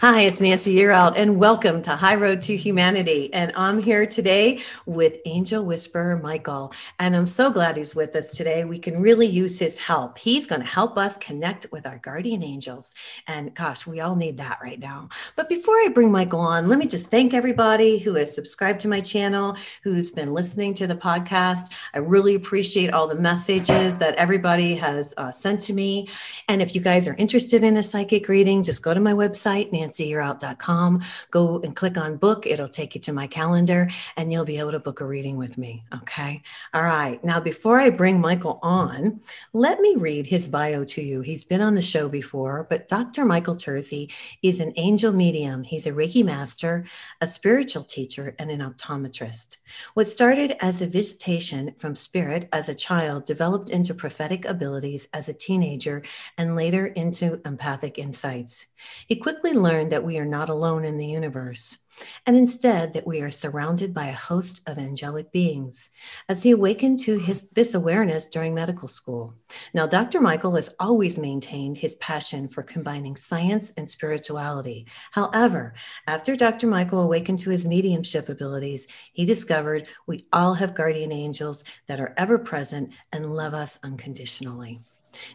Hi, 0.00 0.22
it's 0.22 0.40
Nancy 0.40 0.74
Yearout, 0.76 1.18
and 1.18 1.38
welcome 1.38 1.82
to 1.82 1.94
High 1.94 2.14
Road 2.14 2.40
to 2.42 2.56
Humanity. 2.56 3.30
And 3.34 3.52
I'm 3.54 3.82
here 3.82 4.06
today 4.06 4.62
with 4.86 5.20
Angel 5.26 5.62
Whisperer 5.62 6.16
Michael. 6.16 6.72
And 6.98 7.14
I'm 7.14 7.26
so 7.26 7.50
glad 7.50 7.76
he's 7.76 7.94
with 7.94 8.16
us 8.16 8.30
today. 8.30 8.64
We 8.64 8.78
can 8.78 9.02
really 9.02 9.26
use 9.26 9.58
his 9.58 9.78
help. 9.78 10.16
He's 10.16 10.46
going 10.46 10.62
to 10.62 10.66
help 10.66 10.96
us 10.96 11.18
connect 11.18 11.66
with 11.70 11.84
our 11.84 11.98
guardian 11.98 12.42
angels. 12.42 12.94
And 13.26 13.54
gosh, 13.54 13.86
we 13.86 14.00
all 14.00 14.16
need 14.16 14.38
that 14.38 14.58
right 14.62 14.80
now. 14.80 15.10
But 15.36 15.50
before 15.50 15.74
I 15.74 15.90
bring 15.92 16.10
Michael 16.10 16.40
on, 16.40 16.70
let 16.70 16.78
me 16.78 16.86
just 16.86 17.08
thank 17.08 17.34
everybody 17.34 17.98
who 17.98 18.14
has 18.14 18.34
subscribed 18.34 18.80
to 18.80 18.88
my 18.88 19.02
channel, 19.02 19.54
who's 19.82 20.10
been 20.10 20.32
listening 20.32 20.72
to 20.74 20.86
the 20.86 20.96
podcast. 20.96 21.74
I 21.92 21.98
really 21.98 22.36
appreciate 22.36 22.94
all 22.94 23.06
the 23.06 23.16
messages 23.16 23.98
that 23.98 24.14
everybody 24.14 24.76
has 24.76 25.12
uh, 25.18 25.30
sent 25.30 25.60
to 25.60 25.74
me. 25.74 26.08
And 26.48 26.62
if 26.62 26.74
you 26.74 26.80
guys 26.80 27.06
are 27.06 27.16
interested 27.16 27.64
in 27.64 27.76
a 27.76 27.82
psychic 27.82 28.28
reading, 28.28 28.62
just 28.62 28.82
go 28.82 28.94
to 28.94 29.00
my 29.00 29.12
website, 29.12 29.70
Nancy 29.72 29.89
nancyyearout.com. 29.90 31.02
Go 31.30 31.60
and 31.60 31.74
click 31.76 31.96
on 31.96 32.16
book. 32.16 32.46
It'll 32.46 32.68
take 32.68 32.94
you 32.94 33.00
to 33.02 33.12
my 33.12 33.26
calendar 33.26 33.88
and 34.16 34.32
you'll 34.32 34.44
be 34.44 34.58
able 34.58 34.72
to 34.72 34.80
book 34.80 35.00
a 35.00 35.06
reading 35.06 35.36
with 35.36 35.58
me. 35.58 35.84
Okay. 35.94 36.42
All 36.74 36.82
right. 36.82 37.22
Now, 37.24 37.40
before 37.40 37.80
I 37.80 37.90
bring 37.90 38.20
Michael 38.20 38.58
on, 38.62 39.20
let 39.52 39.80
me 39.80 39.96
read 39.96 40.26
his 40.26 40.46
bio 40.46 40.84
to 40.84 41.02
you. 41.02 41.20
He's 41.20 41.44
been 41.44 41.60
on 41.60 41.74
the 41.74 41.82
show 41.82 42.08
before, 42.08 42.66
but 42.68 42.88
Dr. 42.88 43.24
Michael 43.24 43.56
Terzi 43.56 44.12
is 44.42 44.60
an 44.60 44.72
angel 44.76 45.12
medium. 45.12 45.62
He's 45.62 45.86
a 45.86 45.92
Reiki 45.92 46.24
master, 46.24 46.84
a 47.20 47.28
spiritual 47.28 47.84
teacher, 47.84 48.34
and 48.38 48.50
an 48.50 48.60
optometrist. 48.60 49.56
What 49.94 50.08
started 50.08 50.56
as 50.60 50.82
a 50.82 50.86
visitation 50.86 51.74
from 51.78 51.94
spirit 51.94 52.48
as 52.52 52.68
a 52.68 52.74
child 52.74 53.24
developed 53.24 53.70
into 53.70 53.94
prophetic 53.94 54.44
abilities 54.44 55.08
as 55.12 55.28
a 55.28 55.34
teenager 55.34 56.02
and 56.38 56.56
later 56.56 56.86
into 56.86 57.40
empathic 57.44 57.98
insights. 57.98 58.66
He 59.06 59.16
quickly 59.16 59.52
learned 59.52 59.92
that 59.92 60.04
we 60.04 60.18
are 60.18 60.24
not 60.24 60.48
alone 60.48 60.84
in 60.84 60.96
the 60.96 61.06
universe, 61.06 61.78
and 62.26 62.36
instead 62.36 62.92
that 62.94 63.06
we 63.06 63.20
are 63.20 63.30
surrounded 63.30 63.92
by 63.92 64.06
a 64.06 64.12
host 64.12 64.62
of 64.66 64.78
angelic 64.78 65.32
beings 65.32 65.90
as 66.28 66.42
he 66.42 66.50
awakened 66.50 66.98
to 67.00 67.18
his, 67.18 67.48
this 67.50 67.74
awareness 67.74 68.26
during 68.26 68.54
medical 68.54 68.88
school. 68.88 69.34
Now, 69.74 69.86
Dr. 69.86 70.20
Michael 70.20 70.54
has 70.54 70.74
always 70.78 71.18
maintained 71.18 71.78
his 71.78 71.96
passion 71.96 72.48
for 72.48 72.62
combining 72.62 73.16
science 73.16 73.72
and 73.76 73.88
spirituality. 73.88 74.86
However, 75.12 75.74
after 76.06 76.36
Dr. 76.36 76.66
Michael 76.66 77.02
awakened 77.02 77.40
to 77.40 77.50
his 77.50 77.66
mediumship 77.66 78.28
abilities, 78.28 78.86
he 79.12 79.24
discovered 79.24 79.86
we 80.06 80.26
all 80.32 80.54
have 80.54 80.74
guardian 80.74 81.12
angels 81.12 81.64
that 81.88 82.00
are 82.00 82.14
ever 82.16 82.38
present 82.38 82.92
and 83.12 83.34
love 83.34 83.54
us 83.54 83.78
unconditionally. 83.82 84.80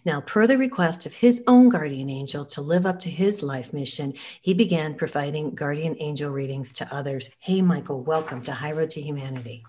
Now, 0.05 0.21
per 0.21 0.47
the 0.47 0.57
request 0.57 1.05
of 1.05 1.13
his 1.13 1.43
own 1.47 1.69
guardian 1.69 2.09
angel 2.09 2.45
to 2.45 2.61
live 2.61 2.85
up 2.85 2.99
to 2.99 3.09
his 3.09 3.43
life 3.43 3.73
mission, 3.73 4.13
he 4.41 4.53
began 4.53 4.95
providing 4.95 5.55
guardian 5.55 5.95
angel 5.99 6.31
readings 6.31 6.73
to 6.73 6.95
others. 6.95 7.29
Hey, 7.39 7.61
Michael, 7.61 8.01
welcome 8.01 8.41
to 8.43 8.51
High 8.51 8.71
Road 8.71 8.89
to 8.91 9.01
Humanity. 9.01 9.63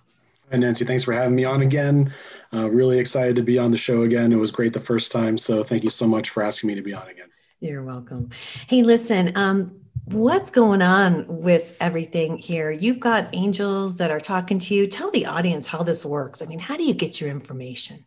Hi, 0.51 0.59
Nancy. 0.59 0.85
Thanks 0.85 1.05
for 1.05 1.13
having 1.13 1.35
me 1.35 1.45
on 1.45 1.63
again. 1.63 2.13
Uh, 2.55 2.71
really 2.71 2.99
excited 2.99 3.35
to 3.37 3.43
be 3.43 3.59
on 3.59 3.71
the 3.71 3.77
show 3.77 4.03
again. 4.03 4.33
It 4.33 4.37
was 4.37 4.53
great 4.53 4.73
the 4.73 4.81
first 4.81 5.11
time. 5.11 5.37
So, 5.37 5.65
thank 5.65 5.83
you 5.83 5.91
so 5.91 6.07
much 6.07 6.31
for 6.31 6.43
asking 6.43 6.69
me 6.69 6.75
to 6.77 6.83
be 6.83 6.95
on 6.95 7.09
again. 7.09 7.29
You're 7.61 7.83
welcome. 7.83 8.31
Hey, 8.67 8.83
listen, 8.83 9.33
um, 9.37 9.81
what's 10.05 10.51
going 10.51 10.83
on 10.83 11.27
with 11.27 11.77
everything 11.81 12.37
here? 12.37 12.71
You've 12.71 13.01
got 13.01 13.29
angels 13.33 13.99
that 13.99 14.11
are 14.11 14.21
talking 14.21 14.59
to 14.61 14.75
you. 14.75 14.87
Tell 14.87 15.11
the 15.11 15.27
audience 15.27 15.67
how 15.67 15.83
this 15.83 16.05
works. 16.05 16.43
I 16.43 16.47
mean, 16.47 16.61
how 16.61 16.77
do 16.77 16.85
you 16.85 16.95
get 16.95 17.21
your 17.21 17.31
information? 17.31 18.05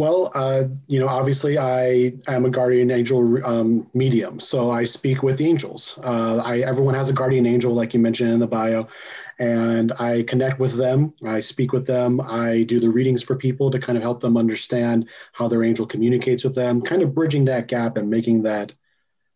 Well, 0.00 0.32
uh, 0.34 0.64
you 0.86 0.98
know, 0.98 1.08
obviously, 1.08 1.58
I 1.58 2.14
am 2.26 2.46
a 2.46 2.48
guardian 2.48 2.90
angel 2.90 3.46
um, 3.46 3.86
medium, 3.92 4.40
so 4.40 4.70
I 4.70 4.82
speak 4.82 5.22
with 5.22 5.42
angels. 5.42 6.00
Uh, 6.02 6.38
I 6.42 6.60
everyone 6.60 6.94
has 6.94 7.10
a 7.10 7.12
guardian 7.12 7.44
angel, 7.44 7.74
like 7.74 7.92
you 7.92 8.00
mentioned 8.00 8.32
in 8.32 8.40
the 8.40 8.46
bio, 8.46 8.88
and 9.38 9.92
I 9.92 10.22
connect 10.22 10.58
with 10.58 10.72
them. 10.72 11.12
I 11.22 11.40
speak 11.40 11.74
with 11.74 11.84
them. 11.86 12.18
I 12.18 12.62
do 12.62 12.80
the 12.80 12.88
readings 12.88 13.22
for 13.22 13.36
people 13.36 13.70
to 13.70 13.78
kind 13.78 13.98
of 13.98 14.02
help 14.02 14.20
them 14.20 14.38
understand 14.38 15.06
how 15.34 15.48
their 15.48 15.62
angel 15.62 15.84
communicates 15.84 16.44
with 16.44 16.54
them, 16.54 16.80
kind 16.80 17.02
of 17.02 17.14
bridging 17.14 17.44
that 17.44 17.68
gap 17.68 17.98
and 17.98 18.08
making 18.08 18.44
that 18.44 18.72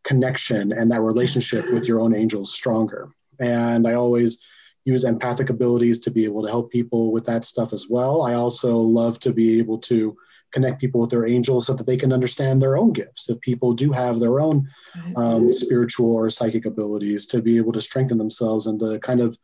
connection 0.03 0.73
and 0.73 0.91
that 0.91 1.03
relationship 1.03 1.71
with 1.75 1.87
your 1.87 2.01
own 2.01 2.17
angels 2.17 2.55
stronger. 2.55 3.11
And 3.39 3.87
I 3.87 3.93
always 3.93 4.43
use 4.87 5.05
empathic 5.05 5.51
abilities 5.51 5.99
to 5.99 6.11
be 6.11 6.25
able 6.25 6.43
to 6.43 6.49
help 6.49 6.73
people 6.73 7.13
with 7.13 7.27
that 7.27 7.45
stuff 7.45 7.75
as 7.75 7.91
well. 7.91 8.23
I 8.23 8.33
also 8.33 8.79
love 8.79 9.19
to 9.19 9.33
be 9.35 9.59
able 9.59 9.77
to 9.81 10.17
connect 10.55 10.81
people 10.81 11.01
with 11.01 11.11
their 11.11 11.27
angels 11.27 11.67
so 11.67 11.75
that 11.75 11.87
they 11.87 11.97
can 11.97 12.13
understand 12.13 12.63
their 12.63 12.79
own 12.79 12.93
gifts. 12.93 13.29
If 13.29 13.41
people 13.41 13.75
do 13.75 13.91
have 13.93 14.21
their 14.21 14.41
own 14.41 14.69
um, 15.17 15.53
spiritual 15.53 16.13
or 16.13 16.31
psychic 16.31 16.65
abilities, 16.65 17.27
to 17.27 17.43
be 17.43 17.57
able 17.57 17.73
to 17.73 17.81
strengthen 17.81 18.19
themselves 18.19 18.69
and 18.69 18.79
to 18.81 19.01
kind 19.01 19.21
of 19.21 19.37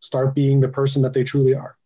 start 0.00 0.34
being 0.34 0.60
the 0.60 0.68
person 0.68 1.02
that 1.02 1.12
they 1.12 1.22
truly 1.22 1.54
are. 1.54 1.76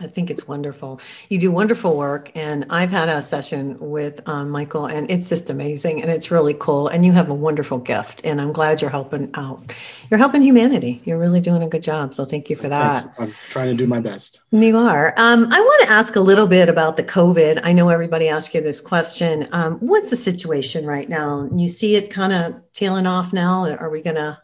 I 0.00 0.08
think 0.08 0.28
it's 0.28 0.48
wonderful. 0.48 1.00
You 1.28 1.38
do 1.38 1.52
wonderful 1.52 1.96
work, 1.96 2.32
and 2.34 2.66
I've 2.68 2.90
had 2.90 3.08
a 3.08 3.22
session 3.22 3.78
with 3.78 4.28
um, 4.28 4.50
Michael, 4.50 4.86
and 4.86 5.08
it's 5.08 5.28
just 5.28 5.50
amazing, 5.50 6.02
and 6.02 6.10
it's 6.10 6.32
really 6.32 6.54
cool. 6.54 6.88
And 6.88 7.06
you 7.06 7.12
have 7.12 7.28
a 7.28 7.34
wonderful 7.34 7.78
gift, 7.78 8.20
and 8.24 8.40
I'm 8.40 8.52
glad 8.52 8.80
you're 8.80 8.90
helping 8.90 9.30
out. 9.34 9.72
You're 10.10 10.18
helping 10.18 10.42
humanity. 10.42 11.00
You're 11.04 11.18
really 11.18 11.38
doing 11.38 11.62
a 11.62 11.68
good 11.68 11.84
job. 11.84 12.12
So 12.12 12.24
thank 12.24 12.50
you 12.50 12.56
for 12.56 12.68
that. 12.68 13.02
Thanks. 13.02 13.20
I'm 13.20 13.34
trying 13.50 13.70
to 13.70 13.76
do 13.76 13.86
my 13.86 14.00
best. 14.00 14.42
You 14.50 14.76
are. 14.76 15.14
Um, 15.16 15.46
I 15.52 15.60
want 15.60 15.82
to 15.86 15.92
ask 15.92 16.16
a 16.16 16.20
little 16.20 16.48
bit 16.48 16.68
about 16.68 16.96
the 16.96 17.04
COVID. 17.04 17.60
I 17.62 17.72
know 17.72 17.88
everybody 17.88 18.28
asks 18.28 18.52
you 18.52 18.62
this 18.62 18.80
question. 18.80 19.48
Um, 19.52 19.78
what's 19.78 20.10
the 20.10 20.16
situation 20.16 20.86
right 20.86 21.08
now? 21.08 21.48
You 21.54 21.68
see 21.68 21.94
it 21.94 22.10
kind 22.10 22.32
of 22.32 22.60
tailing 22.72 23.06
off 23.06 23.32
now. 23.32 23.70
Are 23.76 23.90
we 23.90 24.02
going 24.02 24.16
to 24.16 24.40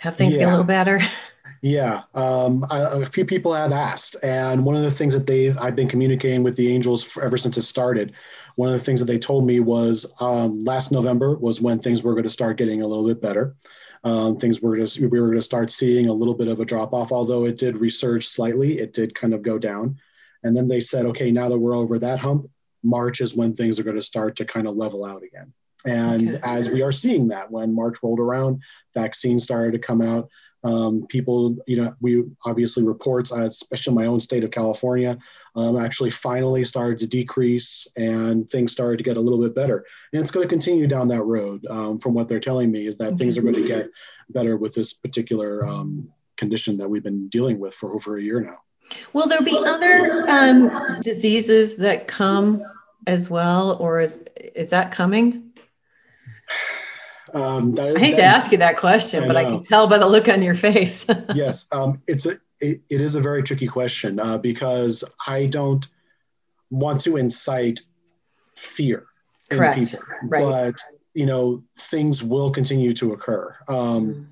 have 0.00 0.14
things 0.14 0.34
yeah. 0.34 0.40
get 0.40 0.48
a 0.48 0.50
little 0.50 0.64
better? 0.64 1.00
Yeah, 1.60 2.02
um, 2.14 2.64
I, 2.70 3.02
a 3.02 3.06
few 3.06 3.24
people 3.24 3.52
have 3.52 3.72
asked, 3.72 4.16
and 4.22 4.64
one 4.64 4.76
of 4.76 4.82
the 4.82 4.90
things 4.90 5.12
that 5.14 5.26
they 5.26 5.50
I've 5.50 5.74
been 5.74 5.88
communicating 5.88 6.42
with 6.42 6.56
the 6.56 6.72
Angels 6.72 7.18
ever 7.18 7.36
since 7.36 7.56
it 7.56 7.62
started. 7.62 8.12
One 8.54 8.68
of 8.68 8.74
the 8.74 8.84
things 8.84 9.00
that 9.00 9.06
they 9.06 9.18
told 9.18 9.46
me 9.46 9.60
was 9.60 10.12
um, 10.20 10.64
last 10.64 10.92
November 10.92 11.36
was 11.36 11.60
when 11.60 11.78
things 11.78 12.02
were 12.02 12.12
going 12.12 12.24
to 12.24 12.28
start 12.28 12.58
getting 12.58 12.82
a 12.82 12.86
little 12.86 13.06
bit 13.06 13.20
better. 13.20 13.56
Um, 14.04 14.36
things 14.36 14.60
were 14.60 14.76
just 14.76 15.00
we 15.00 15.20
were 15.20 15.26
going 15.26 15.38
to 15.38 15.42
start 15.42 15.70
seeing 15.70 16.08
a 16.08 16.12
little 16.12 16.34
bit 16.34 16.48
of 16.48 16.60
a 16.60 16.64
drop 16.64 16.92
off, 16.92 17.10
although 17.10 17.44
it 17.44 17.58
did 17.58 17.74
resurge 17.74 18.24
slightly. 18.24 18.78
It 18.78 18.92
did 18.92 19.14
kind 19.14 19.34
of 19.34 19.42
go 19.42 19.58
down, 19.58 19.98
and 20.44 20.56
then 20.56 20.68
they 20.68 20.80
said, 20.80 21.06
okay, 21.06 21.32
now 21.32 21.48
that 21.48 21.58
we're 21.58 21.76
over 21.76 21.98
that 21.98 22.20
hump, 22.20 22.48
March 22.84 23.20
is 23.20 23.34
when 23.34 23.52
things 23.52 23.80
are 23.80 23.84
going 23.84 23.96
to 23.96 24.02
start 24.02 24.36
to 24.36 24.44
kind 24.44 24.68
of 24.68 24.76
level 24.76 25.04
out 25.04 25.24
again. 25.24 25.52
And 25.84 26.36
okay. 26.36 26.40
as 26.42 26.70
we 26.70 26.82
are 26.82 26.92
seeing 26.92 27.28
that, 27.28 27.50
when 27.50 27.74
March 27.74 27.98
rolled 28.02 28.20
around, 28.20 28.62
vaccines 28.94 29.44
started 29.44 29.72
to 29.72 29.78
come 29.78 30.02
out 30.02 30.28
um, 30.64 31.06
people, 31.08 31.56
you 31.66 31.76
know, 31.76 31.94
we 32.00 32.24
obviously 32.44 32.82
reports, 32.84 33.32
uh, 33.32 33.42
especially 33.42 33.94
my 33.94 34.06
own 34.06 34.20
state 34.20 34.44
of 34.44 34.50
California, 34.50 35.18
um, 35.54 35.78
actually 35.78 36.10
finally 36.10 36.64
started 36.64 36.98
to 36.98 37.06
decrease 37.06 37.86
and 37.96 38.48
things 38.48 38.72
started 38.72 38.98
to 38.98 39.04
get 39.04 39.16
a 39.16 39.20
little 39.20 39.40
bit 39.40 39.54
better. 39.54 39.84
And 40.12 40.20
it's 40.20 40.30
going 40.30 40.44
to 40.44 40.48
continue 40.48 40.86
down 40.86 41.08
that 41.08 41.22
road. 41.22 41.66
Um, 41.66 41.98
from 41.98 42.14
what 42.14 42.28
they're 42.28 42.40
telling 42.40 42.70
me, 42.70 42.86
is 42.86 42.98
that 42.98 43.16
things 43.16 43.38
are 43.38 43.42
going 43.42 43.54
to 43.54 43.66
get 43.66 43.88
better 44.30 44.56
with 44.56 44.74
this 44.74 44.92
particular 44.92 45.66
um, 45.66 46.10
condition 46.36 46.76
that 46.78 46.88
we've 46.88 47.02
been 47.02 47.28
dealing 47.28 47.58
with 47.58 47.74
for 47.74 47.94
over 47.94 48.18
a 48.18 48.22
year 48.22 48.40
now. 48.40 48.58
Will 49.12 49.28
there 49.28 49.42
be 49.42 49.56
other 49.56 50.24
um, 50.28 51.00
diseases 51.02 51.76
that 51.76 52.08
come 52.08 52.62
as 53.06 53.30
well, 53.30 53.76
or 53.80 54.00
is 54.00 54.22
is 54.54 54.70
that 54.70 54.90
coming? 54.90 55.47
Um, 57.34 57.74
that, 57.74 57.96
I 57.96 58.00
hate 58.00 58.16
that, 58.16 58.22
to 58.22 58.24
ask 58.24 58.52
you 58.52 58.58
that 58.58 58.76
question, 58.76 59.24
I 59.24 59.26
but 59.26 59.36
I 59.36 59.44
can 59.44 59.62
tell 59.62 59.86
by 59.86 59.98
the 59.98 60.08
look 60.08 60.28
on 60.28 60.42
your 60.42 60.54
face. 60.54 61.06
yes, 61.34 61.66
um, 61.72 62.02
it's 62.06 62.26
a 62.26 62.38
it, 62.60 62.80
it 62.88 63.00
is 63.00 63.14
a 63.14 63.20
very 63.20 63.42
tricky 63.42 63.66
question 63.66 64.18
uh, 64.18 64.38
because 64.38 65.04
I 65.26 65.46
don't 65.46 65.86
want 66.70 67.00
to 67.02 67.16
incite 67.16 67.80
fear 68.56 69.06
Correct. 69.50 69.78
in 69.78 69.84
people, 69.86 70.00
right. 70.24 70.42
but 70.42 70.80
you 71.14 71.26
know 71.26 71.62
things 71.76 72.22
will 72.22 72.50
continue 72.50 72.92
to 72.94 73.12
occur. 73.12 73.54
Um, 73.68 74.14
mm 74.14 74.26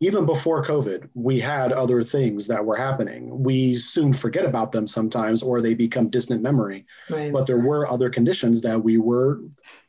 even 0.00 0.26
before 0.26 0.64
COVID, 0.64 1.08
we 1.14 1.40
had 1.40 1.72
other 1.72 2.02
things 2.02 2.46
that 2.46 2.64
were 2.64 2.76
happening. 2.76 3.42
We 3.42 3.76
soon 3.76 4.12
forget 4.12 4.44
about 4.44 4.70
them 4.70 4.86
sometimes, 4.86 5.42
or 5.42 5.60
they 5.60 5.74
become 5.74 6.08
distant 6.08 6.40
memory. 6.40 6.86
Right. 7.10 7.32
But 7.32 7.46
there 7.46 7.58
were 7.58 7.90
other 7.90 8.08
conditions 8.08 8.60
that 8.62 8.82
we 8.82 8.98
were 8.98 9.40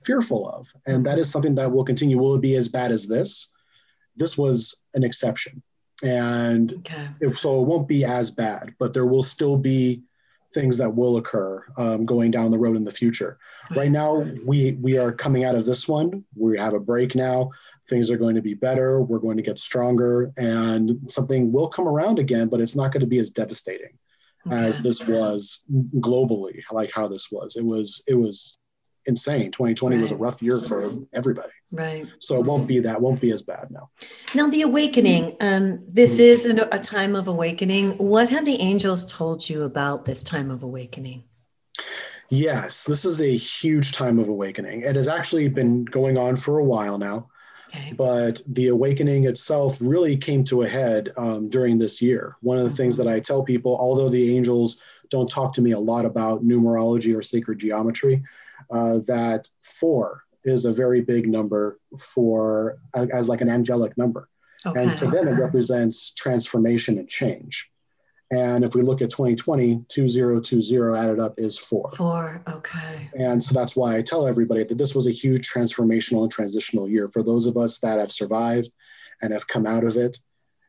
fearful 0.03 0.49
of. 0.49 0.73
And 0.87 1.05
that 1.05 1.19
is 1.19 1.29
something 1.29 1.55
that 1.55 1.71
will 1.71 1.85
continue. 1.85 2.17
Will 2.17 2.35
it 2.35 2.41
be 2.41 2.55
as 2.55 2.67
bad 2.67 2.91
as 2.91 3.05
this? 3.05 3.51
this 4.19 4.37
was 4.37 4.83
an 4.93 5.03
exception. 5.03 5.63
And 6.03 6.73
okay. 6.73 7.09
it, 7.19 7.37
so 7.37 7.59
it 7.59 7.67
won't 7.67 7.87
be 7.87 8.05
as 8.05 8.29
bad, 8.29 8.75
but 8.77 8.93
there 8.93 9.05
will 9.05 9.23
still 9.23 9.57
be 9.57 10.03
things 10.53 10.77
that 10.77 10.95
will 10.95 11.17
occur 11.17 11.63
um, 11.77 12.05
going 12.05 12.31
down 12.31 12.51
the 12.51 12.57
road 12.57 12.75
in 12.75 12.83
the 12.83 12.91
future. 12.91 13.37
Right 13.75 13.91
now, 13.91 14.25
we 14.45 14.71
we 14.81 14.97
are 14.97 15.11
coming 15.11 15.43
out 15.43 15.55
of 15.55 15.65
this 15.65 15.87
one. 15.87 16.23
We 16.35 16.57
have 16.57 16.73
a 16.73 16.79
break 16.79 17.15
now. 17.15 17.51
Things 17.89 18.11
are 18.11 18.17
going 18.17 18.35
to 18.35 18.41
be 18.41 18.53
better. 18.53 19.01
We're 19.01 19.19
going 19.19 19.37
to 19.37 19.43
get 19.43 19.59
stronger, 19.59 20.31
and 20.37 21.11
something 21.11 21.51
will 21.51 21.69
come 21.69 21.87
around 21.87 22.19
again, 22.19 22.47
but 22.47 22.61
it's 22.61 22.75
not 22.75 22.91
going 22.91 23.01
to 23.01 23.07
be 23.07 23.19
as 23.19 23.31
devastating 23.31 23.97
okay. 24.47 24.63
as 24.63 24.79
this 24.79 25.07
was 25.07 25.65
globally. 25.69 26.61
Like 26.71 26.91
how 26.93 27.07
this 27.07 27.31
was. 27.31 27.55
It 27.55 27.65
was 27.65 28.03
it 28.07 28.15
was 28.15 28.57
insane. 29.05 29.51
2020 29.51 29.95
right. 29.95 30.01
was 30.01 30.11
a 30.11 30.15
rough 30.15 30.41
year 30.41 30.61
for 30.61 30.93
everybody. 31.13 31.49
Right. 31.71 32.07
So 32.19 32.39
it 32.39 32.45
won't 32.45 32.67
be 32.67 32.79
that, 32.81 33.01
won't 33.01 33.21
be 33.21 33.31
as 33.31 33.41
bad 33.41 33.69
now. 33.71 33.89
Now, 34.33 34.47
the 34.47 34.61
awakening, 34.61 35.35
um, 35.39 35.83
this 35.87 36.13
mm-hmm. 36.13 36.21
is 36.21 36.45
a, 36.45 36.67
a 36.71 36.79
time 36.79 37.15
of 37.15 37.27
awakening. 37.27 37.97
What 37.97 38.29
have 38.29 38.45
the 38.45 38.59
angels 38.59 39.11
told 39.11 39.47
you 39.49 39.63
about 39.63 40.05
this 40.05 40.23
time 40.23 40.51
of 40.51 40.63
awakening? 40.63 41.23
Yes, 42.29 42.85
this 42.85 43.05
is 43.05 43.21
a 43.21 43.35
huge 43.35 43.91
time 43.91 44.19
of 44.19 44.29
awakening. 44.29 44.83
It 44.83 44.95
has 44.95 45.07
actually 45.07 45.47
been 45.47 45.83
going 45.85 46.17
on 46.17 46.35
for 46.35 46.59
a 46.59 46.63
while 46.63 46.97
now. 46.99 47.29
Okay. 47.69 47.93
But 47.93 48.41
the 48.47 48.69
awakening 48.69 49.25
itself 49.25 49.77
really 49.79 50.17
came 50.17 50.43
to 50.45 50.63
a 50.63 50.67
head 50.67 51.11
um, 51.17 51.49
during 51.49 51.77
this 51.77 52.01
year. 52.01 52.35
One 52.41 52.57
of 52.57 52.63
the 52.63 52.69
mm-hmm. 52.69 52.77
things 52.77 52.97
that 52.97 53.07
I 53.07 53.19
tell 53.19 53.43
people, 53.43 53.77
although 53.79 54.09
the 54.09 54.35
angels 54.35 54.81
don't 55.09 55.29
talk 55.29 55.53
to 55.53 55.61
me 55.61 55.71
a 55.71 55.79
lot 55.79 56.05
about 56.05 56.43
numerology 56.43 57.15
or 57.15 57.21
sacred 57.21 57.59
geometry, 57.59 58.23
uh, 58.71 58.99
that 59.07 59.47
four 59.63 60.23
is 60.43 60.65
a 60.65 60.71
very 60.71 61.01
big 61.01 61.27
number 61.27 61.79
for 61.97 62.79
as 62.95 63.29
like 63.29 63.41
an 63.41 63.49
angelic 63.49 63.97
number. 63.97 64.29
Okay. 64.65 64.83
And 64.83 64.97
to 64.97 65.07
them, 65.07 65.27
it 65.27 65.39
represents 65.39 66.13
transformation 66.13 66.97
and 66.97 67.07
change. 67.07 67.71
And 68.31 68.63
if 68.63 68.75
we 68.75 68.83
look 68.83 69.01
at 69.01 69.09
2020, 69.09 69.85
2020 69.87 70.97
added 70.97 71.19
up 71.19 71.39
is 71.39 71.57
four. 71.57 71.89
Four, 71.91 72.43
okay. 72.47 73.09
And 73.17 73.43
so 73.43 73.55
that's 73.55 73.75
why 73.75 73.97
I 73.97 74.03
tell 74.03 74.27
everybody 74.27 74.63
that 74.63 74.77
this 74.77 74.93
was 74.93 75.07
a 75.07 75.11
huge 75.11 75.51
transformational 75.51 76.23
and 76.23 76.31
transitional 76.31 76.87
year. 76.87 77.07
For 77.07 77.23
those 77.23 77.47
of 77.47 77.57
us 77.57 77.79
that 77.79 77.99
have 77.99 78.11
survived 78.11 78.69
and 79.21 79.33
have 79.33 79.47
come 79.47 79.65
out 79.65 79.83
of 79.83 79.97
it, 79.97 80.19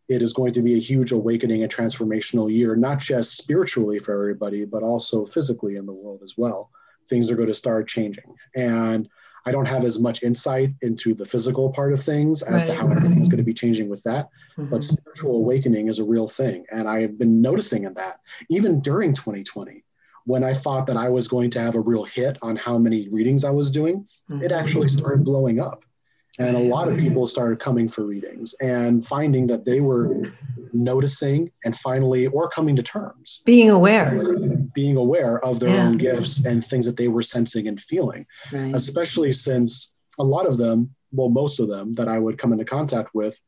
it 0.08 0.22
is 0.22 0.32
going 0.32 0.54
to 0.54 0.62
be 0.62 0.74
a 0.74 0.80
huge 0.80 1.12
awakening 1.12 1.62
and 1.62 1.72
transformational 1.72 2.50
year, 2.50 2.74
not 2.74 2.98
just 2.98 3.36
spiritually 3.36 3.98
for 3.98 4.14
everybody, 4.14 4.64
but 4.64 4.82
also 4.82 5.26
physically 5.26 5.76
in 5.76 5.86
the 5.86 5.92
world 5.92 6.20
as 6.24 6.36
well. 6.36 6.70
Things 7.08 7.30
are 7.30 7.36
going 7.36 7.48
to 7.48 7.54
start 7.54 7.88
changing. 7.88 8.34
And 8.56 9.08
I 9.46 9.52
don't 9.52 9.66
have 9.66 9.84
as 9.84 9.98
much 9.98 10.22
insight 10.22 10.70
into 10.82 11.14
the 11.14 11.24
physical 11.24 11.70
part 11.70 11.92
of 11.92 12.00
things 12.00 12.42
as 12.42 12.62
right. 12.62 12.66
to 12.66 12.74
how 12.74 12.90
everything's 12.90 13.28
going 13.28 13.38
to 13.38 13.44
be 13.44 13.54
changing 13.54 13.88
with 13.88 14.02
that. 14.04 14.28
Mm-hmm. 14.56 14.70
But 14.70 14.84
spiritual 14.84 15.36
awakening 15.36 15.88
is 15.88 15.98
a 15.98 16.04
real 16.04 16.28
thing. 16.28 16.66
And 16.70 16.88
I 16.88 17.00
have 17.02 17.18
been 17.18 17.40
noticing 17.40 17.84
in 17.84 17.94
that 17.94 18.20
even 18.48 18.80
during 18.80 19.14
2020, 19.14 19.84
when 20.24 20.44
I 20.44 20.52
thought 20.52 20.86
that 20.86 20.96
I 20.96 21.08
was 21.08 21.28
going 21.28 21.50
to 21.50 21.60
have 21.60 21.76
a 21.76 21.80
real 21.80 22.04
hit 22.04 22.38
on 22.42 22.56
how 22.56 22.78
many 22.78 23.08
readings 23.08 23.44
I 23.44 23.50
was 23.50 23.70
doing, 23.70 24.06
mm-hmm. 24.30 24.42
it 24.42 24.52
actually 24.52 24.88
started 24.88 25.24
blowing 25.24 25.60
up. 25.60 25.84
And 26.38 26.56
a 26.56 26.60
lot 26.60 26.88
of 26.88 26.96
people 26.98 27.26
started 27.26 27.58
coming 27.58 27.86
for 27.86 28.04
readings 28.04 28.54
and 28.62 29.06
finding 29.06 29.46
that 29.48 29.64
they 29.64 29.80
were 29.80 30.32
noticing 30.72 31.50
and 31.64 31.76
finally, 31.76 32.28
or 32.28 32.48
coming 32.48 32.76
to 32.76 32.82
terms. 32.82 33.42
Being 33.44 33.70
aware. 33.70 34.18
Being 34.74 34.96
aware 34.96 35.44
of 35.44 35.60
their 35.60 35.70
yeah. 35.70 35.86
own 35.86 35.98
gifts 35.98 36.46
and 36.46 36.64
things 36.64 36.86
that 36.86 36.96
they 36.96 37.08
were 37.08 37.22
sensing 37.22 37.68
and 37.68 37.80
feeling. 37.80 38.26
Right. 38.52 38.74
Especially 38.74 39.32
since 39.32 39.92
a 40.18 40.24
lot 40.24 40.46
of 40.46 40.56
them, 40.56 40.94
well, 41.12 41.28
most 41.28 41.60
of 41.60 41.68
them 41.68 41.92
that 41.94 42.08
I 42.08 42.18
would 42.18 42.38
come 42.38 42.52
into 42.52 42.64
contact 42.64 43.14
with, 43.14 43.38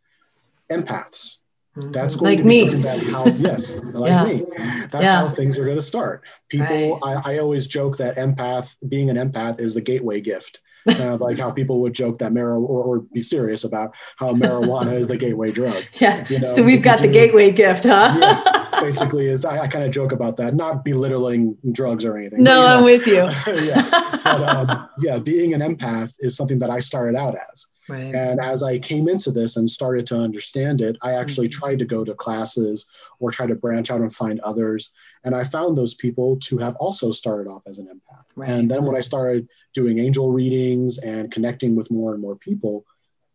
empaths. 0.71 1.39
Mm-hmm. 1.77 1.91
That's 1.91 2.17
going 2.17 2.37
like 2.37 2.39
to 2.39 2.49
be 2.49 2.77
me. 2.77 2.83
that 2.83 3.03
how 3.05 3.27
yes, 3.39 3.77
like 3.77 4.11
yeah. 4.11 4.25
me. 4.25 4.45
That's 4.91 5.05
yeah. 5.05 5.21
how 5.21 5.29
things 5.29 5.57
are 5.59 5.65
going 5.65 5.79
to 5.79 5.83
start. 5.83 6.23
People, 6.49 7.01
right. 7.01 7.23
I, 7.25 7.35
I 7.35 7.39
always 7.39 7.67
joke 7.67 7.97
that 7.97 8.17
empath, 8.17 8.77
being 8.89 9.09
an 9.09 9.17
empath, 9.17 9.59
is 9.59 9.75
the 9.75 9.81
gateway 9.81 10.21
gift 10.21 10.61
kind 10.87 11.03
of 11.11 11.21
like 11.21 11.39
how 11.39 11.51
people 11.51 11.81
would 11.81 11.93
joke 11.93 12.19
that 12.19 12.33
marijuana 12.33 12.69
or, 12.69 12.83
or, 12.83 13.01
be 13.01 13.23
serious 13.23 13.65
about 13.65 13.95
how 14.17 14.29
marijuana 14.33 14.99
is 14.99 15.07
the 15.07 15.17
gateway 15.17 15.51
drug. 15.51 15.85
Yeah. 16.01 16.27
You 16.29 16.41
know, 16.41 16.49
so 16.49 16.63
we've 16.63 16.83
got 16.83 17.01
the 17.01 17.09
gateway 17.09 17.51
gift, 17.51 17.85
huh? 17.85 18.17
yeah, 18.21 18.81
basically, 18.81 19.29
is 19.29 19.45
I, 19.45 19.61
I, 19.61 19.69
kind 19.69 19.85
of 19.85 19.91
joke 19.91 20.13
about 20.13 20.37
that, 20.39 20.55
not 20.55 20.85
belittling 20.85 21.57
drugs 21.73 22.05
or 22.05 22.17
anything. 22.17 22.43
No, 22.43 22.63
but, 22.63 22.71
I'm 22.71 22.81
know, 22.81 22.85
with 22.85 23.07
you. 23.07 23.65
yeah. 23.67 24.19
But, 24.25 24.57
um, 24.57 24.89
yeah, 25.01 25.19
being 25.19 25.55
an 25.55 25.61
empath 25.61 26.15
is 26.21 26.37
something 26.37 26.59
that 26.61 26.71
I 26.71 26.81
started 26.81 27.17
out 27.17 27.37
as. 27.53 27.67
Right. 27.89 28.15
And 28.15 28.41
as 28.41 28.63
I 28.63 28.79
came 28.79 29.09
into 29.09 29.31
this 29.31 29.57
and 29.57 29.69
started 29.69 30.07
to 30.09 30.17
understand 30.17 30.81
it, 30.81 30.97
I 31.03 31.13
actually 31.13 31.49
mm-hmm. 31.49 31.61
tried 31.61 31.79
to 31.81 31.85
go 31.85 32.05
to 32.05 32.15
classes 32.15 32.87
or 33.19 33.31
try 33.31 33.47
to 33.47 33.55
branch 33.55 33.91
out 33.91 34.01
and 34.01 34.15
find 34.15 34.39
others. 34.41 34.91
And 35.25 35.35
I 35.35 35.45
found 35.45 35.77
those 35.77 35.95
people 35.95 36.39
to 36.41 36.59
have 36.59 36.77
also 36.77 37.11
started 37.11 37.51
off 37.51 37.67
as 37.67 37.79
an 37.79 37.87
empath. 37.87 38.25
Right. 38.37 38.51
And 38.51 38.71
then 38.71 38.85
when 38.85 38.97
I 38.97 39.01
started 39.01 39.49
doing 39.75 39.99
angel 39.99 40.31
readings 40.31 40.99
and 40.99 41.31
connecting 41.33 41.75
with 41.75 41.91
more 41.91 42.13
and 42.13 42.23
more 42.23 42.37
people, 42.37 42.85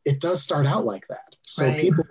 it 0.06 0.22
does 0.22 0.42
start 0.42 0.66
out 0.66 0.86
like 0.86 1.08
that. 1.10 1.36
So 1.42 1.66
right. 1.66 1.82
people 1.82 2.06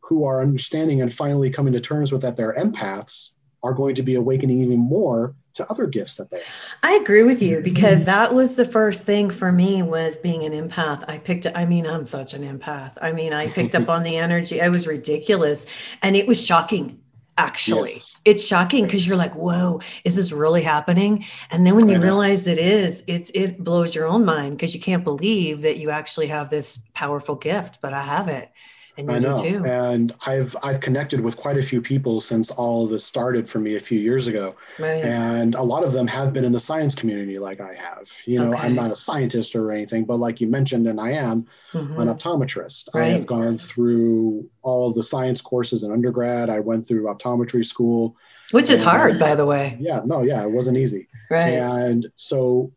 who 0.00 0.24
are 0.24 0.42
understanding 0.42 1.02
and 1.02 1.12
finally 1.12 1.50
coming 1.50 1.72
to 1.74 1.80
terms 1.80 2.12
with 2.12 2.22
that 2.22 2.36
they're 2.36 2.54
empaths 2.54 3.30
are 3.62 3.72
going 3.74 3.94
to 3.96 4.02
be 4.02 4.14
awakening 4.14 4.60
even 4.60 4.78
more 4.78 5.34
to 5.54 5.68
other 5.70 5.86
gifts 5.86 6.16
that 6.16 6.30
they 6.30 6.38
have. 6.38 6.54
I 6.82 6.92
agree 6.94 7.22
with 7.22 7.42
you 7.42 7.56
mm-hmm. 7.56 7.64
because 7.64 8.04
that 8.04 8.34
was 8.34 8.56
the 8.56 8.64
first 8.64 9.04
thing 9.04 9.30
for 9.30 9.50
me 9.50 9.82
was 9.82 10.16
being 10.18 10.44
an 10.44 10.52
empath. 10.52 11.04
I 11.08 11.18
picked 11.18 11.46
I 11.54 11.64
mean, 11.64 11.86
I'm 11.86 12.06
such 12.06 12.34
an 12.34 12.42
empath. 12.42 12.98
I 13.00 13.12
mean, 13.12 13.32
I 13.32 13.48
picked 13.48 13.74
up 13.74 13.88
on 13.88 14.02
the 14.02 14.16
energy. 14.16 14.60
I 14.60 14.68
was 14.68 14.86
ridiculous 14.86 15.66
and 16.02 16.16
it 16.16 16.26
was 16.26 16.44
shocking 16.44 17.00
actually. 17.36 17.90
Yes. 17.90 18.20
It's 18.24 18.46
shocking 18.46 18.84
because 18.84 19.06
you're 19.06 19.16
like, 19.16 19.34
whoa, 19.34 19.80
is 20.04 20.16
this 20.16 20.32
really 20.32 20.62
happening? 20.62 21.24
And 21.50 21.66
then 21.66 21.74
when 21.76 21.88
you 21.88 22.00
realize 22.00 22.46
it 22.46 22.58
is, 22.58 23.02
it's 23.06 23.30
it 23.34 23.62
blows 23.62 23.94
your 23.94 24.06
own 24.06 24.24
mind 24.24 24.56
because 24.56 24.74
you 24.74 24.80
can't 24.80 25.04
believe 25.04 25.62
that 25.62 25.78
you 25.78 25.90
actually 25.90 26.28
have 26.28 26.50
this 26.50 26.78
powerful 26.94 27.34
gift, 27.34 27.80
but 27.80 27.92
I 27.92 28.02
have 28.02 28.28
it. 28.28 28.50
And 28.96 29.10
I 29.10 29.18
know. 29.18 29.36
Too. 29.36 29.64
And 29.64 30.14
I've 30.24 30.56
I've 30.62 30.80
connected 30.80 31.20
with 31.20 31.36
quite 31.36 31.56
a 31.56 31.62
few 31.62 31.80
people 31.80 32.20
since 32.20 32.50
all 32.50 32.86
this 32.86 33.04
started 33.04 33.48
for 33.48 33.58
me 33.58 33.74
a 33.74 33.80
few 33.80 33.98
years 33.98 34.28
ago. 34.28 34.54
Right. 34.78 35.04
And 35.04 35.54
a 35.56 35.62
lot 35.62 35.82
of 35.82 35.92
them 35.92 36.06
have 36.06 36.32
been 36.32 36.44
in 36.44 36.52
the 36.52 36.60
science 36.60 36.94
community 36.94 37.38
like 37.38 37.60
I 37.60 37.74
have. 37.74 38.10
You 38.24 38.38
know, 38.38 38.50
okay. 38.50 38.58
I'm 38.58 38.74
not 38.74 38.92
a 38.92 38.96
scientist 38.96 39.56
or 39.56 39.72
anything, 39.72 40.04
but 40.04 40.18
like 40.18 40.40
you 40.40 40.46
mentioned, 40.46 40.86
and 40.86 41.00
I 41.00 41.12
am 41.12 41.46
mm-hmm. 41.72 42.00
an 42.00 42.08
optometrist. 42.08 42.94
Right. 42.94 43.04
I 43.04 43.08
have 43.08 43.26
gone 43.26 43.58
through 43.58 44.48
all 44.62 44.92
the 44.92 45.02
science 45.02 45.40
courses 45.40 45.82
in 45.82 45.90
undergrad. 45.90 46.48
I 46.48 46.60
went 46.60 46.86
through 46.86 47.04
optometry 47.04 47.66
school. 47.66 48.16
Which 48.52 48.70
is 48.70 48.80
hard, 48.80 49.18
by 49.18 49.34
the 49.34 49.46
way. 49.46 49.76
Yeah, 49.80 50.02
no, 50.04 50.22
yeah, 50.22 50.42
it 50.44 50.50
wasn't 50.50 50.76
easy. 50.76 51.08
Right. 51.30 51.54
And 51.54 52.06
so 52.14 52.72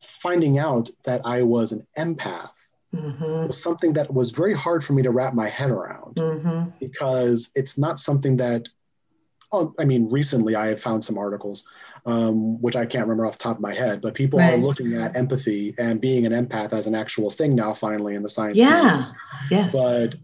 finding 0.00 0.58
out 0.58 0.90
that 1.04 1.22
I 1.24 1.42
was 1.42 1.72
an 1.72 1.86
empath 1.96 2.59
mm-hmm. 2.94 3.46
was 3.46 3.62
something 3.62 3.92
that 3.94 4.12
was 4.12 4.30
very 4.30 4.54
hard 4.54 4.84
for 4.84 4.92
me 4.92 5.02
to 5.02 5.10
wrap 5.10 5.34
my 5.34 5.48
head 5.48 5.70
around 5.70 6.16
mm-hmm. 6.16 6.70
because 6.78 7.50
it's 7.54 7.78
not 7.78 7.98
something 7.98 8.36
that 8.38 8.68
oh, 9.52 9.74
I 9.78 9.84
mean, 9.84 10.08
recently 10.10 10.54
I 10.54 10.68
have 10.68 10.80
found 10.80 11.04
some 11.04 11.18
articles, 11.18 11.64
um, 12.06 12.60
which 12.60 12.76
I 12.76 12.86
can't 12.86 13.04
remember 13.04 13.26
off 13.26 13.38
the 13.38 13.42
top 13.42 13.56
of 13.56 13.62
my 13.62 13.74
head, 13.74 14.00
but 14.00 14.14
people 14.14 14.38
right. 14.38 14.54
are 14.54 14.56
looking 14.56 14.94
at 14.94 15.16
empathy 15.16 15.74
and 15.78 16.00
being 16.00 16.26
an 16.26 16.32
empath 16.32 16.72
as 16.72 16.86
an 16.86 16.94
actual 16.94 17.30
thing 17.30 17.54
now, 17.54 17.74
finally, 17.74 18.14
in 18.14 18.22
the 18.22 18.28
science. 18.28 18.58
Yeah. 18.58 18.78
Community. 18.78 19.16
Yes. 19.50 19.72
But 19.72 20.14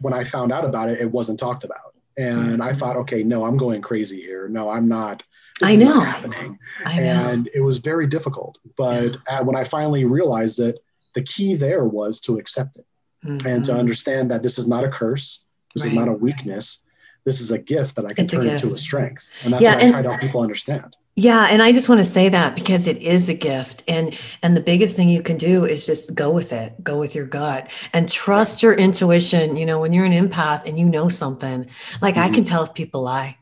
when 0.00 0.14
I 0.14 0.24
found 0.24 0.52
out 0.52 0.64
about 0.64 0.88
it, 0.88 1.00
it 1.00 1.10
wasn't 1.10 1.38
talked 1.38 1.64
about. 1.64 1.94
And 2.16 2.54
mm-hmm. 2.54 2.62
I 2.62 2.72
thought, 2.72 2.96
okay, 2.96 3.22
no, 3.22 3.44
I'm 3.44 3.56
going 3.56 3.80
crazy 3.80 4.20
here. 4.20 4.48
No, 4.48 4.68
I'm 4.68 4.88
not. 4.88 5.22
I 5.62 5.76
know. 5.76 6.00
happening. 6.00 6.58
I 6.84 6.98
know. 7.00 7.30
And 7.30 7.48
it 7.54 7.60
was 7.60 7.78
very 7.78 8.06
difficult. 8.06 8.58
But 8.76 9.16
yeah. 9.28 9.42
when 9.42 9.56
I 9.56 9.64
finally 9.64 10.04
realized 10.04 10.60
it, 10.60 10.82
the 11.14 11.22
key 11.22 11.54
there 11.54 11.84
was 11.84 12.20
to 12.20 12.38
accept 12.38 12.76
it 12.76 12.86
mm-hmm. 13.24 13.46
and 13.46 13.64
to 13.64 13.74
understand 13.74 14.30
that 14.30 14.42
this 14.42 14.58
is 14.58 14.66
not 14.66 14.84
a 14.84 14.88
curse, 14.88 15.44
this 15.74 15.84
right. 15.84 15.92
is 15.92 15.98
not 15.98 16.08
a 16.08 16.12
weakness, 16.12 16.82
this 17.24 17.40
is 17.40 17.52
a 17.52 17.58
gift 17.58 17.96
that 17.96 18.04
I 18.04 18.14
can 18.14 18.24
it's 18.24 18.32
turn 18.32 18.46
into 18.46 18.72
a 18.72 18.78
strength. 18.78 19.30
And 19.44 19.52
that's 19.52 19.62
yeah, 19.62 19.74
what 19.74 19.84
I 19.84 19.90
try 19.90 20.02
to 20.02 20.08
help 20.08 20.20
people 20.20 20.40
understand. 20.40 20.96
Yeah, 21.14 21.46
and 21.50 21.62
I 21.62 21.72
just 21.72 21.90
want 21.90 21.98
to 21.98 22.06
say 22.06 22.30
that 22.30 22.54
because 22.54 22.86
it 22.86 22.96
is 22.98 23.28
a 23.28 23.34
gift 23.34 23.84
and 23.86 24.18
and 24.42 24.56
the 24.56 24.62
biggest 24.62 24.96
thing 24.96 25.10
you 25.10 25.22
can 25.22 25.36
do 25.36 25.66
is 25.66 25.84
just 25.84 26.14
go 26.14 26.30
with 26.30 26.54
it. 26.54 26.82
Go 26.82 26.98
with 26.98 27.14
your 27.14 27.26
gut 27.26 27.70
and 27.92 28.08
trust 28.08 28.62
your 28.62 28.72
intuition, 28.72 29.56
you 29.56 29.66
know, 29.66 29.78
when 29.78 29.92
you're 29.92 30.06
an 30.06 30.12
empath 30.12 30.66
and 30.66 30.78
you 30.78 30.86
know 30.86 31.10
something. 31.10 31.66
Like 32.00 32.14
mm-hmm. 32.14 32.32
I 32.32 32.34
can 32.34 32.44
tell 32.44 32.64
if 32.64 32.72
people 32.72 33.02
lie 33.02 33.36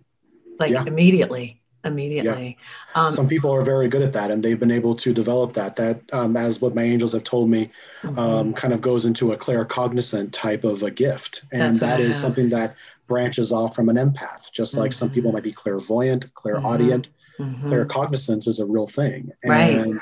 like 0.59 0.73
yeah. 0.73 0.85
immediately 0.85 1.60
immediately. 1.85 2.59
Yeah. 2.95 3.03
Um, 3.03 3.11
Some 3.11 3.29
people 3.29 3.51
are 3.51 3.63
very 3.63 3.89
good 3.89 4.03
at 4.03 4.13
that, 4.13 4.31
and 4.31 4.43
they've 4.43 4.59
been 4.59 4.71
able 4.71 4.95
to 4.97 5.13
develop 5.13 5.53
that. 5.55 5.77
That, 5.77 6.01
um, 6.13 6.37
as 6.37 6.61
what 6.61 6.75
my 6.75 6.83
angels 6.83 7.13
have 7.13 7.25
told 7.25 7.51
me, 7.51 7.71
mm-hmm. 8.03 8.19
um, 8.19 8.55
kind 8.55 8.75
of 8.75 8.81
goes 8.81 9.07
into 9.07 9.33
a 9.33 9.37
claircognizant 9.37 10.33
type 10.33 10.65
of 10.65 10.83
a 10.83 10.91
gift, 10.91 11.45
and 11.53 11.75
that 11.77 12.01
is 12.01 12.21
something 12.21 12.51
that 12.51 12.75
branches 13.07 13.53
off 13.53 13.75
from 13.75 13.89
an 13.89 13.97
empath. 13.97 14.53
Just 14.53 14.77
like 14.77 14.91
mm-hmm. 14.91 14.99
some 14.99 15.11
people 15.11 15.31
mm-hmm. 15.31 15.37
might 15.37 15.45
be 15.45 15.53
clairvoyant, 15.53 16.33
clairaudient. 16.35 17.09
Mm-hmm. 17.09 17.15
mm-hmm. 17.43 17.73
Claircognizance 17.73 18.47
is 18.47 18.61
a 18.61 18.67
real 18.67 18.87
thing, 18.87 19.33
and 19.43 19.51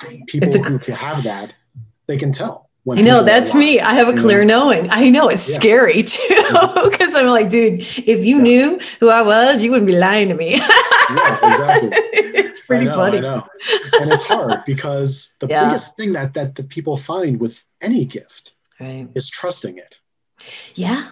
right. 0.03 0.27
people 0.27 0.51
who 0.53 0.93
have 0.93 1.23
that, 1.23 1.55
they 2.07 2.17
can 2.17 2.33
tell. 2.33 2.69
I 2.91 3.03
know 3.03 3.23
that's 3.23 3.55
me. 3.55 3.81
I 3.81 3.93
have 3.95 4.09
a 4.09 4.15
clear 4.15 4.45
knowing. 4.45 4.89
I 4.91 5.11
know 5.11 5.29
it's 5.29 5.49
yeah. 5.49 5.57
scary 5.57 6.03
too, 6.03 6.25
because 6.91 7.15
I'm 7.15 7.27
like, 7.27 7.51
dude, 7.51 7.81
if 7.81 8.25
you 8.25 8.37
yeah. 8.37 8.43
knew 8.43 8.81
who 9.01 9.11
I 9.11 9.23
was, 9.23 9.63
you 9.63 9.71
wouldn't 9.71 9.87
be 9.87 9.99
lying 9.99 10.29
to 10.29 10.35
me. 10.35 10.61
yeah, 11.11 11.51
exactly. 11.51 11.91
it's 12.13 12.61
pretty 12.63 12.87
I 12.87 12.91
know, 12.91 12.97
funny. 12.97 13.19
I 13.19 13.21
know, 13.21 13.47
and 14.01 14.13
it's 14.13 14.25
hard 14.25 14.61
because 14.67 15.35
the 15.41 15.49
yeah. 15.49 15.67
biggest 15.67 15.97
thing 15.97 16.13
that 16.13 16.35
that 16.35 16.55
the 16.55 16.65
people 16.65 16.97
find 16.97 17.41
with 17.41 17.63
any 17.81 18.05
gift 18.05 18.53
right. 18.81 19.09
is 19.15 19.29
trusting 19.31 19.79
it. 19.79 19.97
Yeah, 20.75 21.11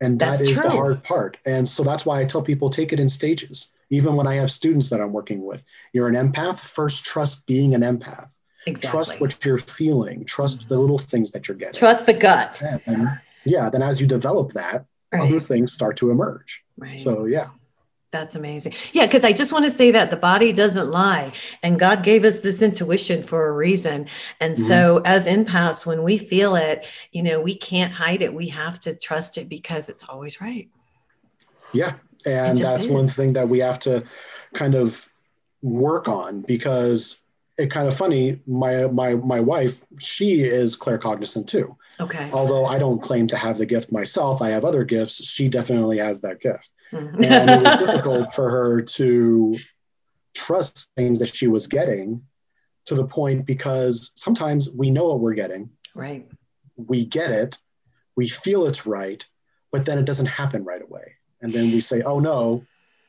and 0.00 0.18
that 0.20 0.30
that's 0.30 0.40
is 0.42 0.52
true. 0.52 0.62
the 0.62 0.70
hard 0.70 1.02
part. 1.04 1.36
And 1.46 1.68
so 1.68 1.82
that's 1.82 2.04
why 2.04 2.20
I 2.20 2.24
tell 2.24 2.42
people 2.42 2.70
take 2.70 2.92
it 2.92 3.00
in 3.00 3.08
stages. 3.08 3.68
Even 3.90 4.16
when 4.16 4.26
I 4.26 4.34
have 4.34 4.50
students 4.50 4.90
that 4.90 5.00
I'm 5.00 5.12
working 5.12 5.44
with, 5.44 5.64
you're 5.92 6.08
an 6.08 6.14
empath. 6.14 6.58
First, 6.58 7.04
trust 7.04 7.46
being 7.46 7.74
an 7.74 7.82
empath 7.82 8.36
Exactly. 8.66 8.90
Trust 8.90 9.20
what 9.20 9.44
you're 9.44 9.58
feeling. 9.58 10.24
Trust 10.24 10.58
the 10.58 10.64
mm-hmm. 10.64 10.80
little 10.80 10.98
things 10.98 11.30
that 11.30 11.46
you're 11.46 11.56
getting. 11.56 11.74
Trust 11.74 12.06
the 12.06 12.12
gut. 12.12 12.60
And, 12.86 13.18
yeah. 13.44 13.70
Then 13.70 13.82
as 13.82 14.00
you 14.00 14.08
develop 14.08 14.52
that, 14.52 14.84
right. 15.12 15.22
other 15.22 15.38
things 15.38 15.72
start 15.72 15.96
to 15.98 16.10
emerge. 16.10 16.64
Right. 16.76 16.98
So 16.98 17.26
yeah. 17.26 17.50
That's 18.12 18.36
amazing. 18.36 18.72
Yeah, 18.92 19.06
because 19.06 19.24
I 19.24 19.32
just 19.32 19.52
want 19.52 19.64
to 19.64 19.70
say 19.70 19.90
that 19.90 20.10
the 20.10 20.16
body 20.16 20.52
doesn't 20.52 20.88
lie. 20.88 21.32
And 21.62 21.78
God 21.78 22.02
gave 22.02 22.24
us 22.24 22.40
this 22.40 22.62
intuition 22.62 23.22
for 23.22 23.48
a 23.48 23.52
reason. 23.52 24.06
And 24.40 24.54
mm-hmm. 24.54 24.62
so, 24.62 25.02
as 25.04 25.26
empaths, 25.26 25.84
when 25.84 26.02
we 26.02 26.16
feel 26.16 26.54
it, 26.54 26.86
you 27.12 27.22
know, 27.22 27.40
we 27.40 27.56
can't 27.56 27.92
hide 27.92 28.22
it. 28.22 28.32
We 28.32 28.48
have 28.48 28.80
to 28.80 28.94
trust 28.94 29.38
it 29.38 29.48
because 29.48 29.88
it's 29.88 30.04
always 30.04 30.40
right. 30.40 30.68
Yeah. 31.72 31.94
And 32.24 32.56
that's 32.56 32.86
is. 32.86 32.88
one 32.88 33.06
thing 33.06 33.32
that 33.34 33.48
we 33.48 33.58
have 33.58 33.78
to 33.80 34.04
kind 34.54 34.74
of 34.74 35.08
work 35.62 36.08
on 36.08 36.42
because 36.42 37.20
it 37.58 37.70
kind 37.70 37.88
of 37.88 37.96
funny. 37.96 38.40
My 38.46 38.86
my 38.86 39.14
my 39.14 39.40
wife, 39.40 39.84
she 39.98 40.42
is 40.42 40.76
claircognizant 40.76 41.46
too. 41.46 41.76
Okay. 41.98 42.30
Although 42.32 42.66
I 42.66 42.78
don't 42.78 43.00
claim 43.00 43.26
to 43.28 43.36
have 43.36 43.56
the 43.58 43.66
gift 43.66 43.90
myself, 43.90 44.42
I 44.42 44.50
have 44.50 44.64
other 44.64 44.84
gifts. 44.84 45.24
She 45.24 45.48
definitely 45.48 45.98
has 45.98 46.20
that 46.20 46.40
gift, 46.40 46.70
mm-hmm. 46.92 47.22
and 47.24 47.50
it 47.50 47.62
was 47.62 47.78
difficult 47.78 48.32
for 48.32 48.50
her 48.50 48.82
to 48.82 49.56
trust 50.34 50.92
things 50.96 51.18
that 51.20 51.34
she 51.34 51.46
was 51.46 51.66
getting 51.66 52.22
to 52.86 52.94
the 52.94 53.04
point 53.04 53.46
because 53.46 54.12
sometimes 54.16 54.70
we 54.70 54.90
know 54.90 55.08
what 55.08 55.20
we're 55.20 55.34
getting. 55.34 55.70
Right. 55.94 56.28
We 56.76 57.04
get 57.04 57.30
it, 57.30 57.58
we 58.16 58.28
feel 58.28 58.66
it's 58.66 58.86
right, 58.86 59.26
but 59.72 59.84
then 59.84 59.98
it 59.98 60.04
doesn't 60.04 60.26
happen 60.26 60.64
right 60.64 60.82
away, 60.82 61.14
and 61.40 61.50
then 61.50 61.72
we 61.72 61.80
say, 61.80 62.02
"Oh 62.02 62.20
no, 62.20 62.64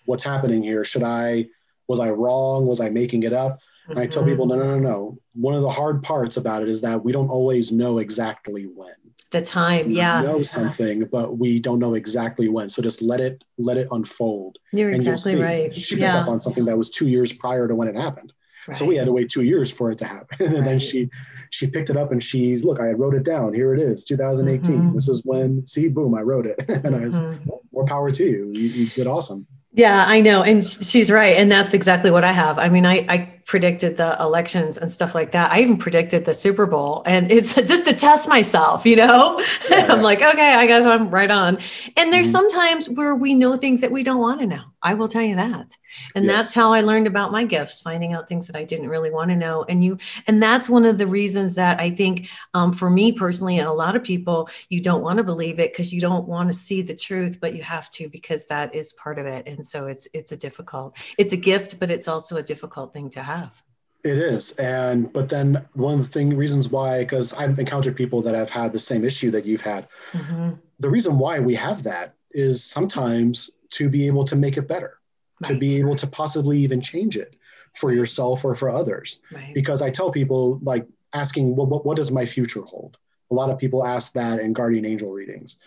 what's 0.05 0.23
happening 0.23 0.63
here? 0.63 0.83
Should 0.83 1.03
I?" 1.03 1.47
Was 1.87 2.01
I 2.01 2.09
wrong? 2.09 2.67
Was 2.67 2.81
I 2.81 2.89
making 2.89 3.23
it 3.23 3.31
up? 3.31 3.59
And 3.87 3.97
I 3.97 4.05
tell 4.05 4.25
people, 4.25 4.45
no, 4.45 4.55
no, 4.55 4.77
no, 4.77 4.79
no. 4.79 5.17
One 5.33 5.53
of 5.53 5.61
the 5.61 5.69
hard 5.69 6.03
parts 6.03 6.37
about 6.37 6.61
it 6.61 6.69
is 6.69 6.81
that 6.81 7.03
we 7.03 7.11
don't 7.11 7.29
always 7.29 7.71
know 7.71 7.99
exactly 7.99 8.63
when. 8.63 8.95
The 9.31 9.41
time, 9.41 9.91
yeah. 9.91 10.21
know 10.21 10.41
something, 10.41 11.05
but 11.05 11.37
we 11.37 11.59
don't 11.59 11.79
know 11.79 11.95
exactly 11.95 12.47
when. 12.47 12.69
So 12.69 12.81
just 12.81 13.01
let 13.01 13.19
it 13.19 13.43
let 13.57 13.77
it 13.77 13.89
unfold. 13.91 14.57
You're 14.71 14.89
and 14.89 14.95
exactly 14.95 15.35
right. 15.35 15.75
She 15.75 15.95
picked 15.95 16.03
yeah. 16.03 16.21
up 16.21 16.29
on 16.29 16.39
something 16.39 16.63
that 16.65 16.77
was 16.77 16.89
two 16.89 17.07
years 17.07 17.33
prior 17.33 17.67
to 17.67 17.75
when 17.75 17.89
it 17.89 17.95
happened. 17.95 18.31
Right. 18.67 18.77
So 18.77 18.85
we 18.85 18.95
had 18.95 19.05
to 19.05 19.11
wait 19.11 19.29
two 19.29 19.43
years 19.43 19.71
for 19.71 19.91
it 19.91 19.97
to 19.99 20.05
happen. 20.05 20.37
and 20.39 20.55
right. 20.55 20.63
then 20.63 20.79
she 20.79 21.09
she 21.49 21.67
picked 21.67 21.89
it 21.89 21.97
up 21.97 22.11
and 22.11 22.23
she 22.23 22.57
look, 22.57 22.79
I 22.79 22.91
wrote 22.91 23.15
it 23.15 23.23
down. 23.23 23.53
Here 23.53 23.73
it 23.73 23.81
is, 23.81 24.05
2018. 24.05 24.75
Mm-hmm. 24.75 24.93
This 24.93 25.09
is 25.09 25.21
when 25.25 25.65
see, 25.65 25.89
boom, 25.89 26.15
I 26.15 26.21
wrote 26.21 26.45
it. 26.45 26.63
and 26.69 26.95
I 26.95 27.05
was 27.05 27.19
mm-hmm. 27.19 27.49
more 27.71 27.85
power 27.85 28.09
to 28.11 28.23
you. 28.23 28.51
You, 28.53 28.67
you 28.67 28.85
did 28.87 29.07
awesome. 29.07 29.45
Yeah, 29.73 30.05
I 30.07 30.21
know. 30.21 30.41
And 30.41 30.65
she's 30.65 31.11
right. 31.11 31.37
And 31.37 31.51
that's 31.51 31.73
exactly 31.73 32.11
what 32.11 32.23
I 32.23 32.31
have. 32.31 32.57
I 32.57 32.69
mean, 32.69 32.85
I, 32.85 33.05
I 33.07 33.36
predicted 33.47 33.95
the 33.95 34.15
elections 34.19 34.77
and 34.77 34.91
stuff 34.91 35.15
like 35.15 35.31
that. 35.31 35.49
I 35.51 35.61
even 35.61 35.77
predicted 35.77 36.25
the 36.25 36.33
Super 36.33 36.65
Bowl 36.65 37.01
and 37.05 37.31
it's 37.31 37.55
just 37.67 37.85
to 37.85 37.93
test 37.93 38.27
myself, 38.27 38.85
you 38.85 38.97
know? 38.97 39.41
Yeah. 39.71 39.87
I'm 39.89 40.01
like, 40.01 40.21
okay, 40.21 40.53
I 40.53 40.67
guess 40.67 40.85
I'm 40.85 41.09
right 41.09 41.31
on. 41.31 41.57
And 41.95 42.11
there's 42.11 42.27
mm-hmm. 42.27 42.49
sometimes 42.49 42.89
where 42.89 43.15
we 43.15 43.33
know 43.33 43.55
things 43.55 43.79
that 43.81 43.91
we 43.91 44.03
don't 44.03 44.19
want 44.19 44.41
to 44.41 44.47
know. 44.47 44.63
I 44.81 44.93
will 44.93 45.07
tell 45.07 45.23
you 45.23 45.35
that. 45.35 45.75
And 46.15 46.25
yes. 46.25 46.35
that's 46.35 46.53
how 46.53 46.71
I 46.71 46.81
learned 46.81 47.07
about 47.07 47.31
my 47.31 47.43
gifts, 47.43 47.81
finding 47.81 48.13
out 48.13 48.27
things 48.27 48.47
that 48.47 48.55
I 48.55 48.63
didn't 48.63 48.89
really 48.89 49.09
want 49.09 49.31
to 49.31 49.35
know. 49.35 49.65
And 49.67 49.83
you, 49.83 49.97
and 50.27 50.41
that's 50.41 50.69
one 50.69 50.85
of 50.85 50.97
the 50.97 51.07
reasons 51.07 51.55
that 51.55 51.79
I 51.79 51.89
think 51.89 52.29
um, 52.53 52.71
for 52.73 52.89
me 52.89 53.11
personally, 53.11 53.57
and 53.57 53.67
a 53.67 53.73
lot 53.73 53.95
of 53.95 54.03
people, 54.03 54.49
you 54.69 54.81
don't 54.81 55.01
want 55.01 55.17
to 55.17 55.23
believe 55.23 55.59
it 55.59 55.73
because 55.73 55.93
you 55.93 56.01
don't 56.01 56.27
want 56.27 56.49
to 56.49 56.53
see 56.53 56.81
the 56.81 56.95
truth, 56.95 57.39
but 57.39 57.55
you 57.55 57.63
have 57.63 57.89
to 57.91 58.07
because 58.09 58.45
that 58.47 58.75
is 58.75 58.93
part 58.93 59.17
of 59.17 59.25
it. 59.25 59.47
And 59.47 59.65
so 59.65 59.87
it's, 59.87 60.07
it's 60.13 60.31
a 60.31 60.37
difficult, 60.37 60.95
it's 61.17 61.33
a 61.33 61.37
gift, 61.37 61.79
but 61.79 61.89
it's 61.89 62.07
also 62.07 62.37
a 62.37 62.43
difficult 62.43 62.93
thing 62.93 63.09
to 63.11 63.23
have. 63.23 63.63
It 64.03 64.19
is, 64.19 64.51
and 64.53 65.11
but 65.11 65.27
then 65.27 65.67
one 65.73 65.99
of 65.99 66.05
the 66.05 66.11
thing 66.11 66.37
reasons 66.37 66.69
why, 66.69 66.99
because 66.99 67.33
I've 67.33 67.57
encountered 67.59 67.95
people 67.95 68.21
that 68.21 68.35
have 68.35 68.49
had 68.49 68.71
the 68.71 68.79
same 68.79 69.03
issue 69.03 69.31
that 69.31 69.43
you've 69.43 69.59
had. 69.59 69.87
Mm-hmm. 70.13 70.51
The 70.79 70.89
reason 70.89 71.17
why 71.17 71.39
we 71.39 71.55
have 71.55 71.83
that 71.83 72.13
is 72.31 72.63
sometimes 72.63 73.49
to 73.77 73.89
be 73.89 74.07
able 74.07 74.25
to 74.25 74.35
make 74.35 74.57
it 74.57 74.67
better, 74.67 74.97
right. 75.41 75.49
to 75.49 75.59
be 75.59 75.77
able 75.77 75.95
to 75.95 76.07
possibly 76.07 76.59
even 76.59 76.81
change 76.81 77.17
it 77.17 77.35
for 77.75 77.91
yourself 77.91 78.43
or 78.43 78.55
for 78.55 78.69
others. 78.69 79.19
Right. 79.31 79.53
Because 79.53 79.81
I 79.81 79.91
tell 79.91 80.11
people 80.11 80.59
like 80.63 80.87
asking, 81.13 81.55
well, 81.55 81.67
what, 81.67 81.85
what 81.85 81.97
does 81.97 82.11
my 82.11 82.25
future 82.25 82.63
hold? 82.63 82.97
A 83.29 83.35
lot 83.35 83.49
of 83.49 83.59
people 83.59 83.85
ask 83.85 84.13
that 84.13 84.39
in 84.39 84.53
guardian 84.53 84.85
angel 84.85 85.11
readings. 85.11 85.57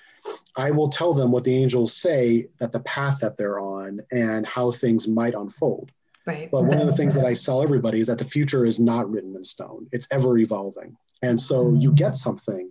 I 0.57 0.71
will 0.71 0.89
tell 0.89 1.15
them 1.15 1.31
what 1.31 1.45
the 1.45 1.57
angels 1.57 1.97
say 1.97 2.49
that 2.59 2.73
the 2.73 2.81
path 2.81 3.21
that 3.21 3.37
they're 3.37 3.61
on 3.61 4.01
and 4.11 4.47
how 4.47 4.71
things 4.71 5.07
might 5.07 5.35
unfold. 5.35 5.93
Right. 6.27 6.51
But 6.51 6.65
one 6.65 6.81
of 6.81 6.87
the 6.87 6.93
things 6.93 7.15
that 7.15 7.25
I 7.25 7.35
tell 7.35 7.63
everybody 7.63 8.01
is 8.01 8.09
that 8.09 8.19
the 8.19 8.25
future 8.25 8.67
is 8.67 8.79
not 8.79 9.11
written 9.11 9.35
in 9.37 9.45
stone. 9.45 9.87
It's 9.93 10.09
ever 10.11 10.37
evolving. 10.37 10.97
And 11.23 11.41
so 11.41 11.73
you 11.73 11.89
mm-hmm. 11.89 11.95
get 11.95 12.17
something 12.17 12.71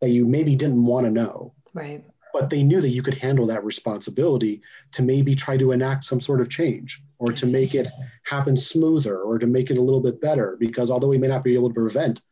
that 0.00 0.10
you 0.10 0.26
maybe 0.26 0.56
didn't 0.56 0.84
want 0.84 1.06
to 1.06 1.10
know. 1.10 1.54
Right. 1.72 2.04
But 2.34 2.50
they 2.50 2.64
knew 2.64 2.80
that 2.80 2.88
you 2.88 3.00
could 3.00 3.14
handle 3.14 3.46
that 3.46 3.64
responsibility 3.64 4.60
to 4.90 5.02
maybe 5.02 5.36
try 5.36 5.56
to 5.56 5.70
enact 5.70 6.02
some 6.02 6.20
sort 6.20 6.40
of 6.40 6.50
change 6.50 7.00
or 7.20 7.28
to 7.28 7.46
make 7.46 7.76
it 7.76 7.86
happen 8.24 8.56
smoother 8.56 9.20
or 9.20 9.38
to 9.38 9.46
make 9.46 9.70
it 9.70 9.78
a 9.78 9.80
little 9.80 10.00
bit 10.00 10.20
better. 10.20 10.56
Because 10.58 10.90
although 10.90 11.06
we 11.06 11.16
may 11.16 11.28
not 11.28 11.44
be 11.44 11.54
able 11.54 11.68
to 11.68 11.74
prevent 11.74 12.22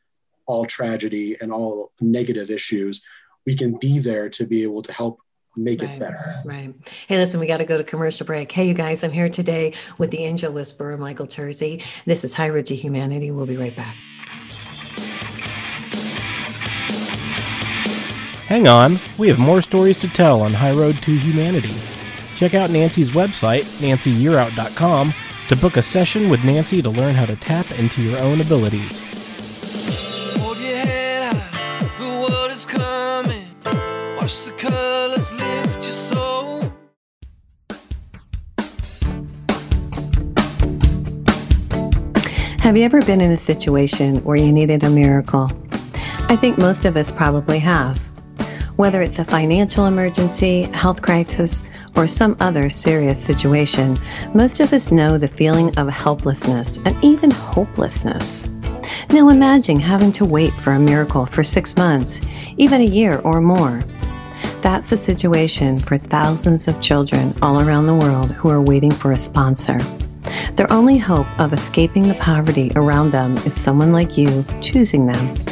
all 0.47 0.67
tragedy 0.67 1.37
and 1.41 1.53
all 1.53 1.93
negative 2.01 2.51
issues, 2.51 3.05
we 3.47 3.55
can 3.55 3.79
be 3.79 4.01
there 4.01 4.29
to 4.31 4.45
be 4.45 4.65
able 4.65 4.83
to 4.83 4.93
help 4.93 5.21
make 5.57 5.81
right, 5.83 5.91
it 5.91 6.01
better. 6.01 6.43
Right. 6.45 6.75
Hey, 7.07 7.19
listen, 7.19 7.39
we 7.39 7.47
got 7.47 7.59
to 7.59 7.65
go 7.65 7.77
to 7.77 7.85
commercial 7.85 8.27
break. 8.27 8.51
Hey, 8.51 8.67
you 8.67 8.75
guys, 8.75 9.05
I'm 9.05 9.13
here 9.13 9.29
today 9.29 9.75
with 9.99 10.11
the 10.11 10.25
angel 10.25 10.53
whisperer, 10.53 10.97
Michael 10.97 11.27
Terzi. 11.27 11.81
This 12.07 12.25
is 12.25 12.35
High 12.35 12.49
Road 12.49 12.67
to 12.67 12.75
Humanity. 12.75 13.31
We'll 13.31 13.47
be 13.47 13.57
right 13.57 13.77
back. 13.77 13.95
Hang 18.53 18.69
on, 18.69 18.99
we 19.17 19.29
have 19.29 19.39
more 19.39 19.63
stories 19.63 19.99
to 20.01 20.09
tell 20.09 20.43
on 20.43 20.53
High 20.53 20.73
Road 20.73 20.99
to 21.05 21.19
Humanity. 21.19 21.73
Check 22.37 22.53
out 22.53 22.69
Nancy's 22.69 23.13
website, 23.13 23.65
nancyyearout.com, 23.81 25.15
to 25.49 25.57
book 25.57 25.79
a 25.79 25.83
session 25.83 26.29
with 26.29 26.45
Nancy 26.45 26.83
to 26.83 26.91
learn 26.91 27.15
how 27.15 27.25
to 27.25 27.35
tap 27.35 27.65
into 27.79 28.03
your 28.03 28.21
own 28.21 28.43
abilities. 28.43 29.01
Have 42.59 42.77
you 42.77 42.83
ever 42.83 43.01
been 43.01 43.23
in 43.23 43.31
a 43.31 43.39
situation 43.39 44.23
where 44.25 44.37
you 44.37 44.53
needed 44.53 44.85
a 44.85 44.91
miracle? 44.91 45.51
I 46.29 46.37
think 46.37 46.59
most 46.59 46.85
of 46.85 46.99
us 46.99 47.11
probably 47.11 47.59
have. 47.59 48.12
Whether 48.83 49.01
it's 49.01 49.21
a 49.21 49.25
financial 49.25 49.87
emergency, 49.87 50.62
health 50.62 51.03
crisis, 51.03 51.62
or 51.95 52.09
some 52.09 52.37
other 52.41 52.69
serious 52.69 53.25
situation, 53.25 53.97
most 54.35 54.59
of 54.59 54.73
us 54.73 54.91
know 54.91 55.19
the 55.19 55.29
feeling 55.29 55.79
of 55.79 55.89
helplessness 55.89 56.79
and 56.79 56.97
even 57.01 57.31
hopelessness. 57.31 58.45
Now 59.11 59.29
imagine 59.29 59.79
having 59.79 60.11
to 60.11 60.25
wait 60.25 60.53
for 60.53 60.73
a 60.73 60.81
miracle 60.81 61.27
for 61.27 61.45
six 61.45 61.77
months, 61.77 62.23
even 62.57 62.81
a 62.81 62.85
year 62.85 63.21
or 63.21 63.41
more. 63.41 63.85
That's 64.62 64.91
the 64.91 64.97
situation 64.97 65.79
for 65.79 65.97
thousands 65.97 66.67
of 66.67 66.81
children 66.81 67.37
all 67.41 67.61
around 67.61 67.87
the 67.87 67.95
world 67.95 68.33
who 68.33 68.51
are 68.51 68.61
waiting 68.61 68.91
for 68.91 69.12
a 69.12 69.17
sponsor. 69.17 69.79
Their 70.57 70.73
only 70.73 70.99
hope 70.99 71.29
of 71.39 71.53
escaping 71.53 72.09
the 72.09 72.15
poverty 72.15 72.73
around 72.75 73.12
them 73.12 73.37
is 73.47 73.55
someone 73.55 73.93
like 73.93 74.19
you 74.19 74.45
choosing 74.61 75.07
them. 75.07 75.52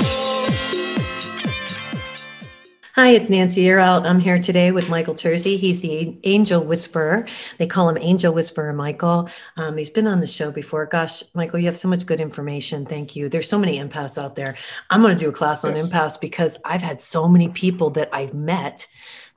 Hi, 2.95 3.11
it's 3.11 3.29
Nancy 3.29 3.63
Yearout. 3.63 4.05
I'm 4.05 4.19
here 4.19 4.37
today 4.37 4.73
with 4.73 4.89
Michael 4.89 5.13
Terzi. 5.13 5.57
He's 5.57 5.81
the 5.81 6.17
angel 6.25 6.61
whisperer. 6.61 7.25
They 7.57 7.65
call 7.65 7.87
him 7.87 7.97
Angel 7.97 8.33
Whisperer 8.33 8.73
Michael. 8.73 9.29
Um, 9.55 9.77
he's 9.77 9.89
been 9.89 10.07
on 10.07 10.19
the 10.19 10.27
show 10.27 10.51
before. 10.51 10.85
Gosh, 10.87 11.23
Michael, 11.33 11.59
you 11.59 11.67
have 11.67 11.77
so 11.77 11.87
much 11.87 12.05
good 12.05 12.19
information. 12.19 12.85
Thank 12.85 13.15
you. 13.15 13.29
There's 13.29 13.47
so 13.47 13.57
many 13.57 13.79
empaths 13.79 14.21
out 14.21 14.35
there. 14.35 14.57
I'm 14.89 15.01
going 15.01 15.15
to 15.15 15.23
do 15.23 15.29
a 15.29 15.31
class 15.31 15.63
on 15.63 15.75
empaths 15.75 16.19
because 16.19 16.57
I've 16.65 16.81
had 16.81 17.01
so 17.01 17.29
many 17.29 17.47
people 17.47 17.91
that 17.91 18.09
I've 18.11 18.33
met 18.33 18.87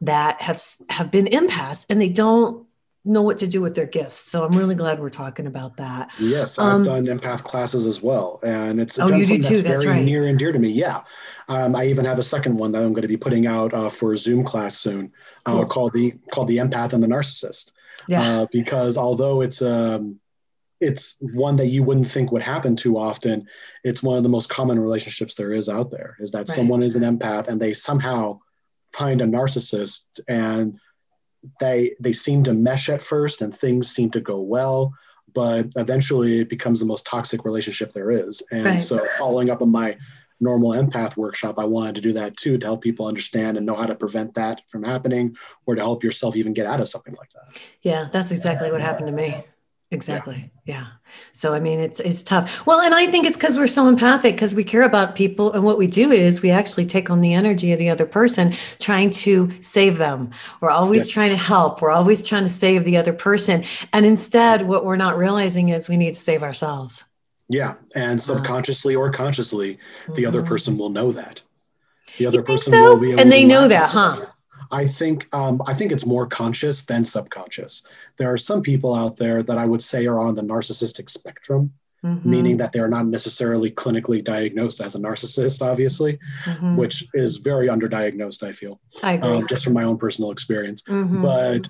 that 0.01 0.43
have 0.43 0.61
have 0.91 1.13
been 1.13 1.27
empaths 1.27 1.87
and 1.89 2.01
they 2.01 2.09
don't 2.09 2.64
know 3.05 3.23
what 3.23 3.39
to 3.39 3.47
do 3.47 3.61
with 3.61 3.75
their 3.75 3.87
gifts. 3.87 4.21
So 4.21 4.45
I'm 4.45 4.57
really 4.57 4.75
glad 4.75 4.99
we're 4.99 5.11
talking 5.11 5.47
about 5.47 5.77
that. 5.77 6.11
Yes, 6.19 6.59
I've 6.59 6.73
um, 6.73 6.83
done 6.83 7.07
empath 7.07 7.43
classes 7.43 7.87
as 7.87 8.03
well, 8.03 8.41
and 8.43 8.81
it's 8.81 8.99
oh, 8.99 9.09
you 9.09 9.25
do 9.25 9.37
too. 9.37 9.57
That's, 9.57 9.63
that's 9.63 9.85
very 9.85 9.99
right. 9.99 10.05
near 10.05 10.27
and 10.27 10.39
dear 10.39 10.53
to 10.53 10.59
me. 10.59 10.71
Yeah, 10.71 11.03
um, 11.49 11.77
I 11.77 11.87
even 11.87 12.05
have 12.05 12.19
a 12.19 12.23
second 12.23 12.57
one 12.57 12.73
that 12.73 12.83
I'm 12.83 12.93
going 12.93 13.03
to 13.03 13.09
be 13.09 13.17
putting 13.17 13.47
out 13.47 13.75
uh, 13.75 13.89
for 13.89 14.15
a 14.15 14.19
Zoom 14.19 14.45
class 14.45 14.77
soon, 14.79 15.13
uh, 15.47 15.53
cool. 15.53 15.61
uh, 15.61 15.65
called 15.67 15.93
the 15.93 16.15
called 16.33 16.49
the 16.49 16.59
empath 16.59 16.93
and 16.93 17.03
the 17.03 17.09
narcissist. 17.09 17.73
Yeah. 18.09 18.41
Uh, 18.41 18.47
because 18.53 18.97
although 18.97 19.43
it's 19.43 19.61
um, 19.61 20.21
it's 20.81 21.17
one 21.21 21.57
that 21.57 21.67
you 21.67 21.83
wouldn't 21.83 22.09
think 22.09 22.33
would 22.33 22.43
happen 22.43 22.77
too 22.77 22.99
often, 22.99 23.47
it's 23.83 24.03
one 24.03 24.17
of 24.17 24.23
the 24.23 24.29
most 24.29 24.49
common 24.49 24.79
relationships 24.79 25.35
there 25.35 25.53
is 25.53 25.69
out 25.69 25.91
there. 25.91 26.17
Is 26.21 26.31
that 26.33 26.39
right. 26.39 26.49
someone 26.49 26.83
is 26.83 26.97
an 26.97 27.03
empath 27.03 27.49
and 27.49 27.61
they 27.61 27.73
somehow 27.73 28.41
find 28.93 29.21
a 29.21 29.25
narcissist 29.25 30.07
and 30.29 30.79
they 31.61 31.95
they 32.01 32.13
seem 32.13 32.43
to 32.45 32.55
mesh 32.55 32.89
at 32.89 33.03
first 33.03 33.43
and 33.43 33.55
things 33.55 33.91
seem 33.91 34.11
to 34.11 34.21
go 34.21 34.41
well 34.41 34.95
but 35.35 35.67
eventually 35.77 36.41
it 36.41 36.49
becomes 36.49 36.81
the 36.81 36.87
most 36.87 37.05
toxic 37.05 37.45
relationship 37.45 37.93
there 37.93 38.11
is. 38.11 38.41
And 38.53 38.65
right. 38.67 38.81
so 38.81 39.05
following 39.19 39.51
up 39.51 39.63
on 39.63 39.71
my 39.71 39.97
normal 40.41 40.73
empath 40.73 41.17
workshop 41.17 41.61
i 41.61 41.65
wanted 41.65 41.95
to 41.95 42.01
do 42.01 42.13
that 42.13 42.37
too 42.37 42.59
to 42.59 42.67
help 42.67 42.83
people 42.83 43.07
understand 43.07 43.57
and 43.57 43.65
know 43.65 43.77
how 43.77 43.87
to 43.87 43.95
prevent 43.95 44.35
that 44.35 44.61
from 44.69 44.83
happening 44.83 45.35
or 45.65 45.77
to 45.77 45.81
help 45.81 46.03
yourself 46.03 46.37
even 46.37 46.53
get 46.53 46.67
out 46.67 46.81
of 46.81 46.89
something 46.89 47.15
like 47.15 47.31
that. 47.31 47.63
Yeah 47.83 48.09
that's 48.11 48.33
exactly 48.33 48.71
what 48.73 48.81
happened 48.81 49.07
to 49.07 49.13
me 49.13 49.45
exactly. 49.95 50.51
Yeah. 50.65 50.75
yeah. 50.75 50.87
so 51.33 51.55
i 51.55 51.61
mean 51.61 51.81
it's 51.81 52.01
it's 52.01 52.23
tough. 52.23 52.67
Well 52.67 52.81
and 52.81 52.95
i 52.95 53.07
think 53.07 53.27
it's 53.27 53.37
because 53.37 53.57
we're 53.57 53.67
so 53.67 53.89
empathic 53.89 54.35
because 54.35 54.55
we 54.55 54.65
care 54.65 54.83
about 54.83 55.15
people 55.15 55.53
and 55.53 55.63
what 55.65 55.79
we 55.79 55.87
do 55.87 56.11
is 56.11 56.43
we 56.43 56.51
actually 56.51 56.87
take 56.87 57.11
on 57.11 57.21
the 57.21 57.33
energy 57.35 57.73
of 57.73 57.79
the 57.79 57.89
other 57.89 58.07
person 58.07 58.53
trying 58.79 59.11
to 59.11 59.51
save 59.63 59.97
them. 59.99 60.31
We're 60.61 60.71
always 60.71 61.03
yes. 61.03 61.11
trying 61.11 61.31
to 61.31 61.37
help. 61.37 61.81
We're 61.81 61.91
always 61.91 62.27
trying 62.27 62.43
to 62.43 62.49
save 62.49 62.85
the 62.85 62.97
other 62.97 63.13
person. 63.13 63.65
And 63.93 64.05
instead 64.05 64.63
what 64.63 64.85
we're 64.85 64.97
not 64.97 65.17
realizing 65.17 65.71
is 65.71 65.89
we 65.89 65.97
need 65.97 66.15
to 66.15 66.21
save 66.21 66.43
ourselves. 66.43 67.05
Yeah. 67.49 67.75
And 67.95 68.21
subconsciously 68.21 68.95
or 68.95 69.11
consciously 69.11 69.79
the 70.07 70.13
mm-hmm. 70.13 70.27
other 70.27 70.43
person 70.43 70.77
will 70.77 70.91
know 70.91 71.13
that. 71.13 71.41
The 72.19 72.27
other 72.27 72.43
person 72.43 72.73
so? 72.73 72.95
will 72.95 73.01
be 73.01 73.13
and 73.13 73.31
they 73.33 73.45
know 73.45 73.69
that 73.69 73.91
huh 73.91 74.27
I 74.71 74.87
think 74.87 75.29
um, 75.33 75.63
I 75.67 75.75
think 75.75 75.93
it's 75.93 76.07
more 76.07 76.27
conscious 76.27 76.83
than 76.83 77.05
subconscious. 77.05 77.87
There 78.17 78.33
are 78.33 78.39
some 78.39 78.63
people 78.63 78.95
out 78.95 79.17
there 79.17 79.43
that 79.43 79.59
I 79.59 79.65
would 79.65 79.83
say 79.83 80.07
are 80.07 80.19
on 80.19 80.35
the 80.35 80.43
narcissistic 80.43 81.11
spectrum, 81.11 81.73
mm-hmm. 82.05 82.29
meaning 82.29 82.57
that 82.59 82.73
they 82.73 82.81
are 82.81 82.89
not 82.89 83.07
necessarily 83.07 83.71
clinically 83.71 84.23
diagnosed 84.23 84.81
as 84.81 84.95
a 84.95 84.99
narcissist, 84.99 85.63
obviously, 85.63 86.19
mm-hmm. 86.45 86.77
which 86.77 87.05
is 87.15 87.39
very 87.39 87.69
underdiagnosed. 87.69 88.43
I 88.43 88.53
feel, 88.53 88.81
I 89.03 89.15
agree. 89.15 89.31
Um, 89.31 89.47
just 89.47 89.65
from 89.65 89.75
my 89.75 89.85
own 89.85 89.99
personal 89.99 90.31
experience. 90.31 90.83
Mm-hmm. 90.83 91.23
But 91.23 91.69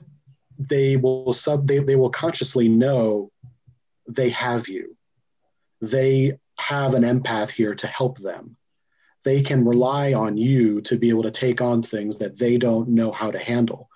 they 0.58 0.96
will 0.96 1.32
sub 1.32 1.66
they, 1.66 1.80
they 1.80 1.96
will 1.96 2.10
consciously 2.10 2.68
know 2.68 3.30
they 4.08 4.30
have 4.30 4.68
you. 4.68 4.96
They 5.80 6.38
have 6.58 6.94
an 6.94 7.02
empath 7.02 7.50
here 7.50 7.74
to 7.74 7.86
help 7.86 8.18
them 8.18 8.56
they 9.24 9.42
can 9.42 9.64
rely 9.64 10.12
on 10.12 10.36
you 10.36 10.80
to 10.82 10.96
be 10.96 11.08
able 11.08 11.22
to 11.22 11.30
take 11.30 11.60
on 11.60 11.82
things 11.82 12.18
that 12.18 12.38
they 12.38 12.58
don't 12.58 12.88
know 12.88 13.10
how 13.10 13.30
to 13.30 13.38
handle. 13.38 13.88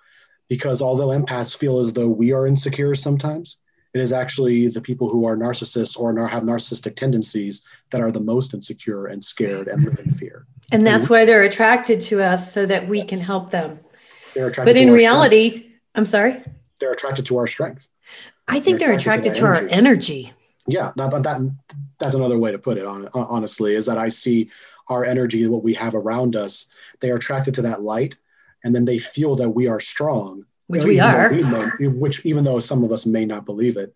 Because 0.49 0.81
although 0.81 1.09
empaths 1.09 1.55
feel 1.55 1.79
as 1.79 1.93
though 1.93 2.09
we 2.09 2.33
are 2.33 2.47
insecure 2.47 2.95
sometimes, 2.95 3.57
it 3.93 4.01
is 4.01 4.11
actually 4.11 4.67
the 4.67 4.81
people 4.81 5.09
who 5.09 5.25
are 5.25 5.37
narcissists 5.37 5.99
or 5.99 6.27
have 6.27 6.43
narcissistic 6.43 6.95
tendencies 6.95 7.63
that 7.91 8.01
are 8.01 8.11
the 8.11 8.19
most 8.19 8.53
insecure 8.53 9.07
and 9.07 9.23
scared 9.23 9.67
and 9.67 9.83
live 9.83 9.99
in 9.99 10.11
fear. 10.11 10.45
And 10.71 10.85
that's 10.85 11.05
and, 11.05 11.09
why 11.11 11.25
they're 11.25 11.43
attracted 11.43 12.01
to 12.01 12.21
us 12.21 12.51
so 12.51 12.65
that 12.65 12.87
we 12.87 12.99
yes. 12.99 13.09
can 13.09 13.19
help 13.19 13.51
them. 13.51 13.79
They're 14.33 14.47
attracted 14.47 14.73
but 14.73 14.81
in 14.81 14.91
reality, 14.91 15.49
strength. 15.49 15.75
I'm 15.95 16.05
sorry? 16.05 16.43
They're 16.79 16.91
attracted 16.91 17.25
to 17.27 17.37
our 17.37 17.47
strength. 17.47 17.87
I 18.47 18.59
think 18.59 18.79
they're, 18.79 18.89
they're 18.89 18.97
attracted, 18.97 19.33
to, 19.35 19.39
to 19.41 19.45
our 19.45 19.67
energy. 19.69 20.33
Yeah, 20.67 20.91
that, 20.95 21.11
that, 21.23 21.55
that's 21.99 22.15
another 22.15 22.37
way 22.37 22.51
to 22.51 22.59
put 22.59 22.77
it 22.77 22.85
on, 22.85 23.09
honestly, 23.13 23.75
is 23.75 23.87
that 23.87 23.97
I 23.97 24.09
see 24.09 24.49
our 24.89 25.05
energy, 25.05 25.45
what 25.47 25.63
we 25.63 25.73
have 25.75 25.95
around 25.95 26.35
us, 26.35 26.67
they 26.99 27.11
are 27.11 27.15
attracted 27.15 27.53
to 27.55 27.61
that 27.63 27.81
light, 27.81 28.17
and 28.63 28.75
then 28.75 28.85
they 28.85 28.99
feel 28.99 29.35
that 29.35 29.49
we 29.49 29.67
are 29.67 29.79
strong, 29.79 30.45
which 30.67 30.83
we 30.83 30.99
are. 30.99 31.31
We 31.31 31.43
may, 31.43 31.87
which 31.87 32.25
even 32.25 32.43
though 32.43 32.59
some 32.59 32.83
of 32.83 32.91
us 32.91 33.05
may 33.05 33.25
not 33.25 33.45
believe 33.45 33.77
it, 33.77 33.93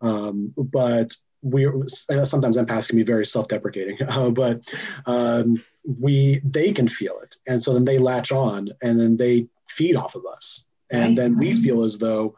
um, 0.00 0.54
but 0.56 1.14
we 1.42 1.66
sometimes 1.86 2.56
empaths 2.56 2.88
can 2.88 2.96
be 2.96 3.04
very 3.04 3.26
self-deprecating, 3.26 3.98
uh, 4.08 4.30
but 4.30 4.64
um, 5.04 5.62
we 5.84 6.40
they 6.44 6.72
can 6.72 6.88
feel 6.88 7.18
it, 7.22 7.36
and 7.46 7.62
so 7.62 7.74
then 7.74 7.84
they 7.84 7.98
latch 7.98 8.32
on, 8.32 8.70
and 8.82 8.98
then 8.98 9.16
they 9.16 9.48
feed 9.68 9.96
off 9.96 10.14
of 10.14 10.24
us, 10.26 10.64
and 10.90 11.08
right. 11.08 11.16
then 11.16 11.38
we 11.38 11.52
feel 11.52 11.82
as 11.82 11.98
though 11.98 12.36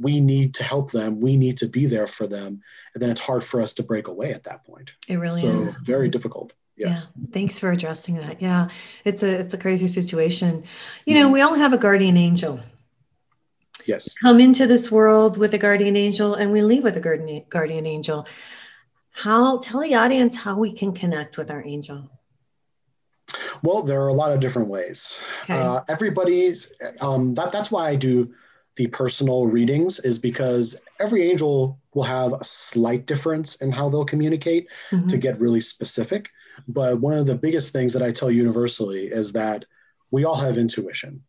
we 0.00 0.20
need 0.20 0.54
to 0.54 0.62
help 0.62 0.92
them 0.92 1.18
we 1.18 1.36
need 1.36 1.56
to 1.56 1.66
be 1.66 1.84
there 1.84 2.06
for 2.06 2.28
them 2.28 2.62
and 2.94 3.02
then 3.02 3.10
it's 3.10 3.20
hard 3.20 3.42
for 3.42 3.60
us 3.60 3.74
to 3.74 3.82
break 3.82 4.08
away 4.08 4.32
at 4.32 4.44
that 4.44 4.64
point. 4.64 4.92
It 5.08 5.16
really 5.16 5.40
so 5.40 5.58
is. 5.58 5.76
very 5.76 6.08
difficult 6.08 6.52
Yes. 6.78 7.08
Yeah. 7.16 7.26
Thanks 7.32 7.58
for 7.58 7.70
addressing 7.70 8.16
that. 8.16 8.40
Yeah. 8.40 8.68
It's 9.04 9.22
a 9.22 9.28
it's 9.28 9.54
a 9.54 9.58
crazy 9.58 9.88
situation. 9.88 10.64
You 11.06 11.14
know, 11.14 11.28
we 11.28 11.40
all 11.40 11.54
have 11.54 11.72
a 11.72 11.78
guardian 11.78 12.16
angel. 12.16 12.60
Yes. 13.86 14.14
Come 14.22 14.38
into 14.40 14.66
this 14.66 14.90
world 14.90 15.38
with 15.38 15.54
a 15.54 15.58
guardian 15.58 15.96
angel 15.96 16.34
and 16.34 16.52
we 16.52 16.62
leave 16.62 16.84
with 16.84 16.96
a 16.96 17.00
guardian 17.00 17.44
guardian 17.48 17.86
angel. 17.86 18.26
How 19.10 19.58
tell 19.58 19.80
the 19.80 19.94
audience 19.94 20.36
how 20.36 20.58
we 20.58 20.72
can 20.72 20.92
connect 20.92 21.38
with 21.38 21.50
our 21.50 21.64
angel. 21.64 22.10
Well, 23.62 23.82
there 23.82 24.00
are 24.00 24.08
a 24.08 24.14
lot 24.14 24.32
of 24.32 24.40
different 24.40 24.68
ways. 24.68 25.20
Okay. 25.42 25.54
Uh, 25.54 25.80
everybody's 25.88 26.72
um, 27.00 27.34
that 27.34 27.50
that's 27.50 27.70
why 27.70 27.88
I 27.88 27.96
do 27.96 28.32
the 28.76 28.86
personal 28.86 29.46
readings 29.46 29.98
is 30.00 30.18
because 30.20 30.80
every 31.00 31.28
angel 31.28 31.80
will 31.94 32.04
have 32.04 32.32
a 32.32 32.44
slight 32.44 33.06
difference 33.06 33.56
in 33.56 33.72
how 33.72 33.88
they'll 33.88 34.04
communicate 34.04 34.68
mm-hmm. 34.92 35.08
to 35.08 35.16
get 35.18 35.40
really 35.40 35.60
specific. 35.60 36.28
But 36.66 37.00
one 37.00 37.14
of 37.14 37.26
the 37.26 37.34
biggest 37.34 37.72
things 37.72 37.92
that 37.92 38.02
I 38.02 38.12
tell 38.12 38.30
universally 38.30 39.06
is 39.06 39.32
that 39.32 39.64
we 40.10 40.24
all 40.24 40.36
have 40.36 40.58
intuition. 40.58 41.22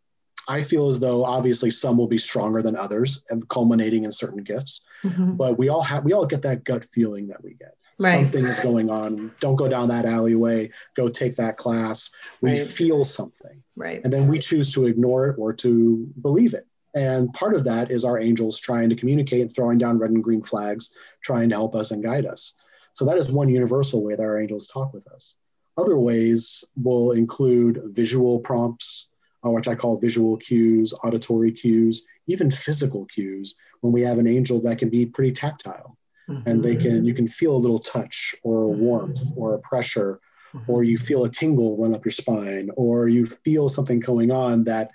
I 0.48 0.62
feel 0.62 0.88
as 0.88 1.00
though 1.00 1.24
obviously 1.24 1.70
some 1.70 1.96
will 1.96 2.08
be 2.08 2.18
stronger 2.18 2.62
than 2.64 2.76
others, 2.76 3.22
and 3.30 3.48
culminating 3.50 4.06
in 4.06 4.12
certain 4.12 4.44
gifts. 4.44 4.84
Mm-hmm. 5.04 5.34
But 5.34 5.60
we 5.60 5.70
all 5.70 5.84
have 5.84 6.04
we 6.04 6.14
all 6.14 6.26
get 6.26 6.42
that 6.42 6.64
gut 6.64 6.84
feeling 6.86 7.28
that 7.28 7.44
we 7.44 7.54
get. 7.54 7.76
Right. 8.00 8.14
Something 8.14 8.46
is 8.46 8.60
going 8.60 8.90
on. 8.90 9.32
Don't 9.42 9.58
go 9.58 9.68
down 9.68 9.90
that 9.90 10.06
alleyway. 10.06 10.72
Go 10.96 11.10
take 11.10 11.36
that 11.36 11.58
class. 11.58 12.12
We 12.42 12.52
right. 12.52 12.60
feel 12.60 13.04
something. 13.04 13.62
Right. 13.76 14.02
And 14.04 14.12
then 14.12 14.28
we 14.28 14.40
choose 14.40 14.74
to 14.74 14.88
ignore 14.88 15.28
it 15.28 15.36
or 15.38 15.52
to 15.54 16.08
believe 16.22 16.54
it. 16.54 16.66
And 16.96 17.32
part 17.34 17.56
of 17.56 17.66
that 17.66 17.92
is 17.92 18.06
our 18.06 18.18
angels 18.18 18.58
trying 18.58 18.90
to 18.90 18.96
communicate 18.96 19.42
and 19.42 19.54
throwing 19.54 19.78
down 19.78 20.00
red 20.00 20.12
and 20.12 20.24
green 20.24 20.42
flags, 20.42 20.92
trying 21.22 21.50
to 21.50 21.56
help 21.56 21.76
us 21.76 21.92
and 21.92 22.02
guide 22.02 22.26
us. 22.26 22.54
So 22.94 23.06
that 23.06 23.18
is 23.18 23.32
one 23.32 23.50
universal 23.50 24.04
way 24.04 24.16
that 24.16 24.24
our 24.24 24.40
angels 24.40 24.68
talk 24.68 24.94
with 24.94 25.08
us. 25.08 25.36
Other 25.78 25.98
ways 25.98 26.64
will 26.76 27.12
include 27.12 27.82
visual 27.86 28.40
prompts, 28.40 29.10
uh, 29.46 29.50
which 29.50 29.68
I 29.68 29.76
call 29.76 29.98
visual 29.98 30.36
cues, 30.38 30.94
auditory 31.04 31.52
cues, 31.52 32.06
even 32.28 32.52
physical 32.52 33.06
cues. 33.06 33.56
When 33.82 33.94
we 33.94 34.02
have 34.02 34.18
an 34.20 34.28
angel 34.28 34.62
that 34.62 34.78
can 34.78 34.90
be 34.90 35.06
pretty 35.06 35.32
tactile, 35.32 35.98
mm-hmm. 36.30 36.50
and 36.50 36.62
they 36.62 36.76
can 36.76 37.06
you 37.06 37.14
can 37.14 37.28
feel 37.28 37.56
a 37.56 37.64
little 37.64 37.80
touch 37.80 38.36
or 38.44 38.64
a 38.64 38.68
warmth 38.68 39.22
or 39.38 39.56
a 39.56 39.60
pressure 39.60 40.20
mm-hmm. 40.54 40.72
or 40.72 40.84
you 40.84 40.98
feel 40.98 41.26
a 41.26 41.30
tingle 41.30 41.78
run 41.78 41.94
up 41.94 42.06
your 42.06 42.12
spine, 42.12 42.70
or 42.76 43.08
you 43.08 43.26
feel 43.26 43.70
something 43.70 44.00
going 44.00 44.32
on 44.32 44.64
that 44.66 44.92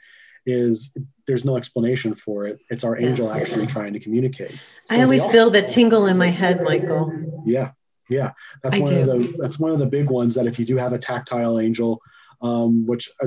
is 0.47 0.95
there's 1.27 1.45
no 1.45 1.57
explanation 1.57 2.15
for 2.15 2.47
it. 2.47 2.61
It's 2.69 2.85
our 2.85 2.99
angel 2.99 3.29
yeah. 3.29 3.37
actually 3.37 3.67
trying 3.67 3.95
to 3.95 4.01
communicate. 4.01 4.53
So 4.85 4.95
I 4.95 5.03
always 5.03 5.27
feel 5.27 5.51
the 5.51 5.63
tingle 5.63 6.07
in 6.07 6.19
my 6.19 6.29
head, 6.29 6.63
Michael. 6.63 7.43
Yeah, 7.47 7.71
yeah, 8.09 8.33
that's 8.63 8.77
I 8.77 8.81
one 8.81 8.95
do. 8.95 9.01
of 9.01 9.07
the 9.07 9.37
that's 9.39 9.59
one 9.59 9.71
of 9.71 9.79
the 9.79 9.87
big 9.87 10.11
ones. 10.11 10.35
That 10.35 10.47
if 10.47 10.59
you 10.59 10.65
do 10.65 10.77
have 10.77 10.93
a 10.93 10.99
tactile 10.99 11.59
angel, 11.59 12.01
um, 12.43 12.87
which 12.87 13.11
I, 13.23 13.27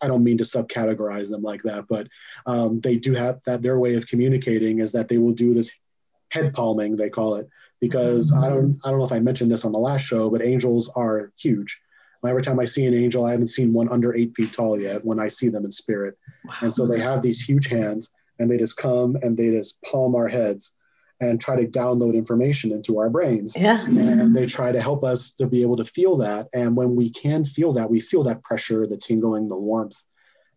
I, 0.00 0.08
don't 0.08 0.24
mean 0.24 0.38
to 0.38 0.44
subcategorize 0.44 1.30
them 1.30 1.42
like 1.42 1.62
that, 1.62 1.86
but 1.88 2.08
um, 2.46 2.80
they 2.80 2.96
do 2.96 3.14
have 3.14 3.40
that. 3.46 3.62
Their 3.62 3.78
way 3.78 3.94
of 3.94 4.06
communicating 4.06 4.80
is 4.80 4.92
that 4.92 5.08
they 5.08 5.18
will 5.18 5.32
do 5.32 5.54
this 5.54 5.70
head 6.30 6.54
palming, 6.54 6.96
they 6.96 7.10
call 7.10 7.36
it, 7.36 7.48
because 7.80 8.32
I 8.32 8.48
don't 8.48 8.80
I 8.84 8.90
don't 8.90 8.98
know 8.98 9.06
if 9.06 9.12
I 9.12 9.20
mentioned 9.20 9.50
this 9.50 9.64
on 9.64 9.72
the 9.72 9.78
last 9.78 10.02
show, 10.02 10.28
but 10.30 10.42
angels 10.42 10.90
are 10.96 11.32
huge. 11.36 11.80
Every 12.26 12.42
time 12.42 12.58
I 12.58 12.64
see 12.64 12.84
an 12.86 12.94
angel, 12.94 13.24
I 13.24 13.30
haven't 13.30 13.46
seen 13.46 13.72
one 13.72 13.88
under 13.88 14.12
eight 14.12 14.34
feet 14.34 14.52
tall 14.52 14.80
yet. 14.80 15.04
When 15.04 15.20
I 15.20 15.28
see 15.28 15.48
them 15.48 15.64
in 15.64 15.70
spirit, 15.70 16.18
wow. 16.44 16.54
and 16.62 16.74
so 16.74 16.84
they 16.84 16.98
have 16.98 17.22
these 17.22 17.40
huge 17.40 17.68
hands, 17.68 18.12
and 18.40 18.50
they 18.50 18.56
just 18.56 18.76
come 18.76 19.16
and 19.22 19.36
they 19.36 19.50
just 19.50 19.80
palm 19.82 20.16
our 20.16 20.26
heads 20.26 20.72
and 21.20 21.40
try 21.40 21.56
to 21.56 21.66
download 21.66 22.14
information 22.14 22.72
into 22.72 22.98
our 22.98 23.08
brains. 23.08 23.56
Yeah. 23.56 23.84
And 23.86 24.36
they 24.36 24.46
try 24.46 24.72
to 24.72 24.80
help 24.80 25.02
us 25.02 25.30
to 25.34 25.46
be 25.46 25.62
able 25.62 25.76
to 25.78 25.84
feel 25.84 26.16
that. 26.18 26.48
And 26.52 26.76
when 26.76 26.94
we 26.94 27.10
can 27.10 27.44
feel 27.44 27.72
that, 27.74 27.90
we 27.90 28.00
feel 28.00 28.22
that 28.24 28.42
pressure, 28.42 28.86
the 28.86 28.98
tingling, 28.98 29.48
the 29.48 29.56
warmth. 29.56 30.02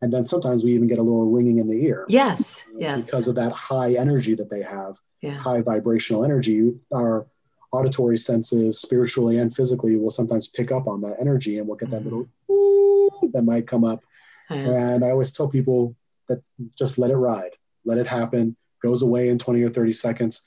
And 0.01 0.11
then 0.11 0.25
sometimes 0.25 0.63
we 0.63 0.73
even 0.73 0.87
get 0.87 0.97
a 0.97 1.03
little 1.03 1.29
ringing 1.29 1.59
in 1.59 1.67
the 1.67 1.85
ear. 1.85 2.05
Yes. 2.09 2.65
Uh, 2.67 2.77
yes. 2.77 3.05
Because 3.05 3.27
of 3.27 3.35
that 3.35 3.51
high 3.53 3.93
energy 3.93 4.33
that 4.35 4.49
they 4.49 4.61
have, 4.61 4.97
yeah. 5.21 5.31
high 5.31 5.61
vibrational 5.61 6.25
energy. 6.25 6.73
Our 6.93 7.27
auditory 7.71 8.17
senses, 8.17 8.79
spiritually 8.79 9.37
and 9.37 9.53
physically, 9.55 9.95
will 9.95 10.09
sometimes 10.09 10.47
pick 10.47 10.71
up 10.71 10.87
on 10.87 11.01
that 11.01 11.17
energy 11.19 11.57
and 11.57 11.67
we'll 11.67 11.77
get 11.77 11.89
that 11.91 12.03
mm-hmm. 12.03 12.25
little 12.49 13.31
that 13.33 13.43
might 13.43 13.67
come 13.67 13.83
up. 13.83 14.01
And 14.49 15.05
I 15.05 15.11
always 15.11 15.31
tell 15.31 15.47
people 15.47 15.95
that 16.27 16.41
just 16.77 16.97
let 16.97 17.11
it 17.11 17.17
ride, 17.17 17.51
let 17.85 17.97
it 17.97 18.07
happen 18.07 18.57
goes 18.81 19.01
away 19.01 19.29
in 19.29 19.37
20 19.37 19.61
or 19.63 19.69
30 19.69 19.93
seconds. 19.93 20.41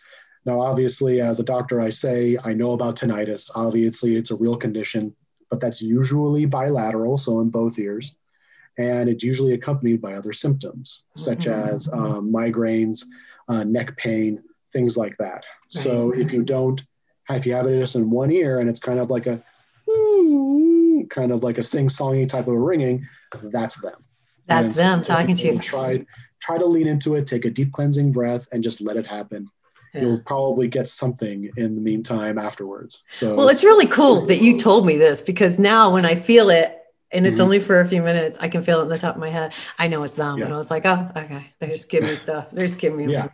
Now, 0.44 0.60
obviously, 0.60 1.20
as 1.20 1.38
a 1.38 1.44
doctor, 1.44 1.80
I 1.80 1.90
say 1.90 2.36
I 2.42 2.52
know 2.52 2.72
about 2.72 2.96
tinnitus. 2.96 3.50
Obviously, 3.54 4.16
it's 4.16 4.30
a 4.30 4.36
real 4.36 4.56
condition, 4.56 5.14
but 5.50 5.60
that's 5.60 5.80
usually 5.80 6.46
bilateral, 6.46 7.16
so 7.16 7.40
in 7.40 7.50
both 7.50 7.78
ears. 7.78 8.16
And 8.78 9.08
it's 9.08 9.22
usually 9.22 9.52
accompanied 9.52 10.00
by 10.00 10.14
other 10.14 10.32
symptoms, 10.32 11.04
such 11.16 11.46
mm-hmm. 11.46 11.74
as 11.74 11.88
um, 11.92 12.32
migraines, 12.32 13.04
uh, 13.48 13.62
neck 13.64 13.96
pain, 13.96 14.42
things 14.72 14.96
like 14.96 15.16
that. 15.18 15.44
So 15.68 16.10
if 16.12 16.32
you 16.32 16.42
don't, 16.42 16.82
if 17.30 17.46
you 17.46 17.54
have 17.54 17.66
it 17.66 17.78
just 17.78 17.96
in 17.96 18.10
one 18.10 18.32
ear 18.32 18.60
and 18.60 18.68
it's 18.68 18.80
kind 18.80 18.98
of 18.98 19.10
like 19.10 19.26
a 19.26 19.42
kind 21.08 21.32
of 21.32 21.42
like 21.42 21.58
a 21.58 21.62
sing-songy 21.62 22.28
type 22.28 22.48
of 22.48 22.54
ringing, 22.54 23.06
that's 23.44 23.80
them. 23.80 24.04
That's 24.46 24.74
them 24.74 25.02
talking 25.02 25.34
to 25.36 25.46
you. 25.46 25.58
Tried 25.58 26.06
try 26.42 26.58
to 26.58 26.66
lean 26.66 26.88
into 26.88 27.14
it, 27.14 27.26
take 27.26 27.44
a 27.44 27.50
deep 27.50 27.72
cleansing 27.72 28.12
breath, 28.12 28.48
and 28.52 28.62
just 28.62 28.80
let 28.80 28.96
it 28.96 29.06
happen. 29.06 29.48
Yeah. 29.94 30.02
You'll 30.02 30.20
probably 30.20 30.68
get 30.68 30.88
something 30.88 31.50
in 31.56 31.74
the 31.76 31.80
meantime 31.80 32.38
afterwards. 32.38 33.04
So, 33.08 33.34
well, 33.34 33.48
it's 33.48 33.62
really 33.62 33.86
cool 33.86 34.26
that 34.26 34.42
you 34.42 34.58
told 34.58 34.84
me 34.86 34.96
this 34.96 35.22
because 35.22 35.58
now 35.58 35.92
when 35.92 36.04
I 36.04 36.16
feel 36.16 36.50
it, 36.50 36.76
and 37.12 37.26
it's 37.26 37.34
mm-hmm. 37.34 37.44
only 37.44 37.60
for 37.60 37.78
a 37.78 37.86
few 37.86 38.02
minutes, 38.02 38.38
I 38.40 38.48
can 38.48 38.62
feel 38.62 38.80
it 38.80 38.84
in 38.84 38.88
the 38.88 38.98
top 38.98 39.14
of 39.14 39.20
my 39.20 39.28
head. 39.28 39.52
I 39.78 39.86
know 39.86 40.02
it's 40.02 40.14
them, 40.14 40.38
yeah. 40.38 40.46
and 40.46 40.54
I 40.54 40.56
was 40.56 40.70
like, 40.70 40.86
oh, 40.86 41.10
okay, 41.14 41.52
they 41.60 41.68
just 41.68 41.90
give 41.90 42.02
me 42.02 42.16
stuff. 42.16 42.50
They're 42.50 42.66
just 42.66 42.78
giving 42.78 43.06
me. 43.06 43.12
Yeah. 43.12 43.28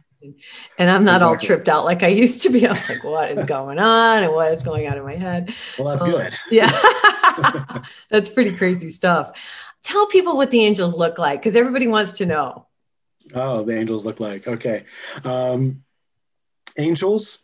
And 0.78 0.90
I'm 0.90 1.04
not 1.04 1.16
exactly. 1.16 1.26
all 1.26 1.36
tripped 1.36 1.68
out 1.68 1.84
like 1.84 2.02
I 2.02 2.08
used 2.08 2.42
to 2.42 2.50
be. 2.50 2.66
I 2.68 2.72
was 2.72 2.88
like, 2.88 3.04
what 3.04 3.30
is 3.30 3.46
going 3.46 3.78
on 3.78 4.24
and 4.24 4.32
what 4.32 4.52
is 4.52 4.64
going 4.64 4.88
on 4.88 4.98
in 4.98 5.04
my 5.04 5.14
head? 5.14 5.54
Well, 5.78 5.88
that's 5.88 6.02
so, 6.02 6.10
good. 6.10 6.36
Yeah. 6.50 6.70
that's 8.10 8.28
pretty 8.28 8.56
crazy 8.56 8.88
stuff. 8.88 9.32
Tell 9.88 10.06
people 10.06 10.36
what 10.36 10.50
the 10.50 10.66
angels 10.66 10.94
look 10.94 11.16
like 11.16 11.40
because 11.40 11.56
everybody 11.56 11.88
wants 11.88 12.12
to 12.12 12.26
know. 12.26 12.66
Oh, 13.32 13.62
the 13.62 13.74
angels 13.74 14.04
look 14.04 14.20
like 14.20 14.46
okay. 14.46 14.84
Um, 15.24 15.82
angels, 16.76 17.40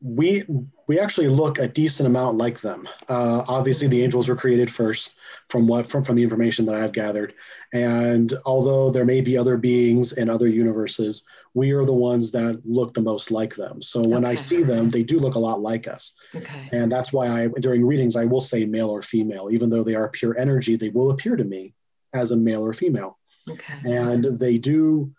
we 0.00 0.42
we 0.86 0.98
actually 0.98 1.28
look 1.28 1.58
a 1.58 1.68
decent 1.68 2.06
amount 2.06 2.38
like 2.38 2.62
them. 2.62 2.88
Uh, 3.10 3.44
obviously, 3.46 3.88
the 3.88 4.02
angels 4.02 4.26
were 4.30 4.36
created 4.36 4.72
first, 4.72 5.16
from 5.50 5.66
what 5.66 5.84
from 5.84 6.02
from 6.02 6.16
the 6.16 6.22
information 6.22 6.64
that 6.64 6.76
I've 6.76 6.92
gathered. 6.92 7.34
And 7.74 8.32
although 8.46 8.90
there 8.90 9.04
may 9.04 9.20
be 9.20 9.36
other 9.36 9.58
beings 9.58 10.14
in 10.14 10.30
other 10.30 10.48
universes, 10.48 11.24
we 11.52 11.72
are 11.72 11.84
the 11.84 11.92
ones 11.92 12.30
that 12.30 12.62
look 12.64 12.94
the 12.94 13.02
most 13.02 13.30
like 13.30 13.54
them. 13.54 13.82
So 13.82 14.00
when 14.00 14.24
okay. 14.24 14.32
I 14.32 14.34
see 14.36 14.62
them, 14.62 14.88
they 14.88 15.02
do 15.02 15.20
look 15.20 15.34
a 15.34 15.38
lot 15.38 15.60
like 15.60 15.88
us. 15.88 16.14
Okay. 16.34 16.70
And 16.72 16.90
that's 16.90 17.12
why 17.12 17.26
I 17.28 17.48
during 17.60 17.84
readings 17.84 18.16
I 18.16 18.24
will 18.24 18.40
say 18.40 18.64
male 18.64 18.88
or 18.88 19.02
female, 19.02 19.50
even 19.50 19.68
though 19.68 19.84
they 19.84 19.94
are 19.94 20.08
pure 20.08 20.38
energy, 20.38 20.76
they 20.76 20.88
will 20.88 21.10
appear 21.10 21.36
to 21.36 21.44
me 21.44 21.74
as 22.12 22.32
a 22.32 22.36
male 22.36 22.64
or 22.64 22.72
female. 22.72 23.18
Okay. 23.48 23.74
And 23.84 24.24
they 24.24 24.58
do 24.58 25.12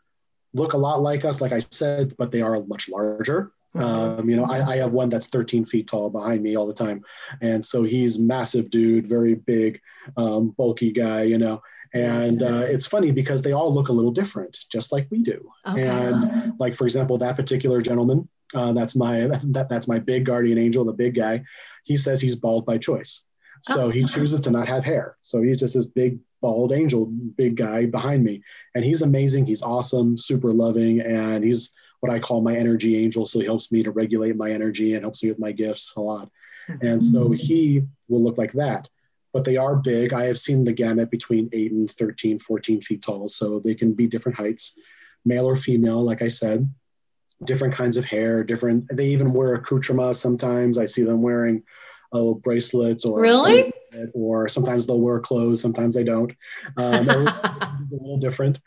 look 0.53 0.73
a 0.73 0.77
lot 0.77 1.01
like 1.01 1.25
us, 1.25 1.41
like 1.41 1.51
I 1.51 1.59
said, 1.59 2.13
but 2.17 2.31
they 2.31 2.41
are 2.41 2.61
much 2.63 2.89
larger. 2.89 3.51
Mm-hmm. 3.75 4.19
Um, 4.19 4.29
you 4.29 4.35
know, 4.35 4.45
I, 4.45 4.73
I, 4.73 4.77
have 4.77 4.93
one 4.93 5.09
that's 5.09 5.27
13 5.27 5.65
feet 5.65 5.87
tall 5.87 6.11
behind 6.11 6.43
me 6.43 6.55
all 6.55 6.67
the 6.67 6.75
time. 6.75 7.03
And 7.41 7.65
so 7.65 7.81
he's 7.81 8.19
massive 8.19 8.69
dude, 8.69 9.07
very 9.07 9.33
big, 9.33 9.81
um, 10.15 10.51
bulky 10.51 10.91
guy, 10.91 11.23
you 11.23 11.39
know. 11.39 11.59
And 11.91 12.41
uh, 12.43 12.61
it's 12.65 12.85
funny 12.85 13.11
because 13.11 13.41
they 13.41 13.51
all 13.51 13.73
look 13.73 13.89
a 13.89 13.93
little 13.93 14.11
different, 14.11 14.57
just 14.71 14.91
like 14.91 15.07
we 15.09 15.23
do. 15.23 15.51
Okay. 15.67 15.87
And 15.87 16.53
like, 16.59 16.75
for 16.75 16.85
example, 16.85 17.17
that 17.17 17.35
particular 17.35 17.81
gentleman, 17.81 18.29
uh, 18.53 18.73
that's 18.73 18.95
my 18.95 19.21
that, 19.43 19.67
that's 19.69 19.87
my 19.87 19.99
big 19.99 20.25
guardian 20.25 20.57
angel, 20.57 20.83
the 20.83 20.93
big 20.93 21.15
guy. 21.15 21.43
He 21.83 21.97
says 21.97 22.21
he's 22.21 22.35
bald 22.35 22.65
by 22.65 22.77
choice. 22.77 23.21
So 23.61 23.85
oh. 23.85 23.89
he 23.89 24.05
chooses 24.05 24.41
to 24.41 24.51
not 24.51 24.67
have 24.67 24.83
hair. 24.83 25.17
So 25.21 25.41
he's 25.41 25.59
just 25.59 25.73
this 25.73 25.85
big 25.85 26.19
bald 26.43 26.73
angel, 26.73 27.05
big 27.05 27.55
guy 27.55 27.85
behind 27.85 28.23
me. 28.23 28.43
And 28.75 28.83
he's 28.83 29.01
amazing. 29.01 29.45
He's 29.45 29.63
awesome, 29.63 30.17
super 30.17 30.51
loving, 30.51 30.99
and 30.99 31.41
he's 31.43 31.71
what 32.01 32.11
I 32.11 32.19
call 32.19 32.41
my 32.41 32.55
energy 32.55 33.01
angel. 33.01 33.25
So 33.25 33.39
he 33.39 33.45
helps 33.45 33.71
me 33.71 33.81
to 33.81 33.91
regulate 33.91 34.35
my 34.35 34.51
energy 34.51 34.93
and 34.93 35.03
helps 35.03 35.23
me 35.23 35.29
with 35.29 35.39
my 35.39 35.53
gifts 35.53 35.95
a 35.95 36.01
lot. 36.01 36.29
Mm-hmm. 36.69 36.85
And 36.85 37.01
so 37.01 37.31
he 37.31 37.83
will 38.09 38.21
look 38.21 38.37
like 38.37 38.51
that. 38.53 38.89
But 39.31 39.45
they 39.45 39.55
are 39.55 39.77
big. 39.77 40.11
I 40.11 40.25
have 40.25 40.37
seen 40.37 40.65
the 40.65 40.73
gamut 40.73 41.09
between 41.09 41.49
8 41.53 41.71
and 41.71 41.89
13, 41.89 42.39
14 42.39 42.81
feet 42.81 43.01
tall. 43.01 43.29
So 43.29 43.59
they 43.59 43.73
can 43.73 43.93
be 43.93 44.05
different 44.05 44.37
heights, 44.37 44.77
male 45.23 45.45
or 45.45 45.55
female, 45.55 46.03
like 46.03 46.21
I 46.21 46.27
said, 46.27 46.69
different 47.45 47.73
kinds 47.73 47.95
of 47.95 48.03
hair, 48.03 48.43
different. 48.43 48.85
They 48.91 49.07
even 49.07 49.31
wear 49.31 49.55
accoutrements 49.55 50.19
sometimes. 50.19 50.77
I 50.77 50.85
see 50.85 51.03
them 51.03 51.21
wearing 51.21 51.63
oh, 52.11 52.35
bracelets 52.35 53.05
or 53.05 53.19
really, 53.21 53.73
or 54.13 54.47
sometimes 54.47 54.85
they'll 54.85 55.01
wear 55.01 55.19
clothes, 55.19 55.61
sometimes 55.61 55.95
they 55.95 56.03
don't. 56.03 56.31
Um, 56.77 57.09
a 57.09 57.73
little 57.91 58.17
different. 58.17 58.59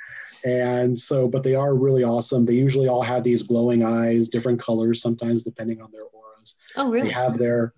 And 0.44 0.98
so, 0.98 1.28
but 1.28 1.42
they 1.42 1.54
are 1.54 1.74
really 1.74 2.04
awesome. 2.04 2.44
They 2.44 2.54
usually 2.54 2.88
all 2.88 3.02
have 3.02 3.24
these 3.24 3.42
glowing 3.42 3.84
eyes, 3.84 4.28
different 4.28 4.60
colors, 4.60 5.00
sometimes 5.00 5.42
depending 5.42 5.80
on 5.80 5.90
their 5.92 6.04
auras. 6.04 6.54
Oh, 6.76 6.90
really? 6.90 7.08
They 7.08 7.14
have 7.14 7.38
their 7.38 7.72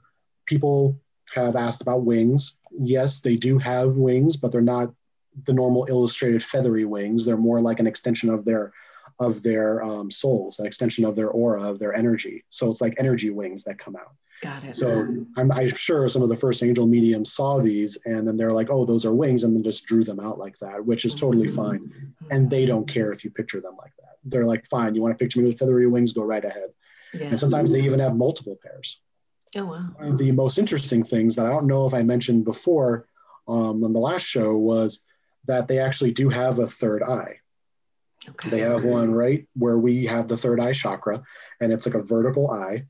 people 0.47 1.01
have 1.35 1.57
asked 1.57 1.83
about 1.83 2.05
wings. 2.05 2.59
Yes, 2.79 3.21
they 3.21 3.37
do 3.37 3.59
have 3.59 3.97
wings, 3.97 4.37
but 4.37 4.53
they're 4.53 4.61
not 4.61 4.93
the 5.47 5.53
normal 5.53 5.87
illustrated 5.89 6.43
feathery 6.43 6.85
wings. 6.85 7.25
They're 7.25 7.37
more 7.37 7.61
like 7.61 7.81
an 7.81 7.87
extension 7.87 8.31
of 8.31 8.45
their 8.45 8.73
of 9.19 9.43
their 9.43 9.83
um, 9.83 10.11
souls, 10.11 10.61
an 10.61 10.67
extension 10.67 11.05
of 11.05 11.17
their 11.17 11.29
aura, 11.29 11.63
of 11.63 11.79
their 11.79 11.95
energy. 11.95 12.45
So 12.51 12.71
it's 12.71 12.81
like 12.81 12.95
energy 12.99 13.31
wings 13.31 13.65
that 13.65 13.79
come 13.79 13.97
out. 13.97 14.15
Got 14.43 14.65
it. 14.65 14.77
So 14.77 15.27
I'm, 15.37 15.51
I'm, 15.51 15.69
sure 15.69 16.09
some 16.09 16.23
of 16.23 16.29
the 16.29 16.37
first 16.37 16.63
angel 16.63 16.87
mediums 16.87 17.33
saw 17.33 17.59
these 17.59 17.99
and 18.05 18.27
then 18.27 18.37
they're 18.37 18.53
like, 18.53 18.71
oh, 18.71 18.85
those 18.85 19.05
are 19.05 19.13
wings, 19.13 19.43
and 19.43 19.55
then 19.55 19.65
just 19.65 19.87
drew 19.87 20.05
them 20.05 20.21
out 20.21 20.39
like 20.39 20.57
that, 20.59 20.85
which 20.85 21.05
is 21.05 21.17
totally 21.17 21.49
fine. 21.49 22.15
And 22.31 22.49
they 22.49 22.65
don't 22.65 22.87
care 22.87 23.11
if 23.11 23.25
you 23.25 23.31
picture 23.31 23.61
them 23.61 23.77
like 23.77 23.93
that. 23.97 24.17
They're 24.25 24.47
like, 24.47 24.67
fine, 24.67 24.95
you 24.95 25.03
want 25.03 25.19
to 25.19 25.23
picture 25.23 25.41
me 25.41 25.47
with 25.47 25.59
feathery 25.59 25.89
wings, 25.89 26.13
go 26.13 26.23
right 26.23 26.45
ahead. 26.45 26.71
Yeah. 27.13 27.27
And 27.27 27.39
sometimes 27.39 27.73
they 27.73 27.81
even 27.81 27.99
have 27.99 28.15
multiple 28.15 28.59
pairs. 28.63 29.01
Oh, 29.57 29.65
wow. 29.65 29.87
One 29.97 30.13
of 30.13 30.19
the 30.19 30.31
most 30.31 30.59
interesting 30.59 31.03
things 31.03 31.35
that 31.37 31.47
I 31.47 31.49
don't 31.49 31.67
know 31.67 31.87
if 31.87 31.95
I 31.95 32.03
mentioned 32.03 32.45
before 32.45 33.09
um, 33.49 33.83
on 33.83 33.93
the 33.93 34.01
last 34.01 34.23
show 34.23 34.57
was 34.57 35.01
that 35.47 35.67
they 35.67 35.79
actually 35.79 36.13
do 36.13 36.29
have 36.29 36.59
a 36.59 36.67
third 36.67 37.03
eye. 37.03 37.39
Okay. 38.29 38.51
They 38.51 38.61
have 38.61 38.85
one 38.85 39.13
right 39.13 39.47
where 39.55 39.79
we 39.79 40.07
have 40.07 40.29
the 40.29 40.37
third 40.37 40.61
eye 40.61 40.73
chakra, 40.73 41.23
and 41.61 41.73
it's 41.73 41.87
like 41.87 41.95
a 41.95 42.03
vertical 42.03 42.51
eye. 42.51 42.87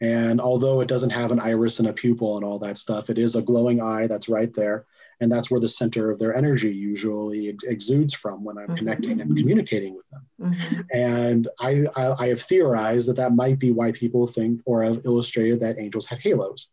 And 0.00 0.40
although 0.40 0.80
it 0.80 0.88
doesn't 0.88 1.10
have 1.10 1.32
an 1.32 1.40
iris 1.40 1.80
and 1.80 1.88
a 1.88 1.92
pupil 1.92 2.36
and 2.36 2.44
all 2.44 2.58
that 2.60 2.78
stuff, 2.78 3.10
it 3.10 3.18
is 3.18 3.34
a 3.34 3.42
glowing 3.42 3.80
eye 3.80 4.06
that's 4.06 4.28
right 4.28 4.52
there. 4.54 4.86
And 5.20 5.32
that's 5.32 5.50
where 5.50 5.58
the 5.60 5.68
center 5.68 6.10
of 6.12 6.20
their 6.20 6.36
energy 6.36 6.72
usually 6.72 7.48
ex- 7.48 7.64
exudes 7.64 8.14
from 8.14 8.44
when 8.44 8.56
I'm 8.56 8.66
mm-hmm. 8.66 8.76
connecting 8.76 9.20
and 9.20 9.36
communicating 9.36 9.96
with 9.96 10.08
them. 10.10 10.26
Mm-hmm. 10.40 10.80
And 10.92 11.48
I, 11.58 11.86
I, 11.96 12.24
I 12.24 12.28
have 12.28 12.40
theorized 12.40 13.08
that 13.08 13.16
that 13.16 13.34
might 13.34 13.58
be 13.58 13.72
why 13.72 13.90
people 13.90 14.28
think 14.28 14.60
or 14.64 14.84
have 14.84 15.00
illustrated 15.04 15.58
that 15.60 15.80
angels 15.80 16.06
have 16.06 16.20
halos. 16.20 16.68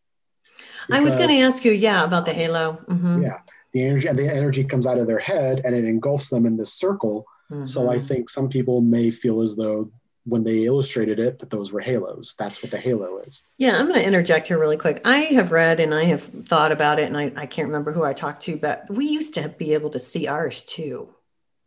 Because, 0.86 1.02
I 1.02 1.04
was 1.04 1.16
going 1.16 1.30
to 1.30 1.40
ask 1.40 1.66
you, 1.66 1.72
yeah, 1.72 2.04
about 2.04 2.28
the 2.28 2.34
halo. 2.34 2.74
Mm-hmm. 2.88 3.24
Yeah, 3.24 3.40
the 3.74 3.84
energy 3.84 4.08
the 4.10 4.32
energy 4.32 4.64
comes 4.64 4.86
out 4.86 5.00
of 5.00 5.08
their 5.08 5.20
head 5.20 5.62
and 5.66 5.76
it 5.76 5.86
engulfs 5.86 6.30
them 6.30 6.46
in 6.46 6.56
this 6.56 6.72
circle. 6.72 7.26
Mm-hmm. 7.52 7.66
So 7.66 7.90
I 7.90 8.00
think 8.00 8.30
some 8.30 8.50
people 8.50 8.82
may 8.82 9.12
feel 9.12 9.42
as 9.42 9.56
though 9.56 9.92
when 10.26 10.44
they 10.44 10.66
illustrated 10.66 11.20
it 11.20 11.38
that 11.40 11.52
those 11.52 11.72
were 11.72 11.80
halos. 11.80 12.36
That's 12.38 12.64
what 12.64 12.72
the 12.72 12.80
halo 12.80 13.20
is. 13.20 13.44
Yeah, 13.58 13.78
I'm 13.78 13.88
going 13.88 14.00
to 14.00 14.06
interject 14.06 14.48
here 14.48 14.60
really 14.60 14.78
quick. 14.78 15.02
I 15.06 15.20
have 15.20 15.52
read 15.52 15.80
and 15.80 15.94
I 15.94 16.06
have 16.06 16.24
thought 16.24 16.72
about 16.72 17.00
it, 17.00 17.04
and 17.04 17.16
I, 17.16 17.32
I 17.36 17.46
can't 17.46 17.68
remember 17.68 17.92
who 17.92 18.04
I 18.04 18.14
talked 18.14 18.42
to, 18.44 18.58
but 18.58 18.90
we 18.90 19.06
used 19.06 19.36
to 19.36 19.50
be 19.50 19.74
able 19.74 19.92
to 19.92 20.00
see 20.00 20.28
ours 20.28 20.66
too, 20.66 21.10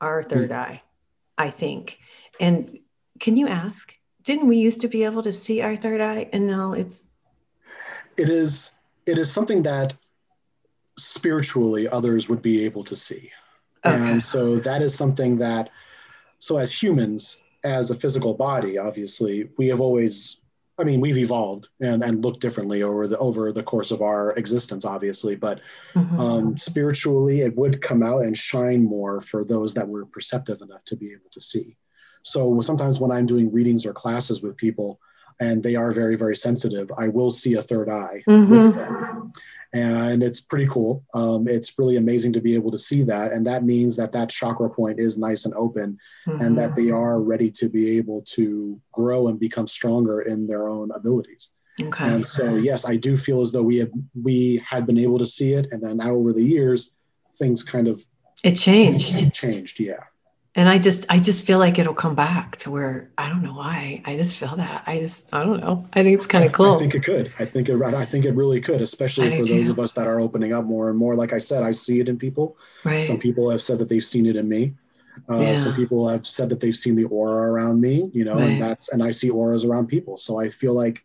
our 0.01 0.23
3rd 0.23 0.49
mm 0.49 0.57
eye, 0.57 0.83
I 1.37 1.51
think. 1.51 1.99
And 2.41 2.81
can 3.21 3.37
you 3.37 3.47
ask? 3.47 3.95
Didn't 4.25 4.49
we 4.49 4.59
used 4.59 4.81
to 4.81 4.89
be 4.89 5.05
able 5.05 5.23
to 5.23 5.33
see 5.33 5.63
our 5.63 5.77
third 5.77 6.01
eye, 6.01 6.29
and 6.33 6.47
now 6.47 6.73
it's? 6.73 7.05
It 8.17 8.29
is. 8.29 8.73
It 9.07 9.19
is 9.19 9.31
something 9.31 9.63
that 9.63 9.95
spiritually 10.99 11.89
others 11.89 12.29
would 12.29 12.43
be 12.43 12.65
able 12.65 12.85
to 12.85 12.97
see, 12.97 13.31
okay. 13.85 14.11
and 14.11 14.23
so 14.23 14.57
that 14.57 14.83
is 14.83 14.95
something 14.95 15.39
that. 15.39 15.71
So 16.41 16.59
as 16.59 16.71
humans, 16.71 17.43
as 17.65 17.91
a 17.91 17.97
physical 17.97 18.33
body, 18.33 18.79
obviously, 18.79 19.51
we 19.57 19.69
have 19.69 19.81
always 19.81 20.41
I 20.79 20.85
mean, 20.85 21.01
we've 21.01 21.19
evolved 21.19 21.69
and, 21.81 22.05
and 22.05 22.25
looked 22.25 22.41
differently 22.41 22.85
over 22.85 23.09
the 23.09 23.19
over 23.19 23.53
the 23.53 23.65
course 23.65 23.91
of 23.91 24.01
our 24.01 24.31
existence, 24.33 24.85
obviously. 24.85 25.35
But 25.35 25.61
mm-hmm. 25.95 26.21
um, 26.21 26.59
spiritually, 26.59 27.41
it 27.41 27.57
would 27.57 27.83
come 27.83 28.03
out 28.03 28.23
and 28.23 28.39
shine 28.39 28.85
more 28.85 29.21
for 29.21 29.45
those 29.45 29.75
that 29.75 29.89
were 29.89 30.07
perceptive 30.07 30.61
enough 30.63 30.85
to 30.85 30.97
be 30.97 31.13
able 31.13 31.31
to 31.33 31.41
see. 31.41 31.77
So 32.23 32.61
sometimes 32.61 33.01
when 33.01 33.11
I'm 33.11 33.27
doing 33.27 33.53
readings 33.53 33.87
or 33.87 33.93
classes 33.93 34.41
with 34.41 34.57
people, 34.57 35.01
and 35.41 35.63
they 35.63 35.75
are 35.75 35.91
very 35.91 36.17
very 36.17 36.37
sensitive, 36.37 36.93
I 36.97 37.09
will 37.09 37.33
see 37.33 37.55
a 37.55 37.63
third 37.63 37.89
eye 37.89 38.23
mm-hmm. 38.29 38.51
with 38.51 38.75
them 38.77 39.33
and 39.73 40.23
it's 40.23 40.41
pretty 40.41 40.67
cool. 40.67 41.05
Um, 41.15 41.47
it's 41.47 41.79
really 41.79 41.97
amazing 41.97 42.33
to 42.35 42.41
be 42.41 42.55
able 42.55 42.71
to 42.71 42.79
see 42.79 43.03
that, 43.05 43.33
and 43.33 43.47
that 43.47 43.65
means 43.65 43.97
that 43.97 44.13
that 44.13 44.31
chakra 44.31 44.71
point 44.71 44.99
is 44.99 45.19
nice 45.19 45.45
and 45.45 45.55
open, 45.55 45.99
mm-hmm. 46.27 46.41
and 46.41 46.57
that 46.59 46.75
they 46.75 46.91
are 46.91 47.21
ready 47.21 47.51
to 47.53 47.69
be 47.69 47.99
able 47.99 48.23
to 48.29 48.81
grow 48.93 49.29
and 49.29 49.39
become 49.39 49.67
stronger 49.67 50.23
in 50.23 50.47
their 50.47 50.69
own 50.69 50.91
abilities. 50.93 51.51
Okay. 51.81 52.09
And 52.09 52.27
so, 52.27 52.57
yes, 52.57 52.89
I 52.89 52.97
do 52.97 53.17
feel 53.17 53.41
as 53.41 53.53
though 53.53 53.63
we 53.63 53.77
have 53.77 53.91
we 54.21 54.63
had 54.67 54.87
been 54.87 54.99
able 54.99 55.19
to 55.19 55.27
see 55.27 55.53
it, 55.53 55.69
and 55.71 55.83
then 55.83 55.99
now 55.99 56.15
over 56.15 56.33
the 56.33 56.45
years, 56.45 56.95
things 57.37 57.63
kind 57.63 57.89
of 57.89 58.03
it 58.43 58.53
changed. 58.53 59.33
Changed, 59.35 59.81
yeah 59.81 60.05
and 60.59 60.69
i 60.69 60.77
just 60.77 61.07
i 61.11 61.19
just 61.19 61.47
feel 61.47 61.59
like 61.59 61.79
it'll 61.79 61.95
come 61.95 62.17
back 62.17 62.57
to 62.57 62.71
where 62.71 63.09
i 63.17 63.29
don't 63.29 63.43
know 63.43 63.55
why 63.55 64.03
i 64.05 64.17
just 64.17 64.37
feel 64.37 64.57
that 64.57 64.83
i 64.87 64.99
just 64.99 65.33
i 65.33 65.43
don't 65.43 65.61
know 65.61 65.87
i 65.95 66.03
think 66.03 66.15
it's 66.15 66.27
kind 66.27 66.45
of 66.45 66.53
cool 66.53 66.75
i 66.75 66.79
think 66.79 66.95
it 66.95 67.05
could 67.05 67.33
i 67.39 67.45
think 67.45 67.69
it 67.69 67.81
i 67.81 68.05
think 68.05 68.25
it 68.25 68.33
really 68.33 68.61
could 68.61 68.83
especially 68.83 69.31
for 69.31 69.45
those 69.45 69.69
of 69.69 69.79
us 69.79 69.93
that 69.93 70.07
are 70.07 70.19
opening 70.19 70.53
up 70.53 70.65
more 70.65 70.91
and 70.91 70.99
more 70.99 71.15
like 71.15 71.33
i 71.33 71.39
said 71.39 71.63
i 71.63 71.71
see 71.71 72.01
it 72.01 72.09
in 72.09 72.19
people 72.19 72.57
right 72.85 73.03
some 73.03 73.19
people 73.19 73.49
have 73.49 73.63
said 73.63 73.79
that 73.79 73.89
they've 73.89 74.05
seen 74.05 74.27
it 74.27 74.35
in 74.35 74.49
me 74.49 74.75
uh, 75.31 75.39
yeah. 75.39 75.55
some 75.55 75.75
people 75.75 76.09
have 76.09 76.27
said 76.27 76.49
that 76.49 76.61
they've 76.61 76.77
seen 76.77 76.97
the 76.97 77.05
aura 77.05 77.51
around 77.51 77.81
me 77.81 78.11
you 78.13 78.25
know 78.25 78.35
right. 78.35 78.43
and 78.43 78.63
that's 78.63 78.89
and 78.91 79.03
i 79.03 79.11
see 79.13 79.31
auras 79.31 79.65
around 79.65 79.87
people 79.87 80.17
so 80.17 80.41
i 80.41 80.49
feel 80.49 80.75
like 80.75 81.05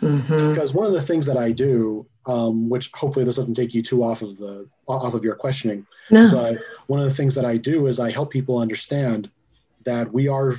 mm-hmm. 0.00 0.50
because 0.50 0.72
one 0.72 0.86
of 0.86 0.92
the 0.92 1.00
things 1.00 1.26
that 1.26 1.36
i 1.36 1.52
do 1.52 2.06
um, 2.26 2.68
which 2.68 2.90
hopefully 2.94 3.24
this 3.24 3.36
doesn't 3.36 3.54
take 3.54 3.74
you 3.74 3.82
too 3.82 4.02
off 4.02 4.22
of 4.22 4.36
the 4.38 4.66
off 4.88 5.14
of 5.14 5.24
your 5.24 5.34
questioning. 5.34 5.86
No. 6.10 6.30
But 6.30 6.58
one 6.86 7.00
of 7.00 7.06
the 7.06 7.14
things 7.14 7.34
that 7.34 7.44
I 7.44 7.56
do 7.56 7.86
is 7.86 8.00
I 8.00 8.10
help 8.10 8.30
people 8.30 8.58
understand 8.58 9.30
that 9.84 10.12
we 10.12 10.28
are 10.28 10.54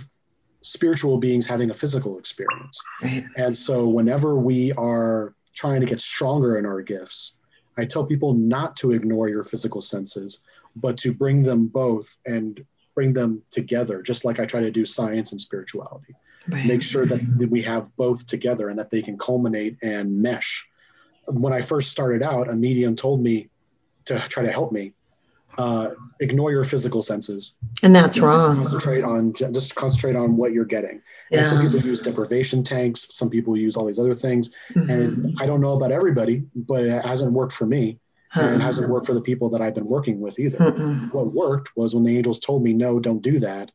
spiritual 0.61 1.17
beings 1.17 1.45
having 1.45 1.69
a 1.69 1.73
physical 1.73 2.17
experience. 2.17 2.81
Right. 3.01 3.25
And 3.38 3.55
so 3.55 3.88
whenever 3.88 4.35
we 4.35 4.71
are 4.73 5.33
trying 5.53 5.81
to 5.81 5.88
get 5.88 6.01
stronger 6.01 6.57
in 6.57 6.65
our 6.65 6.81
gifts, 6.81 7.38
I 7.77 7.85
tell 7.85 8.05
people 8.05 8.33
not 8.33 8.75
to 8.77 8.91
ignore 8.91 9.29
your 9.29 9.43
physical 9.43 9.81
senses, 9.81 10.41
but 10.75 10.97
to 10.99 11.13
bring 11.13 11.43
them 11.43 11.67
both 11.67 12.17
and 12.25 12.65
bring 12.93 13.13
them 13.13 13.41
together, 13.51 14.01
just 14.01 14.25
like 14.25 14.39
I 14.39 14.45
try 14.45 14.61
to 14.61 14.71
do 14.71 14.85
science 14.85 15.31
and 15.31 15.41
spirituality. 15.41 16.15
Right. 16.47 16.65
Make 16.65 16.81
sure 16.81 17.05
that 17.05 17.47
we 17.49 17.61
have 17.63 17.95
both 17.97 18.25
together 18.27 18.69
and 18.69 18.79
that 18.79 18.91
they 18.91 19.01
can 19.01 19.17
culminate 19.17 19.77
and 19.81 20.21
mesh 20.21 20.67
when 21.27 21.53
I 21.53 21.61
first 21.61 21.91
started 21.91 22.21
out, 22.21 22.49
a 22.49 22.55
medium 22.55 22.95
told 22.95 23.21
me 23.21 23.49
to 24.05 24.19
try 24.19 24.43
to 24.43 24.51
help 24.51 24.71
me 24.71 24.93
uh, 25.58 25.91
ignore 26.19 26.51
your 26.51 26.63
physical 26.63 27.01
senses. 27.01 27.58
And 27.84 27.95
that's 27.95 28.17
just 28.17 28.25
wrong. 28.25 28.58
Concentrate 28.58 29.03
on 29.03 29.34
just 29.34 29.75
concentrate 29.75 30.15
on 30.15 30.38
what 30.38 30.51
you're 30.51 30.65
getting. 30.65 31.01
Yeah. 31.31 31.39
And 31.39 31.47
some 31.47 31.62
people 31.62 31.79
use 31.79 32.01
deprivation 32.01 32.63
tanks. 32.63 33.13
Some 33.15 33.29
people 33.29 33.55
use 33.55 33.75
all 33.77 33.86
these 33.86 33.99
other 33.99 34.15
things. 34.15 34.49
Mm-hmm. 34.75 34.89
And 34.89 35.38
I 35.39 35.45
don't 35.45 35.62
know 35.62 35.73
about 35.73 35.91
everybody, 35.91 36.43
but 36.55 36.84
it 36.84 37.05
hasn't 37.05 37.31
worked 37.31 37.53
for 37.53 37.65
me. 37.65 37.99
And 38.34 38.55
it 38.55 38.62
hasn't 38.62 38.89
worked 38.89 39.05
for 39.05 39.13
the 39.13 39.21
people 39.21 39.49
that 39.51 39.62
I've 39.62 39.73
been 39.73 39.86
working 39.86 40.19
with 40.19 40.39
either. 40.39 40.58
Mm-mm. 40.58 41.13
What 41.13 41.31
worked 41.31 41.77
was 41.77 41.95
when 41.95 42.03
the 42.03 42.17
angels 42.17 42.38
told 42.38 42.63
me, 42.63 42.73
no, 42.73 42.99
don't 42.99 43.21
do 43.21 43.39
that. 43.39 43.71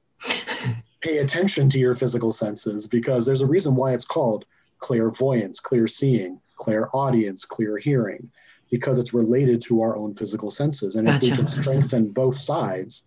Pay 1.00 1.18
attention 1.18 1.70
to 1.70 1.78
your 1.78 1.94
physical 1.94 2.30
senses 2.30 2.86
because 2.86 3.24
there's 3.24 3.40
a 3.40 3.46
reason 3.46 3.74
why 3.74 3.94
it's 3.94 4.04
called 4.04 4.44
clairvoyance, 4.80 5.60
clear 5.60 5.86
seeing 5.86 6.40
clairaudience, 6.56 7.46
clear 7.46 7.78
hearing, 7.78 8.30
because 8.70 8.98
it's 8.98 9.12
related 9.12 9.60
to 9.62 9.82
our 9.82 9.96
own 9.96 10.14
physical 10.14 10.50
senses. 10.50 10.96
And 10.96 11.06
gotcha. 11.06 11.26
if 11.26 11.30
we 11.30 11.36
can 11.36 11.46
strengthen 11.46 12.10
both 12.12 12.36
sides, 12.36 13.04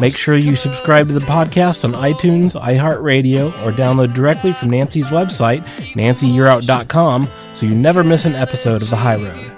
Make 0.00 0.16
sure 0.16 0.34
you 0.34 0.56
subscribe 0.56 1.06
to 1.06 1.12
the 1.12 1.20
podcast 1.20 1.84
on 1.84 1.92
iTunes, 1.92 2.60
iHeartRadio, 2.60 3.52
or 3.64 3.70
download 3.70 4.12
directly 4.12 4.52
from 4.52 4.70
Nancy's 4.70 5.06
website, 5.06 5.64
nancyyearout.com, 5.94 7.28
so 7.54 7.66
you 7.66 7.76
never 7.76 8.02
miss 8.02 8.24
an 8.24 8.34
episode 8.34 8.82
of 8.82 8.90
The 8.90 8.96
High 8.96 9.22
Road. 9.22 9.52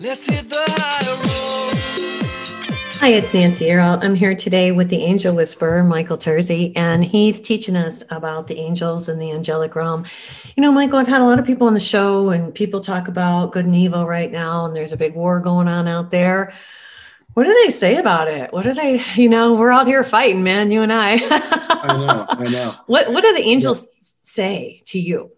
Let's 0.00 0.26
hit 0.26 0.50
the. 0.50 0.55
Hi, 3.06 3.12
it's 3.12 3.32
Nancy 3.32 3.66
Yearout. 3.66 4.02
I'm 4.02 4.16
here 4.16 4.34
today 4.34 4.72
with 4.72 4.88
the 4.88 5.04
angel 5.04 5.32
whisperer, 5.32 5.84
Michael 5.84 6.16
Terzi, 6.16 6.72
and 6.74 7.04
he's 7.04 7.40
teaching 7.40 7.76
us 7.76 8.02
about 8.10 8.48
the 8.48 8.56
angels 8.58 9.08
and 9.08 9.20
the 9.20 9.30
angelic 9.30 9.76
realm. 9.76 10.04
You 10.56 10.60
know, 10.60 10.72
Michael, 10.72 10.98
I've 10.98 11.06
had 11.06 11.20
a 11.20 11.24
lot 11.24 11.38
of 11.38 11.46
people 11.46 11.68
on 11.68 11.74
the 11.74 11.78
show, 11.78 12.30
and 12.30 12.52
people 12.52 12.80
talk 12.80 13.06
about 13.06 13.52
good 13.52 13.64
and 13.64 13.76
evil 13.76 14.06
right 14.06 14.32
now, 14.32 14.64
and 14.64 14.74
there's 14.74 14.92
a 14.92 14.96
big 14.96 15.14
war 15.14 15.38
going 15.38 15.68
on 15.68 15.86
out 15.86 16.10
there 16.10 16.52
what 17.34 17.44
do 17.44 17.56
they 17.62 17.70
say 17.70 17.98
about 17.98 18.26
it? 18.28 18.52
What 18.52 18.66
are 18.66 18.74
they, 18.74 19.00
you 19.14 19.28
know, 19.28 19.54
we're 19.54 19.70
out 19.70 19.86
here 19.86 20.02
fighting, 20.02 20.42
man, 20.42 20.72
you 20.72 20.82
and 20.82 20.92
I. 20.92 21.12
I 21.20 21.96
know, 21.96 22.26
I 22.28 22.48
know. 22.48 22.74
What 22.86 23.12
what 23.12 23.22
do 23.22 23.34
the 23.34 23.42
angels 23.42 23.82
yeah. 23.84 23.88
say 24.00 24.82
to 24.86 24.98
you? 24.98 25.30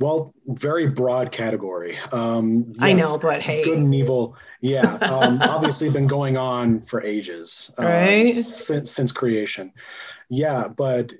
Well, 0.00 0.34
very 0.46 0.88
broad 0.88 1.30
category. 1.30 1.98
Um, 2.10 2.66
yes, 2.68 2.82
I 2.82 2.92
know, 2.92 3.18
but 3.20 3.42
hey, 3.42 3.64
good 3.64 3.78
and 3.78 3.94
evil. 3.94 4.36
Yeah, 4.64 4.94
um, 5.02 5.40
obviously 5.42 5.90
been 5.90 6.06
going 6.06 6.38
on 6.38 6.80
for 6.80 7.02
ages, 7.02 7.70
um, 7.76 7.84
right? 7.84 8.30
Since 8.30 8.90
since 8.90 9.12
creation. 9.12 9.70
Yeah, 10.30 10.68
but 10.68 11.12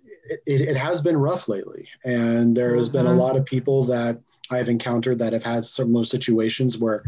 it, 0.47 0.63
it 0.63 0.77
has 0.79 1.03
been 1.03 1.19
rough 1.19 1.47
lately, 1.47 1.87
and 2.05 2.57
there 2.57 2.75
has 2.75 2.89
mm-hmm. 2.89 2.97
been 2.97 3.07
a 3.07 3.11
mm-hmm. 3.11 3.19
lot 3.19 3.37
of 3.37 3.45
people 3.45 3.85
that 3.85 4.19
I've 4.51 4.71
encountered 4.71 5.19
that 5.19 5.35
have 5.35 5.43
had 5.43 5.67
similar 5.67 6.05
situations 6.05 6.79
where 6.79 7.05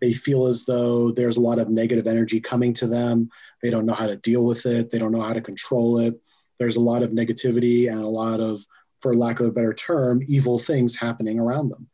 they 0.00 0.14
feel 0.14 0.46
as 0.46 0.64
though 0.64 1.10
there's 1.10 1.36
a 1.36 1.42
lot 1.42 1.58
of 1.58 1.68
negative 1.68 2.06
energy 2.06 2.40
coming 2.40 2.72
to 2.74 2.86
them. 2.86 3.28
They 3.62 3.68
don't 3.68 3.84
know 3.84 3.92
how 3.92 4.06
to 4.06 4.16
deal 4.16 4.46
with 4.46 4.64
it. 4.64 4.88
They 4.88 4.98
don't 4.98 5.12
know 5.12 5.20
how 5.20 5.34
to 5.34 5.42
control 5.42 5.98
it. 5.98 6.18
There's 6.58 6.76
a 6.76 6.80
lot 6.80 7.02
of 7.02 7.10
negativity 7.10 7.92
and 7.92 8.00
a 8.00 8.08
lot 8.08 8.40
of, 8.40 8.64
for 9.02 9.14
lack 9.14 9.40
of 9.40 9.46
a 9.46 9.52
better 9.52 9.74
term, 9.74 10.22
evil 10.26 10.58
things 10.58 10.96
happening 10.96 11.38
around 11.38 11.68
them. 11.68 11.88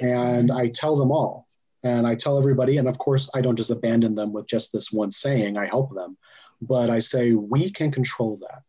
And 0.00 0.50
I 0.50 0.68
tell 0.68 0.96
them 0.96 1.12
all. 1.12 1.45
And 1.86 2.04
I 2.04 2.16
tell 2.16 2.36
everybody, 2.36 2.78
and 2.78 2.88
of 2.88 2.98
course, 2.98 3.30
I 3.32 3.40
don't 3.40 3.54
just 3.54 3.70
abandon 3.70 4.16
them 4.16 4.32
with 4.32 4.48
just 4.48 4.72
this 4.72 4.90
one 4.90 5.12
saying, 5.12 5.56
I 5.56 5.66
help 5.66 5.94
them, 5.94 6.18
but 6.60 6.90
I 6.90 6.98
say, 6.98 7.30
we 7.32 7.70
can 7.70 7.92
control 7.92 8.38
that. 8.38 8.62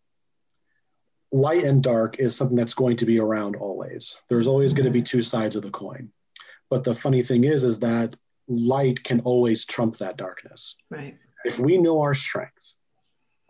Light 1.31 1.63
and 1.63 1.81
dark 1.81 2.19
is 2.19 2.35
something 2.35 2.55
that's 2.55 2.75
going 2.75 2.97
to 2.97 3.07
be 3.07 3.19
around 3.19 3.55
always. 3.55 4.21
There's 4.29 4.45
always 4.45 4.73
going 4.73 4.85
to 4.85 4.91
be 4.91 5.01
two 5.01 5.23
sides 5.23 5.55
of 5.55 5.63
the 5.63 5.71
coin. 5.71 6.11
But 6.69 6.83
the 6.83 6.93
funny 6.93 7.23
thing 7.23 7.43
is, 7.43 7.63
is 7.63 7.79
that 7.79 8.15
light 8.47 9.03
can 9.03 9.21
always 9.21 9.65
trump 9.65 9.97
that 9.97 10.17
darkness. 10.17 10.75
Right. 10.91 11.17
If 11.43 11.57
we 11.57 11.79
know 11.79 12.01
our 12.01 12.13
strength, 12.13 12.75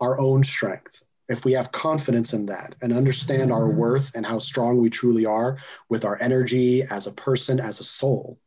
our 0.00 0.18
own 0.18 0.44
strength, 0.44 1.02
if 1.28 1.44
we 1.44 1.52
have 1.52 1.72
confidence 1.72 2.32
in 2.32 2.46
that 2.46 2.74
and 2.80 2.90
understand 2.92 3.52
our 3.52 3.68
mm-hmm. 3.68 3.78
worth 3.78 4.12
and 4.14 4.24
how 4.24 4.38
strong 4.38 4.78
we 4.78 4.88
truly 4.88 5.26
are 5.26 5.58
with 5.90 6.06
our 6.06 6.16
energy 6.22 6.84
as 6.84 7.06
a 7.06 7.12
person, 7.12 7.60
as 7.60 7.80
a 7.80 7.84
soul, 7.84 8.38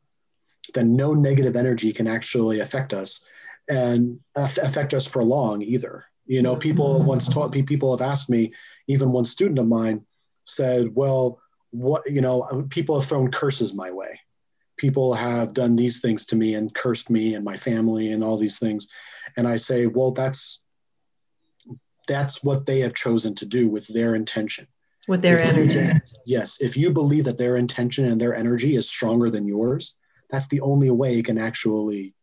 then 0.73 0.95
no 0.95 1.13
negative 1.13 1.55
energy 1.55 1.93
can 1.93 2.07
actually 2.07 2.59
affect 2.59 2.93
us 2.93 3.25
and 3.67 4.19
affect 4.35 4.93
us 4.93 5.05
for 5.05 5.23
long 5.23 5.61
either. 5.61 6.05
You 6.25 6.41
know, 6.41 6.55
people 6.55 6.97
have 6.97 7.07
once 7.07 7.27
taught 7.27 7.53
me, 7.53 7.63
people 7.63 7.95
have 7.95 8.07
asked 8.07 8.29
me, 8.29 8.53
even 8.87 9.11
one 9.11 9.25
student 9.25 9.59
of 9.59 9.67
mine 9.67 10.05
said, 10.45 10.93
well, 10.93 11.39
what, 11.71 12.09
you 12.09 12.21
know, 12.21 12.67
people 12.69 12.99
have 12.99 13.07
thrown 13.07 13.31
curses 13.31 13.73
my 13.73 13.91
way. 13.91 14.19
People 14.77 15.13
have 15.13 15.53
done 15.53 15.75
these 15.75 15.99
things 15.99 16.25
to 16.27 16.35
me 16.35 16.55
and 16.55 16.73
cursed 16.73 17.09
me 17.09 17.35
and 17.35 17.45
my 17.45 17.57
family 17.57 18.11
and 18.11 18.23
all 18.23 18.37
these 18.37 18.59
things. 18.59 18.87
And 19.37 19.47
i 19.47 19.55
say 19.55 19.85
well 19.85 20.11
that's 20.11 20.63
that's 22.07 22.43
what 22.43 22.65
they 22.65 22.81
have 22.81 22.93
chosen 22.93 23.35
to 23.35 23.45
do 23.45 23.69
with 23.69 23.87
their 23.87 24.15
intention. 24.15 24.67
With 25.07 25.21
their 25.21 25.39
if 25.39 25.47
energy. 25.47 25.79
You, 25.79 25.93
yes. 26.25 26.59
If 26.59 26.75
you 26.75 26.91
believe 26.91 27.25
that 27.25 27.37
their 27.37 27.55
intention 27.55 28.05
and 28.05 28.19
their 28.19 28.35
energy 28.35 28.75
is 28.75 28.89
stronger 28.89 29.29
than 29.29 29.47
yours 29.47 29.95
that's 30.31 30.47
the 30.47 30.61
only 30.61 30.89
way 30.89 31.17
it 31.17 31.25
can 31.25 31.37
actually 31.37 32.13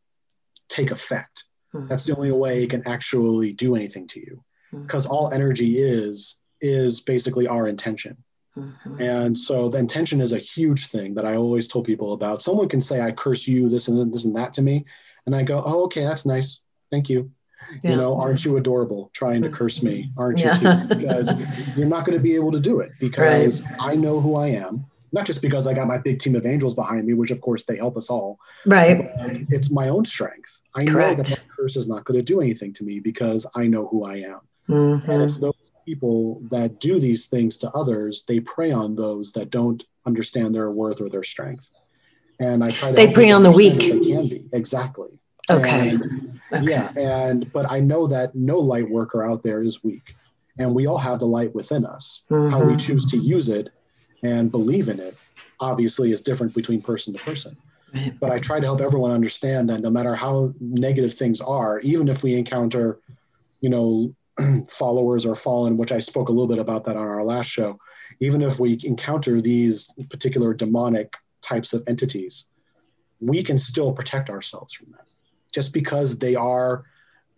take 0.68 0.90
effect 0.90 1.44
mm-hmm. 1.74 1.88
that's 1.88 2.04
the 2.04 2.16
only 2.16 2.32
way 2.32 2.62
it 2.62 2.70
can 2.70 2.86
actually 2.86 3.52
do 3.52 3.76
anything 3.76 4.06
to 4.06 4.20
you 4.20 4.42
because 4.72 5.04
mm-hmm. 5.04 5.14
all 5.14 5.32
energy 5.32 5.78
is 5.78 6.40
is 6.60 7.00
basically 7.00 7.46
our 7.46 7.68
intention 7.68 8.16
Mm-hmm. 8.58 9.00
And 9.00 9.38
so 9.38 9.68
the 9.68 9.78
intention 9.78 10.20
is 10.20 10.32
a 10.32 10.38
huge 10.38 10.88
thing 10.88 11.14
that 11.14 11.24
I 11.24 11.36
always 11.36 11.68
told 11.68 11.86
people 11.86 12.12
about. 12.12 12.42
Someone 12.42 12.68
can 12.68 12.80
say, 12.80 13.00
I 13.00 13.12
curse 13.12 13.46
you, 13.46 13.68
this 13.68 13.88
and 13.88 14.12
this 14.12 14.24
and 14.24 14.36
that 14.36 14.52
to 14.54 14.62
me. 14.62 14.84
And 15.26 15.34
I 15.34 15.42
go, 15.42 15.62
oh, 15.64 15.84
okay, 15.84 16.02
that's 16.02 16.26
nice. 16.26 16.62
Thank 16.90 17.08
you. 17.08 17.30
Yeah. 17.82 17.90
You 17.90 17.96
know, 17.96 18.18
aren't 18.18 18.44
you 18.44 18.56
adorable 18.56 19.10
trying 19.12 19.42
to 19.42 19.50
curse 19.50 19.82
me? 19.82 20.10
Aren't 20.16 20.42
you? 20.42 20.50
Because 20.88 21.30
you're 21.76 21.86
not 21.86 22.06
going 22.06 22.16
to 22.16 22.22
be 22.22 22.34
able 22.34 22.52
to 22.52 22.60
do 22.60 22.80
it 22.80 22.92
because 23.00 23.62
right. 23.62 23.76
I 23.80 23.94
know 23.94 24.20
who 24.20 24.36
I 24.36 24.48
am. 24.48 24.86
Not 25.12 25.26
just 25.26 25.40
because 25.40 25.66
I 25.66 25.72
got 25.72 25.86
my 25.86 25.98
big 25.98 26.18
team 26.18 26.34
of 26.34 26.44
angels 26.44 26.74
behind 26.74 27.06
me, 27.06 27.14
which 27.14 27.30
of 27.30 27.40
course 27.40 27.64
they 27.64 27.76
help 27.76 27.96
us 27.96 28.10
all. 28.10 28.38
Right. 28.66 29.10
It's 29.50 29.70
my 29.70 29.88
own 29.88 30.04
strength. 30.04 30.62
I 30.74 30.84
Correct. 30.84 31.18
know 31.18 31.22
that 31.22 31.26
that 31.26 31.48
curse 31.48 31.76
is 31.76 31.88
not 31.88 32.04
going 32.04 32.18
to 32.18 32.22
do 32.22 32.40
anything 32.40 32.72
to 32.74 32.84
me 32.84 33.00
because 33.00 33.46
I 33.54 33.66
know 33.66 33.86
who 33.86 34.04
I 34.04 34.16
am. 34.16 34.40
Mm-hmm. 34.68 35.10
And 35.10 35.22
it's 35.22 35.36
those 35.36 35.54
people 35.86 36.42
that 36.50 36.80
do 36.80 37.00
these 37.00 37.26
things 37.26 37.56
to 37.58 37.70
others, 37.70 38.24
they 38.28 38.40
prey 38.40 38.70
on 38.70 38.94
those 38.94 39.32
that 39.32 39.48
don't 39.48 39.82
understand 40.04 40.54
their 40.54 40.70
worth 40.70 41.00
or 41.00 41.08
their 41.08 41.22
strength. 41.22 41.70
And 42.38 42.62
I 42.62 42.68
try 42.68 42.90
to 42.90 42.94
they 42.94 43.10
prey 43.10 43.30
on 43.30 43.42
the 43.42 43.50
weak. 43.50 43.80
They 43.80 43.88
can 43.88 44.28
be 44.28 44.48
exactly. 44.52 45.08
Okay. 45.50 45.90
And, 45.90 46.40
okay. 46.52 46.62
Yeah, 46.70 46.92
and 46.96 47.50
but 47.52 47.70
I 47.70 47.80
know 47.80 48.06
that 48.06 48.34
no 48.34 48.58
light 48.58 48.88
worker 48.88 49.24
out 49.24 49.42
there 49.42 49.62
is 49.62 49.82
weak, 49.82 50.14
and 50.58 50.74
we 50.74 50.86
all 50.86 50.98
have 50.98 51.18
the 51.18 51.26
light 51.26 51.54
within 51.54 51.86
us. 51.86 52.24
Mm-hmm. 52.30 52.50
How 52.50 52.58
we 52.58 52.74
mm-hmm. 52.74 52.76
choose 52.76 53.06
to 53.06 53.16
use 53.16 53.48
it 53.48 53.70
and 54.22 54.50
believe 54.50 54.88
in 54.88 55.00
it, 55.00 55.16
obviously, 55.60 56.12
is 56.12 56.20
different 56.20 56.54
between 56.54 56.80
person 56.80 57.12
to 57.12 57.18
person. 57.20 57.56
Right. 57.94 58.18
But 58.18 58.30
I 58.30 58.38
try 58.38 58.60
to 58.60 58.66
help 58.66 58.80
everyone 58.80 59.10
understand 59.10 59.70
that 59.70 59.80
no 59.80 59.90
matter 59.90 60.14
how 60.14 60.52
negative 60.60 61.14
things 61.14 61.40
are, 61.40 61.80
even 61.80 62.08
if 62.08 62.22
we 62.22 62.34
encounter, 62.34 63.00
you 63.60 63.70
know, 63.70 64.14
followers 64.68 65.24
or 65.24 65.34
fallen, 65.34 65.76
which 65.76 65.92
I 65.92 65.98
spoke 65.98 66.28
a 66.28 66.32
little 66.32 66.46
bit 66.46 66.58
about 66.58 66.84
that 66.84 66.96
on 66.96 67.06
our 67.06 67.24
last 67.24 67.48
show, 67.48 67.78
even 68.20 68.42
if 68.42 68.60
we 68.60 68.78
encounter 68.84 69.40
these 69.40 69.92
particular 70.10 70.54
demonic 70.54 71.14
types 71.40 71.72
of 71.72 71.84
entities, 71.88 72.44
we 73.20 73.42
can 73.42 73.58
still 73.58 73.92
protect 73.92 74.30
ourselves 74.30 74.74
from 74.74 74.90
them. 74.92 75.00
Just 75.52 75.72
because 75.72 76.18
they 76.18 76.34
are 76.34 76.84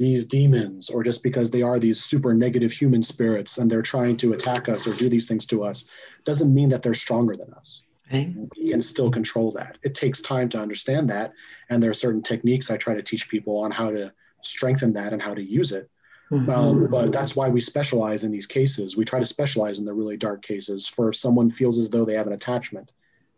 these 0.00 0.24
demons 0.24 0.88
or 0.88 1.04
just 1.04 1.22
because 1.22 1.50
they 1.50 1.60
are 1.60 1.78
these 1.78 2.02
super 2.02 2.32
negative 2.32 2.72
human 2.72 3.02
spirits 3.02 3.58
and 3.58 3.70
they're 3.70 3.82
trying 3.82 4.16
to 4.16 4.32
attack 4.32 4.66
us 4.66 4.86
or 4.86 4.94
do 4.94 5.10
these 5.10 5.28
things 5.28 5.44
to 5.44 5.62
us 5.62 5.84
doesn't 6.24 6.54
mean 6.54 6.70
that 6.70 6.80
they're 6.80 6.94
stronger 6.94 7.36
than 7.36 7.52
us. 7.52 7.82
Okay. 8.08 8.34
We 8.56 8.70
can 8.70 8.80
still 8.80 9.10
control 9.10 9.52
that. 9.52 9.76
It 9.82 9.94
takes 9.94 10.22
time 10.22 10.48
to 10.48 10.58
understand 10.58 11.10
that. 11.10 11.34
And 11.68 11.82
there 11.82 11.90
are 11.90 11.94
certain 11.94 12.22
techniques 12.22 12.70
I 12.70 12.78
try 12.78 12.94
to 12.94 13.02
teach 13.02 13.28
people 13.28 13.58
on 13.58 13.70
how 13.70 13.90
to 13.90 14.10
strengthen 14.42 14.94
that 14.94 15.12
and 15.12 15.20
how 15.20 15.34
to 15.34 15.42
use 15.42 15.70
it. 15.72 15.90
Mm-hmm. 16.32 16.50
Um, 16.50 16.88
but 16.90 17.12
that's 17.12 17.36
why 17.36 17.50
we 17.50 17.60
specialize 17.60 18.24
in 18.24 18.32
these 18.32 18.46
cases. 18.46 18.96
We 18.96 19.04
try 19.04 19.20
to 19.20 19.26
specialize 19.26 19.78
in 19.78 19.84
the 19.84 19.92
really 19.92 20.16
dark 20.16 20.40
cases 20.40 20.86
for 20.88 21.10
if 21.10 21.16
someone 21.16 21.50
feels 21.50 21.76
as 21.76 21.90
though 21.90 22.06
they 22.06 22.14
have 22.14 22.26
an 22.26 22.32
attachment, 22.32 22.90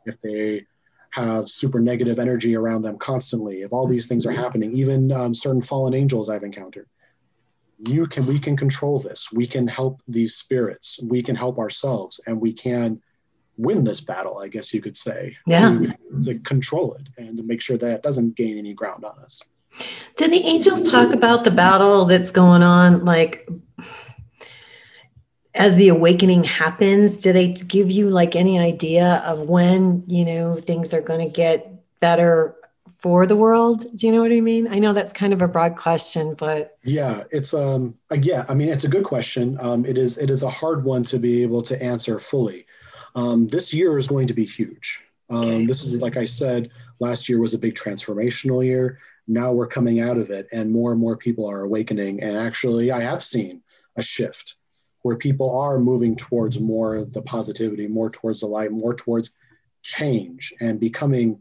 if 0.07 0.20
they 0.20 0.66
have 1.12 1.48
super 1.48 1.79
negative 1.79 2.18
energy 2.18 2.57
around 2.57 2.83
them 2.83 2.98
constantly, 2.98 3.62
if 3.62 3.72
all 3.72 3.86
these 3.86 4.07
things 4.07 4.26
are 4.26 4.32
happening, 4.32 4.74
even 4.76 5.12
um, 5.12 5.32
certain 5.32 5.62
fallen 5.62 5.95
angels 5.95 6.28
I've 6.28 6.43
encountered. 6.43 6.89
You 7.78 8.07
can, 8.07 8.26
we 8.26 8.39
can 8.39 8.57
control 8.57 8.99
this. 8.99 9.30
We 9.32 9.47
can 9.47 9.66
help 9.68 10.01
these 10.09 10.34
spirits. 10.34 10.99
We 11.03 11.22
can 11.22 11.36
help 11.36 11.59
ourselves, 11.59 12.20
and 12.26 12.41
we 12.41 12.53
can 12.53 13.03
win 13.59 13.84
this 13.84 14.01
battle. 14.01 14.39
I 14.39 14.49
guess 14.49 14.72
you 14.72 14.80
could 14.80 14.97
say. 14.97 15.36
Yeah. 15.47 15.68
To, 15.70 16.22
to 16.24 16.39
control 16.41 16.95
it 16.95 17.09
and 17.18 17.36
to 17.36 17.43
make 17.43 17.61
sure 17.61 17.76
that 17.76 17.91
it 17.91 18.03
doesn't 18.03 18.36
gain 18.36 18.57
any 18.59 18.72
ground 18.72 19.05
on 19.05 19.18
us. 19.18 19.43
Did 20.16 20.30
the 20.30 20.47
angels 20.47 20.91
talk 20.91 21.12
about 21.12 21.45
the 21.45 21.51
battle 21.51 22.05
that's 22.05 22.30
going 22.30 22.62
on? 22.62 23.05
Like, 23.05 23.49
as 25.55 25.76
the 25.76 25.88
awakening 25.88 26.44
happens, 26.44 27.16
do 27.16 27.32
they 27.32 27.53
give 27.53 27.90
you 27.90 28.09
like 28.09 28.34
any 28.34 28.59
idea 28.59 29.22
of 29.26 29.48
when, 29.48 30.05
you 30.07 30.24
know, 30.24 30.57
things 30.57 30.94
are 30.94 31.00
going 31.00 31.20
to 31.20 31.28
get 31.28 31.82
better 32.00 32.57
for 32.98 33.26
the 33.26 33.36
world? 33.36 33.84
Do 33.94 34.07
you 34.07 34.12
know 34.12 34.22
what 34.22 34.32
I 34.32 34.40
mean? 34.40 34.66
I 34.68 34.78
know 34.78 34.92
that's 34.92 35.12
kind 35.12 35.32
of 35.32 35.42
a 35.42 35.48
broad 35.48 35.76
question, 35.76 36.34
but 36.34 36.78
yeah, 36.84 37.24
it's 37.30 37.53
um 37.53 37.94
yeah, 38.12 38.44
I 38.48 38.55
mean 38.55 38.68
it's 38.68 38.84
a 38.84 38.88
good 38.88 39.05
question. 39.05 39.59
Um, 39.61 39.84
it 39.84 39.98
is 39.98 40.18
it 40.18 40.30
is 40.30 40.42
a 40.42 40.48
hard 40.48 40.84
one 40.84 41.05
to 41.05 41.18
be 41.18 41.42
able 41.42 41.62
to 41.62 41.82
answer 41.82 42.18
fully. 42.18 42.66
Um, 43.14 43.46
this 43.48 43.74
year 43.74 43.98
is 43.98 44.09
going 44.09 44.28
to 44.28 44.34
be 44.34 44.44
huge. 44.44 45.03
Um, 45.28 45.38
okay. 45.38 45.66
This 45.66 45.84
is 45.84 46.00
like 46.00 46.16
I 46.16 46.24
said, 46.24 46.70
last 46.98 47.28
year 47.28 47.38
was 47.38 47.55
a 47.55 47.59
big 47.59 47.74
transformational 47.74 48.64
year 48.64 49.00
now 49.28 49.53
we're 49.53 49.66
coming 49.66 50.00
out 50.00 50.18
of 50.18 50.30
it 50.30 50.48
and 50.53 50.70
more 50.70 50.92
and 50.92 51.00
more 51.00 51.16
people 51.16 51.48
are 51.48 51.62
awakening 51.62 52.22
and 52.22 52.36
actually 52.36 52.90
i 52.90 53.00
have 53.00 53.22
seen 53.22 53.62
a 53.96 54.03
shift 54.03 54.57
where 55.03 55.16
people 55.16 55.59
are 55.59 55.78
moving 55.78 56.16
towards 56.16 56.59
more 56.61 57.05
the 57.05 57.22
positivity 57.22 57.86
more 57.86 58.11
towards 58.11 58.40
the 58.40 58.46
light 58.46 58.70
more 58.72 58.94
towards 58.94 59.32
change 59.82 60.53
and 60.61 60.80
becoming 60.80 61.40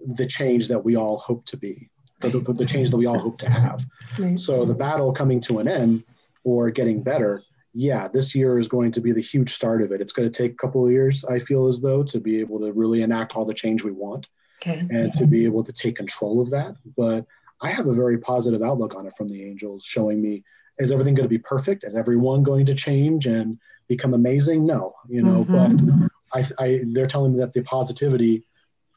the 0.00 0.26
change 0.26 0.68
that 0.68 0.84
we 0.84 0.96
all 0.96 1.18
hope 1.18 1.44
to 1.46 1.56
be, 1.56 1.88
the, 2.20 2.28
the, 2.28 2.52
the 2.52 2.64
change 2.64 2.90
that 2.90 2.96
we 2.96 3.06
all 3.06 3.18
hope 3.18 3.38
to 3.38 3.50
have. 3.50 3.84
Right. 4.18 4.38
So 4.38 4.64
the 4.64 4.74
battle 4.74 5.12
coming 5.12 5.40
to 5.42 5.58
an 5.58 5.68
end 5.68 6.04
or 6.44 6.70
getting 6.70 7.02
better, 7.02 7.42
yeah, 7.74 8.08
this 8.08 8.34
year 8.34 8.58
is 8.58 8.68
going 8.68 8.92
to 8.92 9.00
be 9.00 9.12
the 9.12 9.20
huge 9.20 9.52
start 9.52 9.82
of 9.82 9.92
it. 9.92 10.00
It's 10.00 10.12
going 10.12 10.30
to 10.30 10.42
take 10.42 10.52
a 10.52 10.56
couple 10.56 10.84
of 10.84 10.92
years, 10.92 11.24
I 11.24 11.38
feel 11.38 11.66
as 11.66 11.80
though, 11.80 12.02
to 12.04 12.20
be 12.20 12.40
able 12.40 12.60
to 12.60 12.72
really 12.72 13.02
enact 13.02 13.34
all 13.34 13.44
the 13.44 13.54
change 13.54 13.82
we 13.82 13.92
want 13.92 14.28
Okay. 14.60 14.86
and 14.90 15.12
to 15.14 15.26
be 15.26 15.44
able 15.44 15.62
to 15.62 15.72
take 15.72 15.96
control 15.96 16.40
of 16.40 16.50
that. 16.50 16.74
But 16.96 17.26
I 17.60 17.70
have 17.70 17.86
a 17.86 17.92
very 17.92 18.18
positive 18.18 18.62
outlook 18.62 18.94
on 18.94 19.06
it 19.06 19.14
from 19.14 19.28
the 19.28 19.44
angels, 19.44 19.84
showing 19.84 20.20
me 20.20 20.44
is 20.78 20.92
everything 20.92 21.14
going 21.14 21.24
to 21.24 21.28
be 21.28 21.38
perfect? 21.38 21.84
Is 21.84 21.96
everyone 21.96 22.42
going 22.42 22.66
to 22.66 22.74
change 22.74 23.26
and 23.26 23.58
become 23.88 24.14
amazing? 24.14 24.64
No, 24.66 24.94
you 25.08 25.22
know, 25.22 25.44
Mhm. 25.44 26.10
but 26.32 26.50
I, 26.58 26.64
I, 26.64 26.80
they're 26.92 27.06
telling 27.06 27.32
me 27.32 27.38
that 27.38 27.52
the 27.52 27.62
positivity 27.62 28.44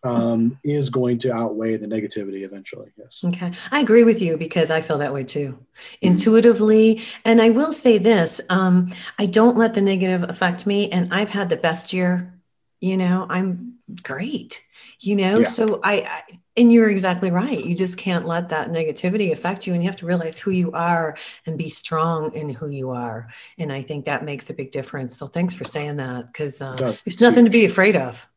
um, 0.04 0.58
is 0.64 0.90
going 0.90 1.20
to 1.20 1.32
outweigh 1.32 1.78
the 1.78 1.86
negativity 1.86 2.44
eventually. 2.44 2.92
Yes. 2.98 3.24
Okay. 3.28 3.52
I 3.70 3.82
agree 3.82 4.04
with 4.04 4.20
you 4.20 4.36
because 4.36 4.72
I 4.72 4.82
feel 4.82 4.98
that 4.98 5.14
way 5.14 5.24
too, 5.24 5.60
intuitively. 6.02 7.02
And 7.24 7.42
I 7.42 7.52
will 7.52 7.72
say 7.72 7.98
this 8.00 8.42
um, 8.50 8.90
I 9.20 9.28
don't 9.28 9.58
let 9.58 9.76
the 9.76 9.82
negative 9.82 10.28
affect 10.28 10.66
me. 10.66 10.90
And 10.90 11.14
I've 11.14 11.30
had 11.30 11.50
the 11.50 11.56
best 11.58 11.94
year. 11.94 12.34
You 12.80 12.98
know, 12.98 13.28
I'm 13.30 13.76
great, 14.02 14.60
you 15.00 15.16
know? 15.16 15.42
Yeah. 15.42 15.46
So 15.46 15.80
I, 15.84 15.94
I, 16.02 16.40
and 16.58 16.72
you're 16.72 16.90
exactly 16.90 17.32
right. 17.32 17.64
You 17.64 17.76
just 17.76 17.98
can't 17.98 18.26
let 18.26 18.50
that 18.50 18.70
negativity 18.72 19.32
affect 19.32 19.66
you. 19.66 19.74
And 19.74 19.82
you 19.82 19.88
have 19.88 19.96
to 19.98 20.06
realize 20.06 20.38
who 20.40 20.52
you 20.52 20.72
are 20.74 21.18
and 21.46 21.58
be 21.58 21.70
strong 21.70 22.34
in 22.34 22.50
who 22.50 22.68
you 22.70 22.90
are. 22.90 23.30
And 23.58 23.72
I 23.72 23.82
think 23.82 24.06
that 24.06 24.26
makes 24.26 24.50
a 24.50 24.54
big 24.54 24.72
difference. 24.72 25.16
So 25.16 25.28
thanks 25.28 25.54
for 25.54 25.64
saying 25.64 25.98
that 25.98 26.28
because 26.28 26.62
uh, 26.62 26.76
does. 26.76 27.02
there's 27.02 27.04
It's 27.06 27.22
nothing 27.22 27.46
to 27.46 27.52
be 27.52 27.66
afraid 27.66 27.96
of. 27.96 28.28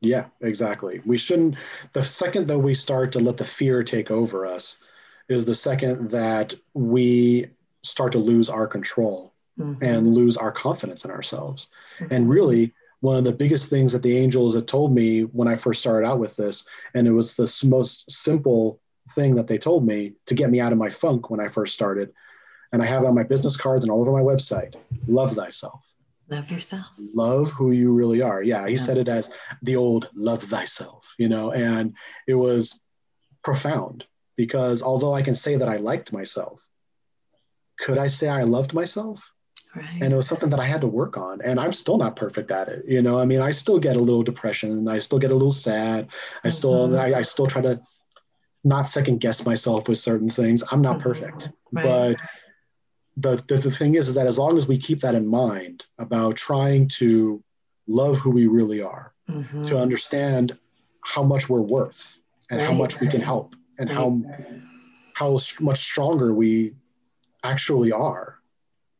Yeah, 0.00 0.26
exactly. 0.40 1.00
We 1.04 1.16
shouldn't, 1.16 1.56
the 1.92 2.02
second 2.02 2.46
that 2.48 2.58
we 2.58 2.74
start 2.74 3.12
to 3.12 3.20
let 3.20 3.38
the 3.38 3.44
fear 3.44 3.82
take 3.82 4.10
over 4.10 4.46
us 4.46 4.78
is 5.28 5.44
the 5.44 5.54
second 5.54 6.10
that 6.10 6.54
we 6.74 7.48
start 7.82 8.12
to 8.12 8.18
lose 8.18 8.50
our 8.50 8.66
control 8.66 9.32
Mhm. 9.58 9.78
and 9.82 10.14
lose 10.14 10.36
our 10.36 10.50
confidence 10.50 11.04
in 11.04 11.10
ourselves. 11.10 11.68
And 12.10 12.28
really, 12.28 12.74
one 13.00 13.16
of 13.16 13.24
the 13.24 13.32
biggest 13.32 13.70
things 13.70 13.92
that 13.92 14.02
the 14.02 14.16
angels 14.16 14.54
had 14.54 14.66
told 14.66 14.94
me 14.94 15.22
when 15.22 15.48
I 15.48 15.56
first 15.56 15.80
started 15.80 16.06
out 16.06 16.18
with 16.18 16.36
this, 16.36 16.64
and 16.94 17.06
it 17.06 17.12
was 17.12 17.36
the 17.36 17.66
most 17.68 18.10
simple 18.10 18.80
thing 19.10 19.34
that 19.34 19.46
they 19.46 19.58
told 19.58 19.86
me 19.86 20.14
to 20.26 20.34
get 20.34 20.50
me 20.50 20.60
out 20.60 20.72
of 20.72 20.78
my 20.78 20.88
funk 20.88 21.28
when 21.30 21.40
I 21.40 21.48
first 21.48 21.74
started. 21.74 22.12
And 22.72 22.82
I 22.82 22.86
have 22.86 23.04
on 23.04 23.14
my 23.14 23.22
business 23.22 23.56
cards 23.56 23.84
and 23.84 23.90
all 23.90 24.00
over 24.00 24.10
my 24.12 24.22
website 24.22 24.74
love 25.06 25.32
thyself. 25.32 25.80
love 26.30 26.50
yourself. 26.50 26.86
Love 27.14 27.50
who 27.50 27.70
you 27.70 27.92
really 27.92 28.22
are. 28.22 28.42
Yeah, 28.42 28.66
he 28.66 28.72
Yeah. 28.72 28.80
said 28.80 28.96
it 28.96 29.08
as 29.08 29.28
the 29.62 29.76
old 29.76 30.08
love 30.14 30.42
thyself, 30.42 31.14
you 31.18 31.28
know, 31.28 31.52
and 31.52 31.92
it 32.26 32.34
was 32.34 32.82
profound 33.42 34.06
because 34.34 34.82
although 34.82 35.12
I 35.12 35.20
can 35.22 35.34
say 35.34 35.56
that 35.56 35.68
I 35.68 35.76
liked 35.76 36.14
myself, 36.14 36.66
could 37.78 37.98
I 37.98 38.06
say 38.06 38.28
I 38.28 38.44
loved 38.44 38.72
myself? 38.72 39.33
Right. 39.76 40.02
and 40.02 40.12
it 40.12 40.16
was 40.16 40.28
something 40.28 40.50
that 40.50 40.60
I 40.60 40.66
had 40.66 40.80
to 40.82 40.86
work 40.86 41.16
on. 41.16 41.40
And 41.42 41.58
I'm 41.58 41.72
still 41.72 41.98
not 41.98 42.14
perfect 42.16 42.50
at 42.50 42.68
it. 42.68 42.84
You 42.86 43.02
know, 43.02 43.18
I 43.18 43.24
mean, 43.24 43.40
I 43.40 43.50
still 43.50 43.78
get 43.78 43.96
a 43.96 44.00
little 44.00 44.22
depression, 44.22 44.70
and 44.72 44.88
I 44.88 44.98
still 44.98 45.18
get 45.18 45.30
a 45.30 45.34
little 45.34 45.50
sad. 45.50 46.08
I 46.44 46.48
still, 46.48 46.88
Mhm. 46.88 46.98
I, 46.98 47.18
I 47.18 47.22
still 47.22 47.46
try 47.46 47.62
to 47.62 47.80
not 48.62 48.88
second 48.88 49.20
guess 49.20 49.44
myself 49.44 49.88
with 49.88 49.98
certain 49.98 50.28
things. 50.28 50.62
I'm 50.70 50.80
not 50.80 50.98
Mhm. 50.98 51.02
perfect, 51.02 51.48
Right. 51.72 52.16
but 52.16 52.22
the, 53.16 53.42
the 53.48 53.56
the 53.68 53.70
thing 53.70 53.94
is, 53.96 54.08
is 54.08 54.14
that 54.14 54.26
as 54.26 54.38
long 54.38 54.56
as 54.56 54.66
we 54.66 54.76
keep 54.78 55.00
that 55.00 55.14
in 55.14 55.26
mind 55.26 55.84
about 55.98 56.36
trying 56.36 56.88
to 56.88 57.42
love 57.86 58.18
who 58.18 58.30
we 58.30 58.46
really 58.46 58.80
are, 58.80 59.12
Mhm. 59.28 59.66
to 59.68 59.78
understand 59.78 60.56
how 61.02 61.22
much 61.22 61.48
we're 61.48 61.60
worth 61.60 62.18
and 62.50 62.60
how 62.60 62.72
much 62.74 63.00
we 63.00 63.06
can 63.08 63.20
help, 63.20 63.54
and 63.78 63.88
Right. 63.88 63.96
how 63.98 64.22
how 65.14 65.38
much 65.60 65.78
stronger 65.78 66.34
we 66.34 66.74
actually 67.44 67.92
are, 67.92 68.38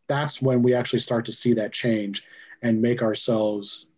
that's 0.07 0.41
when 0.43 0.63
we 0.63 0.75
actually 0.75 0.99
start 0.99 1.25
to 1.27 1.33
see 1.33 1.55
that 1.55 1.73
change 1.73 2.25
and 2.63 2.81
make 2.81 3.03
ourselves 3.03 3.89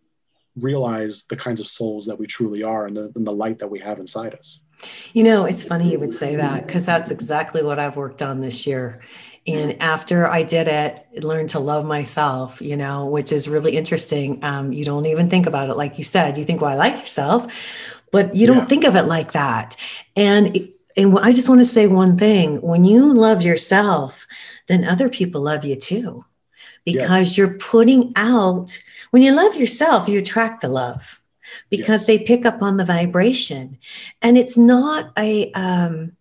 realize 0.55 1.23
the 1.29 1.35
kinds 1.35 1.59
of 1.59 1.67
souls 1.67 2.05
that 2.05 2.17
we 2.17 2.25
truly 2.25 2.63
are 2.63 2.87
and 2.87 2.95
the, 2.97 3.11
and 3.15 3.25
the 3.27 3.31
light 3.31 3.59
that 3.59 3.67
we 3.67 3.79
have 3.79 3.99
inside 3.99 4.33
us. 4.33 4.59
You 5.13 5.23
know, 5.23 5.45
it's 5.45 5.63
funny 5.63 5.91
you 5.91 5.99
would 5.99 6.13
say 6.13 6.35
that 6.35 6.67
because 6.67 6.85
that's 6.85 7.09
exactly 7.09 7.63
what 7.63 7.79
I've 7.79 7.95
worked 7.95 8.21
on 8.21 8.41
this 8.41 8.67
year. 8.67 9.01
And 9.47 9.81
after 9.81 10.27
I 10.27 10.43
did 10.43 10.67
it, 10.67 11.23
learned 11.23 11.49
to 11.51 11.59
love 11.59 11.85
myself, 11.85 12.61
you 12.61 12.75
know, 12.75 13.05
which 13.05 13.31
is 13.31 13.47
really 13.47 13.77
interesting. 13.77 14.43
Um, 14.43 14.73
you 14.73 14.83
don't 14.85 15.05
even 15.05 15.29
think 15.29 15.45
about 15.47 15.69
it. 15.69 15.75
Like 15.77 15.97
you 15.97 16.03
said, 16.03 16.37
you 16.37 16.43
think, 16.45 16.61
well, 16.61 16.71
I 16.71 16.75
like 16.75 16.97
yourself, 16.99 17.47
but 18.11 18.35
you 18.35 18.47
Yeah. 18.47 18.53
don't 18.55 18.69
think 18.69 18.83
of 18.83 18.95
it 18.95 19.03
like 19.05 19.31
that. 19.31 19.75
And, 20.15 20.55
it- 20.55 20.73
and 20.95 21.17
I 21.19 21.31
just 21.31 21.47
want 21.47 21.61
to 21.61 21.65
say 21.65 21.87
one 21.87 22.17
thing 22.17 22.57
when 22.61 22.83
you 22.83 23.13
love 23.13 23.41
yourself, 23.43 24.27
then 24.67 24.83
other 24.83 25.09
people 25.09 25.41
love 25.41 25.65
you 25.65 25.75
too, 25.75 26.25
because 26.85 27.27
Yes. 27.29 27.37
you're 27.37 27.57
putting 27.57 28.13
out, 28.15 28.81
when 29.11 29.23
you 29.23 29.33
love 29.33 29.55
yourself, 29.55 30.07
you 30.07 30.19
attract 30.19 30.61
the 30.61 30.69
love 30.69 31.21
because 31.69 32.01
Yes. 32.01 32.07
they 32.07 32.19
pick 32.19 32.45
up 32.45 32.61
on 32.61 32.77
the 32.77 32.85
vibration. 32.85 33.77
And 34.21 34.37
it's 34.37 34.57
not 34.57 35.11
a 35.17 35.51
um 35.53 36.13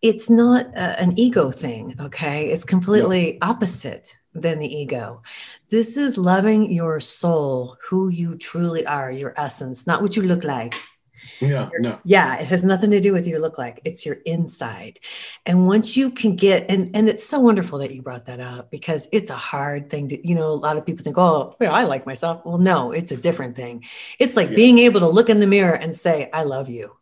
it's 0.00 0.30
not 0.30 0.66
a, 0.76 1.00
an 1.00 1.18
ego 1.18 1.50
thing 1.50 1.96
okay? 2.00 2.50
It's 2.52 2.64
completely 2.64 3.38
opposite 3.42 4.16
than 4.32 4.60
the 4.60 4.72
ego. 4.82 5.22
This 5.70 5.96
is 5.96 6.16
loving 6.16 6.70
your 6.70 7.00
soul 7.00 7.76
who 7.88 8.08
you 8.08 8.36
truly 8.36 8.86
are 8.86 9.10
your 9.10 9.34
essence 9.36 9.86
not 9.86 10.00
what 10.00 10.16
you 10.16 10.22
look 10.22 10.44
like 10.44 10.74
Yeah, 11.40 11.68
no. 11.78 12.00
yeah 12.04 12.40
it 12.40 12.46
has 12.46 12.64
nothing 12.64 12.90
to 12.90 13.00
do 13.00 13.12
with 13.12 13.26
you 13.28 13.38
look 13.38 13.58
like 13.58 13.80
it's 13.84 14.04
your 14.04 14.16
inside 14.26 14.98
and 15.46 15.66
once 15.66 15.96
you 15.96 16.10
can 16.10 16.34
get 16.36 16.66
and 16.68 16.90
and 16.96 17.08
it's 17.08 17.24
so 17.24 17.38
wonderful 17.38 17.78
that 17.78 17.94
you 17.94 18.02
brought 18.02 18.26
that 18.26 18.40
up 18.40 18.70
because 18.70 19.08
it's 19.12 19.30
a 19.30 19.36
hard 19.36 19.88
thing 19.88 20.08
to 20.08 20.28
you 20.28 20.34
know 20.34 20.48
a 20.48 20.62
lot 20.66 20.76
of 20.76 20.84
people 20.84 21.04
think 21.04 21.16
oh 21.18 21.54
well 21.60 21.72
i 21.74 21.84
like 21.84 22.06
myself 22.06 22.42
well 22.44 22.58
no 22.58 22.90
it's 22.92 23.12
a 23.12 23.16
different 23.16 23.54
thing 23.54 23.84
it's 24.18 24.36
like 24.36 24.54
being 24.54 24.78
able 24.78 25.00
to 25.00 25.08
look 25.08 25.28
in 25.30 25.38
the 25.38 25.46
mirror 25.46 25.74
and 25.74 25.94
say 25.94 26.28
i 26.32 26.42
love 26.42 26.68
you 26.68 26.96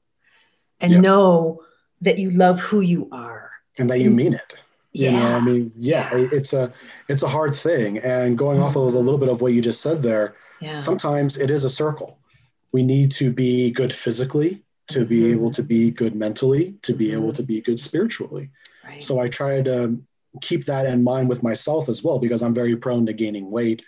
and 0.81 0.93
Yeah. 0.93 1.01
know 1.01 1.63
that 2.03 2.19
you 2.19 2.31
love 2.31 2.61
who 2.61 2.81
you 2.81 3.09
are 3.13 3.51
And 3.79 3.89
that 3.91 4.01
you 4.01 4.11
mean 4.11 4.35
it. 4.35 4.55
You 4.93 5.11
yeah 5.11 5.21
know, 5.21 5.37
I 5.37 5.41
mean, 5.41 5.73
yeah, 5.77 6.09
Yeah. 6.17 6.29
it's 6.33 6.53
a 6.55 6.73
it's 7.09 7.23
a 7.23 7.29
hard 7.29 7.55
thing. 7.55 7.99
And 7.99 8.39
going 8.39 8.61
off 8.61 8.77
of 8.77 8.95
a 8.95 8.99
little 8.99 9.19
bit 9.19 9.29
of 9.29 9.43
what 9.43 9.53
you 9.53 9.61
just 9.61 9.83
said 9.83 10.03
there, 10.03 10.35
yeah 10.61 10.75
sometimes 10.75 11.37
it 11.39 11.51
is 11.51 11.65
a 11.65 11.69
circle. 11.71 12.19
We 12.77 12.83
need 12.83 13.11
to 13.13 13.33
be 13.33 13.71
good 13.71 13.91
physically, 13.91 14.63
to 14.89 15.07
be 15.07 15.21
Mhm. 15.23 15.33
able 15.33 15.51
to 15.53 15.63
be 15.63 15.91
good 15.91 16.15
mentally, 16.15 16.75
to 16.83 16.93
be 16.93 17.11
able 17.11 17.31
Mhm. 17.31 17.37
to 17.37 17.43
be 17.43 17.63
good 17.63 17.81
spiritually. 17.81 18.51
right 18.85 19.03
So 19.03 19.19
I 19.19 19.31
try 19.31 19.63
to 19.63 19.99
keep 20.43 20.67
that 20.67 20.85
in 20.85 21.03
mind 21.03 21.31
with 21.31 21.43
myself 21.43 21.89
as 21.89 22.05
well 22.05 22.19
because 22.19 22.43
I'm 22.43 22.53
very 22.53 22.77
prone 22.77 23.07
to 23.07 23.15
gaining 23.15 23.51
weight 23.51 23.81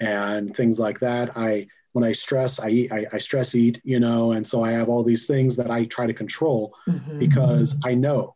and 0.00 0.52
things 0.56 0.80
like 0.80 0.98
that. 0.98 1.36
I 1.36 1.68
when 1.92 2.02
I 2.02 2.10
stress, 2.10 2.58
I 2.58 2.68
eat, 2.70 2.90
I, 2.90 3.06
I 3.12 3.18
stress 3.18 3.54
eat, 3.54 3.80
you 3.84 4.00
know, 4.00 4.32
and 4.32 4.44
so 4.44 4.64
I 4.64 4.72
have 4.72 4.88
all 4.88 5.04
these 5.04 5.26
things 5.26 5.54
that 5.56 5.70
I 5.70 5.84
try 5.84 6.08
to 6.08 6.14
control 6.22 6.74
Mhm. 6.88 7.18
because 7.20 7.78
I 7.84 7.94
know 7.94 8.34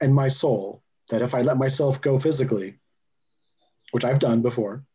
in 0.00 0.14
my 0.14 0.28
soul 0.28 0.82
that 1.10 1.20
if 1.20 1.34
I 1.34 1.42
let 1.42 1.58
myself 1.58 2.00
go 2.00 2.16
physically, 2.16 2.78
which 3.90 4.04
I've 4.06 4.18
done 4.28 4.40
before, 4.40 4.86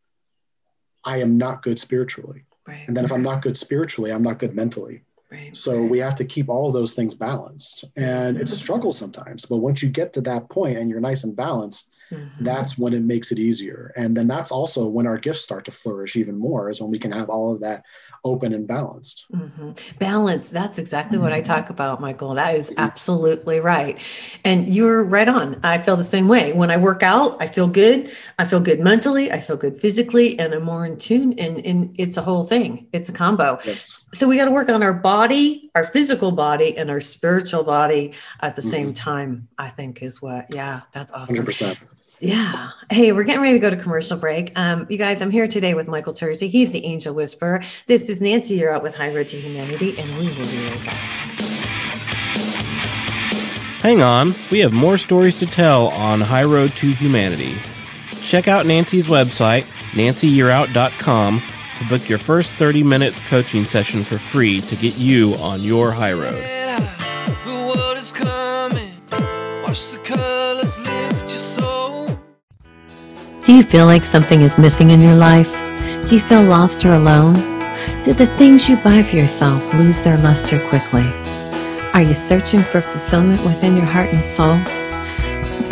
I 1.04 1.18
am 1.20 1.38
not 1.38 1.62
good 1.62 1.78
spiritually. 1.78 2.46
Right 2.70 2.88
And 2.88 2.96
then 2.96 3.06
if 3.06 3.12
I'm 3.12 3.24
not 3.24 3.42
good 3.42 3.58
spiritually, 3.58 4.12
I'm 4.12 4.24
not 4.24 4.40
good 4.40 4.56
mentally. 4.56 5.02
right 5.32 5.56
So 5.56 5.82
we 5.82 6.00
have 6.00 6.16
to 6.16 6.26
keep 6.26 6.50
all 6.50 6.72
those 6.72 6.94
things 6.94 7.14
balanced. 7.16 7.86
And 7.96 8.38
it's 8.38 8.52
a 8.52 8.56
mm-hmm. 8.56 8.62
struggle 8.62 8.94
sometimes. 8.94 9.46
But 9.46 9.58
once 9.58 9.84
you 9.84 9.90
get 9.90 10.14
to 10.14 10.22
that 10.22 10.50
point 10.50 10.78
and 10.78 10.90
you're 10.90 11.00
nice 11.00 11.24
and 11.24 11.36
balanced, 11.36 11.92
Mhm. 12.12 12.30
that's 12.42 12.78
when 12.78 12.94
it 12.94 13.04
makes 13.04 13.32
it 13.32 13.40
easier. 13.40 13.94
And 13.96 14.16
then 14.18 14.28
that's 14.28 14.52
also 14.52 14.88
when 14.88 15.06
our 15.06 15.18
gifts 15.18 15.42
start 15.42 15.66
to 15.66 15.72
flourish 15.72 16.16
even 16.16 16.38
more, 16.38 16.70
is 16.70 16.82
when 16.82 16.92
we 16.92 17.00
can 17.00 17.12
have 17.12 17.30
all 17.30 17.54
of 17.54 17.62
that 17.62 17.84
open 18.26 18.54
and 18.54 18.68
balanced. 18.68 19.26
Mhm. 19.34 19.78
Balance. 19.98 20.50
That's 20.50 20.78
exactly 20.78 21.18
what 21.18 21.32
I 21.32 21.40
talk 21.40 21.70
about, 21.70 22.02
Michael. 22.02 22.34
That 22.34 22.56
is 22.56 22.74
absolutely 22.78 23.62
right. 23.62 23.98
And 24.44 24.68
you're 24.68 25.04
right 25.04 25.30
on. 25.30 25.58
I 25.64 25.78
feel 25.78 25.96
the 25.96 26.04
same 26.04 26.28
way. 26.28 26.52
When 26.52 26.70
I 26.70 26.78
work 26.78 27.02
out, 27.02 27.38
I 27.40 27.48
feel 27.48 27.68
good. 27.68 28.10
I 28.38 28.44
feel 28.46 28.60
good 28.60 28.80
mentally. 28.82 29.32
I 29.32 29.40
feel 29.40 29.56
good 29.56 29.78
physically, 29.78 30.38
and 30.38 30.54
I'm 30.54 30.64
more 30.64 30.86
in 30.86 30.98
tune. 30.98 31.34
And, 31.38 31.66
and 31.66 31.96
it's 31.98 32.18
a 32.18 32.22
whole 32.22 32.44
thing, 32.44 32.88
it's 32.92 33.08
a 33.08 33.14
combo. 33.14 33.58
Yes. 33.64 34.04
So 34.14 34.28
we 34.28 34.36
got 34.36 34.46
to 34.46 34.52
work 34.52 34.70
on 34.70 34.84
our 34.84 34.94
body, 34.94 35.70
our 35.76 35.86
physical 35.86 36.32
body, 36.32 36.78
and 36.78 36.90
our 36.90 37.00
spiritual 37.00 37.64
body 37.64 38.14
at 38.42 38.56
the 38.56 38.62
same 38.62 38.94
time, 38.94 39.48
I 39.58 39.70
think 39.70 40.02
is 40.02 40.22
what, 40.22 40.48
yeah, 40.50 40.82
that's 40.92 41.12
awesome. 41.12 41.46
100%. 41.46 41.78
Yeah. 42.20 42.72
Hey, 42.90 43.12
we're 43.14 43.24
getting 43.24 43.42
ready 43.42 43.54
to 43.54 43.60
go 43.60 43.70
to 43.70 43.78
commercial 43.78 44.18
break. 44.18 44.52
Um, 44.58 44.86
you 44.90 44.98
guys, 44.98 45.22
I'm 45.22 45.32
here 45.32 45.48
today 45.48 45.74
with 45.74 45.88
Michael 45.88 46.14
Terzi. 46.14 46.50
He's 46.50 46.74
the 46.74 46.84
Angel 46.86 47.14
Whisperer. 47.14 47.64
This 47.88 48.10
is 48.10 48.22
Nancy 48.22 48.60
Yearout 48.60 48.84
with 48.84 48.94
High 48.96 49.14
Road 49.14 49.30
to 49.30 49.40
Humanity, 49.40 49.90
and 49.90 50.06
we 50.20 50.28
will 50.28 50.50
be 50.52 50.68
right 50.70 50.86
back. 50.86 50.96
Hang 53.82 54.02
on, 54.02 54.32
we 54.52 54.60
have 54.60 54.74
more 54.74 54.98
stories 54.98 55.40
to 55.40 55.46
tell 55.46 55.88
on 55.90 56.20
High 56.20 56.44
Road 56.44 56.72
to 56.72 56.92
Humanity. 56.92 57.56
Check 58.22 58.50
out 58.50 58.66
Nancy's 58.66 59.06
website, 59.08 59.64
nancyyearout.com, 59.94 61.42
to 61.80 61.88
book 61.88 62.10
your 62.10 62.20
first 62.20 62.52
30 62.52 62.84
minutes 62.84 63.26
coaching 63.30 63.64
session 63.64 64.04
for 64.04 64.18
free 64.18 64.60
to 64.60 64.76
get 64.76 64.98
you 64.98 65.36
on 65.40 65.62
your 65.62 65.92
high 65.92 66.12
road. 66.12 66.44
Do 73.50 73.56
you 73.56 73.64
feel 73.64 73.88
like 73.88 74.06
something 74.06 74.44
is 74.44 74.60
missing 74.60 74.92
in 74.92 75.00
your 75.00 75.16
life? 75.16 75.52
Do 76.08 76.14
you 76.14 76.22
feel 76.22 76.44
lost 76.44 76.86
or 76.86 76.94
alone? 76.94 77.34
Do 78.04 78.14
the 78.14 78.32
things 78.38 78.70
you 78.70 78.78
buy 78.78 79.02
for 79.02 79.16
yourself 79.16 79.74
lose 79.74 80.04
their 80.04 80.20
luster 80.20 80.60
quickly? 80.70 81.08
Are 81.94 82.04
you 82.04 82.14
searching 82.14 82.60
for 82.60 82.80
fulfillment 82.80 83.44
within 83.44 83.76
your 83.76 83.88
heart 83.88 84.14
and 84.14 84.24
soul? 84.24 84.60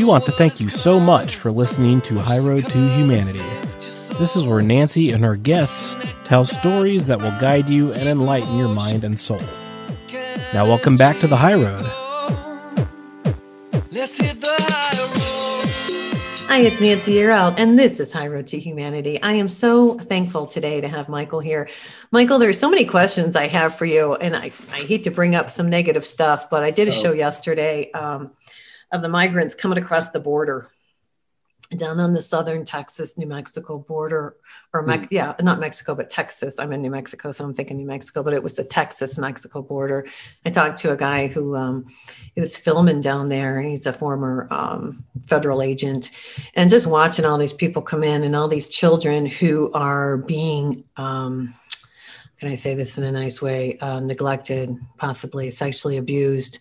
We 0.00 0.04
want 0.04 0.24
to 0.24 0.32
thank 0.32 0.60
you 0.60 0.70
so 0.70 0.98
much 0.98 1.36
for 1.36 1.52
listening 1.52 2.00
to 2.02 2.18
High 2.18 2.38
Road 2.38 2.64
to 2.64 2.96
Humanity. 2.96 3.44
This 4.18 4.34
is 4.34 4.46
where 4.46 4.62
Nancy 4.62 5.10
and 5.10 5.22
her 5.22 5.36
guests 5.36 5.94
tell 6.24 6.46
stories 6.46 7.04
that 7.04 7.20
will 7.20 7.38
guide 7.38 7.68
you 7.68 7.92
and 7.92 8.08
enlighten 8.08 8.56
your 8.56 8.70
mind 8.70 9.04
and 9.04 9.20
soul. 9.20 9.42
Now, 10.54 10.64
welcome 10.64 10.96
back 10.96 11.20
to 11.20 11.26
the 11.26 11.36
High 11.36 11.52
Road. 11.52 11.84
Hi, 16.48 16.60
it's 16.60 16.80
Nancy 16.80 17.12
Yearout, 17.12 17.56
and 17.58 17.78
this 17.78 18.00
is 18.00 18.10
High 18.10 18.28
Road 18.28 18.46
to 18.46 18.58
Humanity. 18.58 19.20
I 19.22 19.34
am 19.34 19.50
so 19.50 19.98
thankful 19.98 20.46
today 20.46 20.80
to 20.80 20.88
have 20.88 21.10
Michael 21.10 21.40
here. 21.40 21.68
Michael, 22.10 22.38
there's 22.38 22.58
so 22.58 22.70
many 22.70 22.86
questions 22.86 23.36
I 23.36 23.48
have 23.48 23.76
for 23.76 23.84
you, 23.84 24.14
and 24.14 24.34
I, 24.34 24.50
I 24.72 24.80
hate 24.80 25.04
to 25.04 25.10
bring 25.10 25.34
up 25.34 25.50
some 25.50 25.68
negative 25.68 26.06
stuff, 26.06 26.48
but 26.48 26.62
I 26.62 26.70
did 26.70 26.88
a 26.88 26.90
show 26.90 27.12
yesterday. 27.12 27.92
Um, 27.92 28.30
of 28.92 29.02
the 29.02 29.08
migrants 29.08 29.54
coming 29.54 29.78
across 29.78 30.10
the 30.10 30.20
border 30.20 30.70
down 31.76 32.00
on 32.00 32.12
the 32.12 32.22
southern 32.22 32.64
Texas, 32.64 33.16
New 33.16 33.26
Mexico 33.26 33.78
border, 33.78 34.36
or 34.74 34.82
Me- 34.82 34.96
mm. 34.96 35.08
yeah, 35.10 35.34
not 35.40 35.60
Mexico, 35.60 35.94
but 35.94 36.10
Texas. 36.10 36.58
I'm 36.58 36.72
in 36.72 36.82
New 36.82 36.90
Mexico, 36.90 37.30
so 37.30 37.44
I'm 37.44 37.54
thinking 37.54 37.76
New 37.76 37.86
Mexico, 37.86 38.22
but 38.22 38.32
it 38.32 38.42
was 38.42 38.54
the 38.54 38.64
Texas 38.64 39.18
Mexico 39.18 39.62
border. 39.62 40.06
I 40.44 40.50
talked 40.50 40.78
to 40.78 40.92
a 40.92 40.96
guy 40.96 41.28
who 41.28 41.54
um, 41.54 41.86
was 42.36 42.58
filming 42.58 43.00
down 43.00 43.28
there, 43.28 43.58
and 43.58 43.70
he's 43.70 43.86
a 43.86 43.92
former 43.92 44.48
um, 44.50 45.04
federal 45.26 45.62
agent, 45.62 46.10
and 46.54 46.68
just 46.68 46.86
watching 46.86 47.24
all 47.24 47.38
these 47.38 47.52
people 47.52 47.82
come 47.82 48.02
in 48.02 48.24
and 48.24 48.34
all 48.34 48.48
these 48.48 48.68
children 48.68 49.26
who 49.26 49.72
are 49.72 50.18
being. 50.18 50.84
Um, 50.96 51.54
can 52.38 52.48
I 52.48 52.54
say 52.54 52.74
this 52.74 52.96
in 52.96 53.04
a 53.04 53.12
nice 53.12 53.42
way? 53.42 53.78
Uh, 53.78 54.00
neglected, 54.00 54.74
possibly 54.96 55.50
sexually 55.50 55.98
abused 55.98 56.58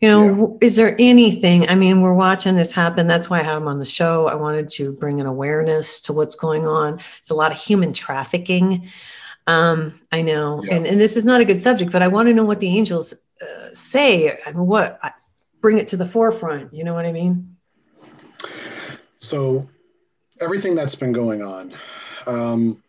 you 0.00 0.08
know 0.08 0.58
yeah. 0.60 0.66
is 0.66 0.76
there 0.76 0.96
anything 0.98 1.68
i 1.68 1.74
mean 1.74 2.00
we're 2.00 2.14
watching 2.14 2.56
this 2.56 2.72
happen 2.72 3.06
that's 3.06 3.28
why 3.28 3.40
i 3.40 3.42
have 3.42 3.58
him 3.58 3.68
on 3.68 3.76
the 3.76 3.84
show 3.84 4.26
i 4.26 4.34
wanted 4.34 4.68
to 4.68 4.92
bring 4.92 5.20
an 5.20 5.26
awareness 5.26 6.00
to 6.00 6.12
what's 6.12 6.34
going 6.34 6.66
on 6.66 7.00
it's 7.18 7.30
a 7.30 7.34
lot 7.34 7.52
of 7.52 7.58
human 7.58 7.92
trafficking 7.92 8.88
um, 9.46 9.98
i 10.12 10.22
know 10.22 10.62
yeah. 10.64 10.74
and, 10.74 10.86
and 10.86 11.00
this 11.00 11.16
is 11.16 11.24
not 11.24 11.40
a 11.40 11.44
good 11.44 11.58
subject 11.58 11.92
but 11.92 12.02
i 12.02 12.08
want 12.08 12.28
to 12.28 12.34
know 12.34 12.44
what 12.44 12.60
the 12.60 12.76
angels 12.76 13.14
uh, 13.42 13.68
say 13.72 14.38
i 14.46 14.52
mean 14.52 14.66
what 14.66 14.98
I, 15.02 15.12
bring 15.60 15.78
it 15.78 15.88
to 15.88 15.96
the 15.96 16.06
forefront 16.06 16.72
you 16.72 16.84
know 16.84 16.94
what 16.94 17.06
i 17.06 17.12
mean 17.12 17.56
so 19.18 19.68
everything 20.40 20.74
that's 20.74 20.94
been 20.94 21.12
going 21.12 21.42
on 21.42 21.74
um, 22.26 22.82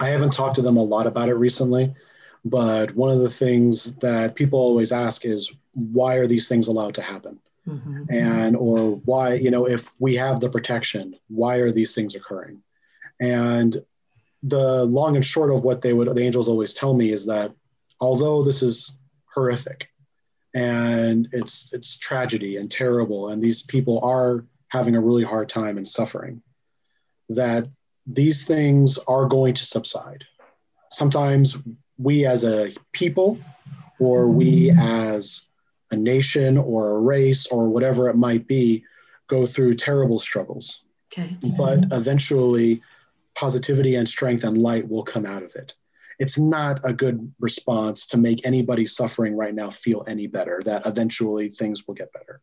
i 0.00 0.08
haven't 0.08 0.32
talked 0.32 0.56
to 0.56 0.62
them 0.62 0.76
a 0.76 0.82
lot 0.82 1.06
about 1.06 1.28
it 1.28 1.34
recently 1.34 1.94
but 2.44 2.94
one 2.94 3.10
of 3.10 3.20
the 3.20 3.30
things 3.30 3.94
that 3.96 4.34
people 4.34 4.58
always 4.58 4.92
ask 4.92 5.24
is 5.24 5.54
why 5.74 6.16
are 6.16 6.26
these 6.26 6.48
things 6.48 6.68
allowed 6.68 6.94
to 6.94 7.02
happen? 7.02 7.38
Mm-hmm. 7.66 8.04
And 8.10 8.56
or 8.56 8.96
why, 9.04 9.34
you 9.34 9.50
know, 9.50 9.66
if 9.66 9.92
we 10.00 10.14
have 10.16 10.40
the 10.40 10.48
protection, 10.48 11.16
why 11.28 11.56
are 11.56 11.70
these 11.70 11.94
things 11.94 12.14
occurring? 12.14 12.62
And 13.20 13.76
the 14.42 14.84
long 14.84 15.16
and 15.16 15.24
short 15.24 15.50
of 15.52 15.64
what 15.64 15.82
they 15.82 15.92
would 15.92 16.14
the 16.14 16.22
angels 16.22 16.48
always 16.48 16.72
tell 16.72 16.94
me 16.94 17.12
is 17.12 17.26
that 17.26 17.52
although 18.00 18.42
this 18.42 18.62
is 18.62 18.98
horrific 19.34 19.88
and 20.54 21.28
it's 21.32 21.72
it's 21.72 21.98
tragedy 21.98 22.56
and 22.56 22.70
terrible 22.70 23.28
and 23.28 23.40
these 23.40 23.62
people 23.62 24.00
are 24.02 24.44
having 24.68 24.96
a 24.96 25.00
really 25.00 25.22
hard 25.22 25.48
time 25.48 25.76
and 25.76 25.86
suffering 25.86 26.42
that 27.28 27.68
these 28.06 28.44
things 28.44 28.98
are 29.06 29.26
going 29.26 29.54
to 29.54 29.64
subside 29.64 30.24
sometimes 30.90 31.62
we 32.00 32.24
as 32.24 32.44
a 32.44 32.72
people 32.92 33.38
or 33.98 34.28
we 34.28 34.70
as 34.70 35.48
a 35.90 35.96
nation 35.96 36.56
or 36.56 36.90
a 36.90 36.98
race 37.00 37.46
or 37.48 37.68
whatever 37.68 38.08
it 38.08 38.16
might 38.16 38.46
be 38.46 38.84
go 39.26 39.44
through 39.46 39.74
terrible 39.74 40.18
struggles. 40.18 40.84
Okay. 41.12 41.36
But 41.58 41.86
eventually, 41.90 42.82
positivity 43.34 43.96
and 43.96 44.08
strength 44.08 44.44
and 44.44 44.56
light 44.58 44.88
will 44.88 45.02
come 45.02 45.26
out 45.26 45.42
of 45.42 45.54
it. 45.56 45.74
it's 46.20 46.38
not 46.38 46.80
a 46.84 46.92
good 46.92 47.32
response 47.40 48.06
to 48.08 48.18
make 48.18 48.46
anybody 48.46 48.84
suffering 48.84 49.34
right 49.34 49.54
now 49.54 49.70
feel 49.70 50.04
any 50.06 50.26
better, 50.26 50.60
that 50.66 50.86
eventually 50.86 51.48
things 51.48 51.88
will 51.88 51.94
get 51.94 52.12
better. 52.12 52.42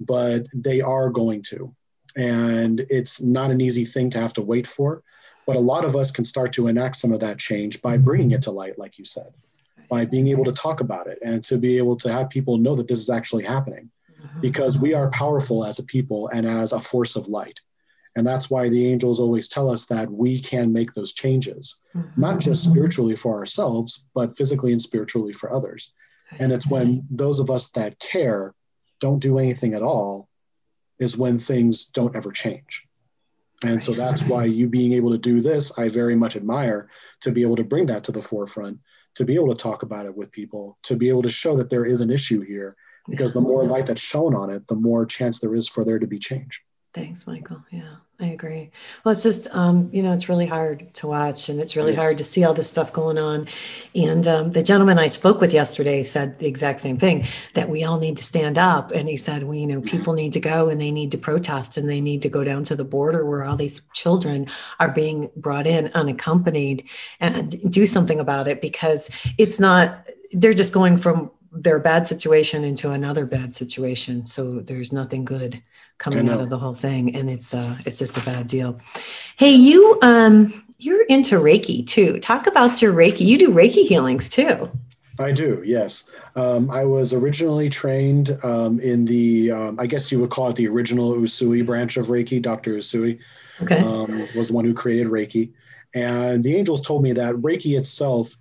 But 0.00 0.48
they 0.52 0.80
are 0.80 1.10
going 1.10 1.42
to. 1.44 1.72
And 2.16 2.84
it's 2.90 3.22
not 3.22 3.52
an 3.52 3.60
easy 3.60 3.84
thing 3.84 4.10
to 4.10 4.18
have 4.18 4.32
to 4.34 4.42
wait 4.42 4.66
for. 4.66 5.04
But 5.46 5.56
a 5.56 5.60
lot 5.60 5.84
of 5.84 5.96
us 5.96 6.10
can 6.10 6.24
start 6.24 6.52
to 6.54 6.68
enact 6.68 6.96
some 6.96 7.12
of 7.12 7.20
that 7.20 7.38
change 7.38 7.82
by 7.82 7.96
bringing 7.96 8.32
it 8.32 8.42
to 8.42 8.50
light, 8.50 8.78
like 8.78 8.98
you 8.98 9.04
said, 9.04 9.32
by 9.88 10.04
being 10.04 10.28
able 10.28 10.44
to 10.44 10.52
talk 10.52 10.80
about 10.80 11.06
it 11.06 11.18
and 11.22 11.44
to 11.44 11.58
be 11.58 11.76
able 11.78 11.96
to 11.96 12.12
have 12.12 12.30
people 12.30 12.56
know 12.58 12.74
that 12.74 12.88
this 12.88 13.00
is 13.00 13.10
actually 13.10 13.44
happening 13.44 13.90
mm-hmm. 14.20 14.40
because 14.40 14.78
we 14.78 14.94
are 14.94 15.10
powerful 15.10 15.64
as 15.64 15.78
a 15.78 15.84
people 15.84 16.28
and 16.28 16.46
as 16.46 16.72
a 16.72 16.80
force 16.80 17.16
of 17.16 17.28
light. 17.28 17.60
And 18.16 18.26
that's 18.26 18.48
why 18.48 18.68
the 18.68 18.86
angels 18.86 19.18
always 19.18 19.48
tell 19.48 19.68
us 19.68 19.86
that 19.86 20.10
we 20.10 20.40
can 20.40 20.72
make 20.72 20.94
those 20.94 21.12
changes, 21.12 21.76
mm-hmm. 21.94 22.20
not 22.20 22.38
just 22.40 22.62
spiritually 22.62 23.16
for 23.16 23.36
ourselves, 23.36 24.08
but 24.14 24.36
physically 24.36 24.72
and 24.72 24.80
spiritually 24.80 25.32
for 25.32 25.52
others. 25.52 25.92
And 26.38 26.52
it's 26.52 26.70
when 26.70 27.06
those 27.10 27.40
of 27.40 27.50
us 27.50 27.70
that 27.72 27.98
care 27.98 28.54
don't 29.00 29.18
do 29.18 29.38
anything 29.38 29.74
at 29.74 29.82
all, 29.82 30.28
is 30.98 31.18
when 31.18 31.38
things 31.38 31.86
don't 31.86 32.16
ever 32.16 32.30
change. 32.30 32.86
And 33.64 33.82
so 33.82 33.92
that's 33.92 34.22
why 34.22 34.44
you 34.44 34.68
being 34.68 34.92
able 34.92 35.12
to 35.12 35.18
do 35.18 35.40
this, 35.40 35.76
I 35.78 35.88
very 35.88 36.14
much 36.14 36.36
admire 36.36 36.90
to 37.20 37.30
be 37.30 37.42
able 37.42 37.56
to 37.56 37.64
bring 37.64 37.86
that 37.86 38.04
to 38.04 38.12
the 38.12 38.22
forefront, 38.22 38.78
to 39.14 39.24
be 39.24 39.34
able 39.34 39.48
to 39.48 39.62
talk 39.62 39.82
about 39.82 40.06
it 40.06 40.16
with 40.16 40.30
people, 40.30 40.78
to 40.84 40.96
be 40.96 41.08
able 41.08 41.22
to 41.22 41.30
show 41.30 41.56
that 41.56 41.70
there 41.70 41.86
is 41.86 42.00
an 42.00 42.10
issue 42.10 42.40
here. 42.40 42.76
Because 43.08 43.34
the 43.34 43.40
more 43.40 43.66
light 43.66 43.86
that's 43.86 44.00
shown 44.00 44.34
on 44.34 44.48
it, 44.50 44.66
the 44.66 44.74
more 44.74 45.04
chance 45.04 45.38
there 45.38 45.54
is 45.54 45.68
for 45.68 45.84
there 45.84 45.98
to 45.98 46.06
be 46.06 46.18
change. 46.18 46.62
Thanks, 46.94 47.26
Michael. 47.26 47.60
Yeah, 47.72 47.96
I 48.20 48.26
agree. 48.26 48.70
Well, 49.02 49.10
it's 49.10 49.24
just, 49.24 49.48
um, 49.50 49.90
you 49.92 50.00
know, 50.00 50.12
it's 50.12 50.28
really 50.28 50.46
hard 50.46 50.94
to 50.94 51.08
watch 51.08 51.48
and 51.48 51.58
it's 51.58 51.74
really 51.74 51.94
yes. 51.94 52.00
hard 52.00 52.18
to 52.18 52.24
see 52.24 52.44
all 52.44 52.54
this 52.54 52.68
stuff 52.68 52.92
going 52.92 53.18
on. 53.18 53.48
And 53.96 54.28
um, 54.28 54.52
the 54.52 54.62
gentleman 54.62 54.96
I 54.96 55.08
spoke 55.08 55.40
with 55.40 55.52
yesterday 55.52 56.04
said 56.04 56.38
the 56.38 56.46
exact 56.46 56.78
same 56.78 56.96
thing 56.96 57.24
that 57.54 57.68
we 57.68 57.82
all 57.82 57.98
need 57.98 58.16
to 58.18 58.22
stand 58.22 58.58
up. 58.58 58.92
And 58.92 59.08
he 59.08 59.16
said, 59.16 59.42
well, 59.42 59.56
you 59.56 59.66
know, 59.66 59.80
people 59.80 60.12
need 60.12 60.32
to 60.34 60.40
go 60.40 60.68
and 60.68 60.80
they 60.80 60.92
need 60.92 61.10
to 61.10 61.18
protest 61.18 61.76
and 61.76 61.90
they 61.90 62.00
need 62.00 62.22
to 62.22 62.28
go 62.28 62.44
down 62.44 62.62
to 62.64 62.76
the 62.76 62.84
border 62.84 63.26
where 63.26 63.42
all 63.42 63.56
these 63.56 63.82
children 63.92 64.46
are 64.78 64.92
being 64.92 65.30
brought 65.34 65.66
in 65.66 65.88
unaccompanied 65.94 66.88
and 67.18 67.72
do 67.72 67.88
something 67.88 68.20
about 68.20 68.46
it 68.46 68.62
because 68.62 69.10
it's 69.36 69.58
not, 69.58 70.06
they're 70.32 70.54
just 70.54 70.72
going 70.72 70.96
from 70.96 71.28
their 71.54 71.78
bad 71.78 72.06
situation 72.06 72.64
into 72.64 72.90
another 72.90 73.24
bad 73.26 73.54
situation. 73.54 74.26
So 74.26 74.60
there's 74.60 74.92
nothing 74.92 75.24
good 75.24 75.62
coming 75.98 76.28
out 76.28 76.40
of 76.40 76.50
the 76.50 76.58
whole 76.58 76.74
thing, 76.74 77.14
and 77.14 77.30
it's 77.30 77.54
uh, 77.54 77.76
it's 77.86 77.98
just 77.98 78.16
a 78.16 78.20
bad 78.20 78.46
deal. 78.46 78.78
Hey, 79.36 79.52
you 79.52 79.98
um, 80.02 80.52
you're 80.78 81.04
into 81.04 81.36
Reiki 81.36 81.86
too. 81.86 82.18
Talk 82.18 82.46
about 82.46 82.82
your 82.82 82.92
Reiki. 82.92 83.20
You 83.20 83.38
do 83.38 83.50
Reiki 83.50 83.86
healings 83.86 84.28
too. 84.28 84.70
I 85.18 85.30
do, 85.30 85.62
yes. 85.64 86.04
Um, 86.34 86.70
I 86.70 86.84
was 86.84 87.12
originally 87.12 87.68
trained 87.68 88.36
um, 88.42 88.80
in 88.80 89.04
the, 89.04 89.52
um, 89.52 89.78
I 89.78 89.86
guess 89.86 90.10
you 90.10 90.18
would 90.20 90.30
call 90.30 90.48
it 90.48 90.56
the 90.56 90.66
original 90.66 91.12
Usui 91.12 91.64
branch 91.64 91.96
of 91.96 92.06
Reiki. 92.06 92.42
Dr. 92.42 92.74
Usui 92.74 93.20
okay. 93.62 93.78
Um, 93.78 94.26
was 94.34 94.48
the 94.48 94.54
one 94.54 94.64
who 94.64 94.74
created 94.74 95.06
Reiki. 95.06 95.52
And 95.94 96.42
the 96.42 96.56
angels 96.56 96.80
told 96.80 97.04
me 97.04 97.12
that 97.12 97.36
Reiki 97.36 97.78
itself 97.78 98.36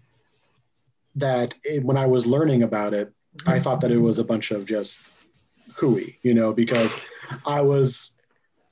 that 1.16 1.56
it, 1.64 1.84
when 1.84 1.98
I 1.98 2.06
was 2.06 2.26
learning 2.26 2.64
about 2.64 2.94
it, 2.94 3.14
I 3.46 3.60
thought 3.60 3.82
that 3.82 3.92
it 3.92 3.98
was 3.98 4.20
a 4.20 4.24
bunch 4.24 4.52
of 4.52 4.66
just 4.66 5.02
hooey, 5.76 6.18
you 6.24 6.34
know, 6.34 6.54
because 6.54 7.06
I 7.46 7.62
was, 7.62 8.12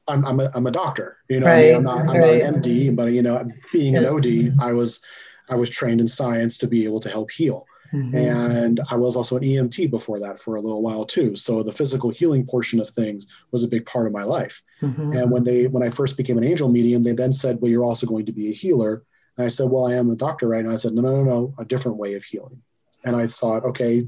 I'm, 0.07 0.25
I'm, 0.25 0.39
a, 0.39 0.51
I'm 0.53 0.67
a 0.67 0.71
doctor, 0.71 1.17
you 1.29 1.39
know, 1.39 1.47
right. 1.47 1.65
I 1.65 1.69
am 1.69 1.83
not, 1.83 2.01
I'm 2.01 2.07
right. 2.07 2.43
not 2.43 2.55
an 2.55 2.61
MD, 2.61 2.95
but 2.95 3.11
you 3.11 3.21
know, 3.21 3.49
being 3.73 3.95
an 3.95 4.05
OD, 4.05 4.59
I 4.59 4.73
was, 4.73 5.01
I 5.49 5.55
was 5.55 5.69
trained 5.69 5.99
in 5.99 6.07
science 6.07 6.57
to 6.59 6.67
be 6.67 6.85
able 6.85 6.99
to 7.01 7.09
help 7.09 7.31
heal. 7.31 7.65
Mm-hmm. 7.93 8.15
And 8.15 8.79
I 8.89 8.95
was 8.95 9.15
also 9.15 9.35
an 9.37 9.43
EMT 9.43 9.89
before 9.89 10.19
that 10.21 10.39
for 10.39 10.55
a 10.55 10.61
little 10.61 10.81
while 10.81 11.05
too. 11.05 11.35
So 11.35 11.61
the 11.61 11.71
physical 11.71 12.09
healing 12.09 12.45
portion 12.45 12.79
of 12.79 12.89
things 12.89 13.27
was 13.51 13.63
a 13.63 13.67
big 13.67 13.85
part 13.85 14.07
of 14.07 14.13
my 14.13 14.23
life. 14.23 14.63
Mm-hmm. 14.81 15.13
And 15.13 15.31
when 15.31 15.43
they, 15.43 15.67
when 15.67 15.83
I 15.83 15.89
first 15.89 16.15
became 16.17 16.37
an 16.37 16.43
angel 16.43 16.69
medium, 16.69 17.03
they 17.03 17.11
then 17.11 17.33
said, 17.33 17.59
well, 17.61 17.69
you're 17.69 17.83
also 17.83 18.07
going 18.07 18.25
to 18.27 18.31
be 18.31 18.49
a 18.49 18.53
healer. 18.53 19.03
And 19.37 19.45
I 19.45 19.49
said, 19.49 19.69
well, 19.69 19.87
I 19.87 19.95
am 19.95 20.09
a 20.09 20.15
doctor 20.15 20.47
right 20.47 20.63
now. 20.63 20.71
I 20.71 20.75
said, 20.75 20.93
no, 20.93 21.01
no, 21.01 21.15
no, 21.15 21.23
no, 21.23 21.55
a 21.57 21.65
different 21.65 21.97
way 21.97 22.15
of 22.15 22.23
healing. 22.23 22.61
And 23.03 23.15
I 23.15 23.27
thought, 23.27 23.65
okay, 23.65 24.07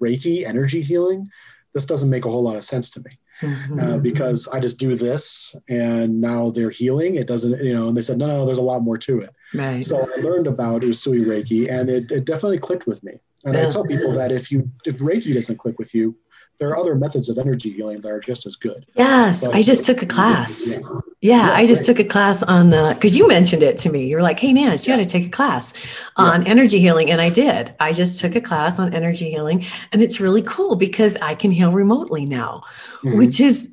Reiki, 0.00 0.44
energy 0.44 0.82
healing, 0.82 1.30
this 1.72 1.86
doesn't 1.86 2.10
make 2.10 2.24
a 2.24 2.30
whole 2.30 2.42
lot 2.42 2.56
of 2.56 2.64
sense 2.64 2.90
to 2.90 3.00
me. 3.00 3.10
Mm-hmm. 3.42 3.80
Uh, 3.80 3.96
because 3.96 4.48
I 4.48 4.60
just 4.60 4.76
do 4.76 4.96
this 4.96 5.56
and 5.66 6.20
now 6.20 6.50
they're 6.50 6.68
healing. 6.68 7.14
It 7.14 7.26
doesn't, 7.26 7.64
you 7.64 7.72
know, 7.72 7.88
and 7.88 7.96
they 7.96 8.02
said, 8.02 8.18
no, 8.18 8.26
no, 8.26 8.44
there's 8.44 8.58
a 8.58 8.62
lot 8.62 8.82
more 8.82 8.98
to 8.98 9.20
it. 9.20 9.34
Right. 9.54 9.82
So 9.82 9.98
I 9.98 10.20
learned 10.20 10.46
about 10.46 10.82
Usui 10.82 11.24
Reiki 11.24 11.70
and 11.72 11.88
it, 11.88 12.12
it 12.12 12.26
definitely 12.26 12.58
clicked 12.58 12.86
with 12.86 13.02
me. 13.02 13.18
And 13.46 13.54
yeah. 13.54 13.66
I 13.66 13.70
tell 13.70 13.86
people 13.86 14.12
that 14.12 14.30
if 14.30 14.52
you, 14.52 14.70
if 14.84 14.98
Reiki 14.98 15.32
doesn't 15.32 15.56
click 15.56 15.78
with 15.78 15.94
you, 15.94 16.16
there 16.58 16.68
are 16.68 16.76
other 16.76 16.94
methods 16.94 17.30
of 17.30 17.38
energy 17.38 17.72
healing 17.72 17.96
that 18.02 18.10
are 18.10 18.20
just 18.20 18.44
as 18.44 18.56
good. 18.56 18.84
Yes, 18.94 19.46
but, 19.46 19.54
I 19.54 19.62
just 19.62 19.86
took 19.86 20.02
a 20.02 20.06
class. 20.06 20.76
Yeah, 20.76 21.00
yeah, 21.20 21.48
yeah 21.48 21.52
I 21.52 21.66
just 21.66 21.86
took 21.86 21.98
a 21.98 22.04
class 22.04 22.42
on 22.42 22.70
the 22.70 22.92
because 22.94 23.16
you 23.16 23.28
mentioned 23.28 23.62
it 23.62 23.78
to 23.78 23.90
me. 23.90 24.08
You're 24.08 24.22
like, 24.22 24.38
"Hey, 24.38 24.52
Nance, 24.52 24.86
you 24.86 24.94
got 24.94 24.98
to 24.98 25.06
take 25.06 25.26
a 25.26 25.30
class 25.30 25.74
on 26.16 26.46
energy 26.46 26.78
healing," 26.78 27.10
and 27.10 27.20
I 27.20 27.30
did. 27.30 27.74
I 27.78 27.92
just 27.92 28.20
took 28.20 28.34
a 28.34 28.40
class 28.40 28.78
on 28.78 28.94
energy 28.94 29.30
healing, 29.30 29.64
and 29.92 30.02
it's 30.02 30.20
really 30.20 30.42
cool 30.42 30.76
because 30.76 31.16
I 31.18 31.34
can 31.34 31.50
heal 31.50 31.72
remotely 31.72 32.24
now, 32.24 32.62
mm-hmm. 33.02 33.18
which 33.18 33.40
is 33.40 33.70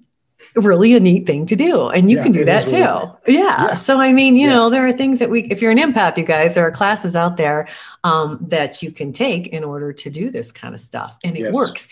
really 0.56 0.96
a 0.96 1.00
neat 1.00 1.26
thing 1.28 1.46
to 1.46 1.56
do 1.56 1.90
and 1.90 2.10
you 2.10 2.18
yeah, 2.18 2.24
can 2.24 2.32
do 2.32 2.44
that 2.44 2.68
too 2.68 2.76
really 2.76 3.12
yeah. 3.28 3.68
yeah. 3.68 3.76
so 3.76 4.00
i 4.00 4.12
mean 4.12 4.36
you 4.36 4.48
yeah. 4.48 4.56
know 4.56 4.70
there 4.70 4.88
are 4.88 4.92
things 4.92 5.20
that 5.20 5.30
we 5.30 5.44
if 5.44 5.62
you're 5.62 5.72
an 5.72 5.78
empath 5.78 6.18
you 6.18 6.24
guys 6.24 6.56
there 6.56 6.66
are 6.66 6.72
classes 6.72 7.16
out 7.16 7.38
there 7.38 7.68
um, 8.04 8.40
that 8.42 8.82
you 8.82 8.92
can 8.92 9.12
take 9.12 9.48
in 9.48 9.64
order 9.64 9.92
to 9.92 10.10
do 10.10 10.32
this 10.32 10.52
kind 10.52 10.74
of 10.74 10.80
stuff 10.80 11.20
and 11.24 11.36
it 11.38 11.42
yes. 11.42 11.54
works 11.54 11.88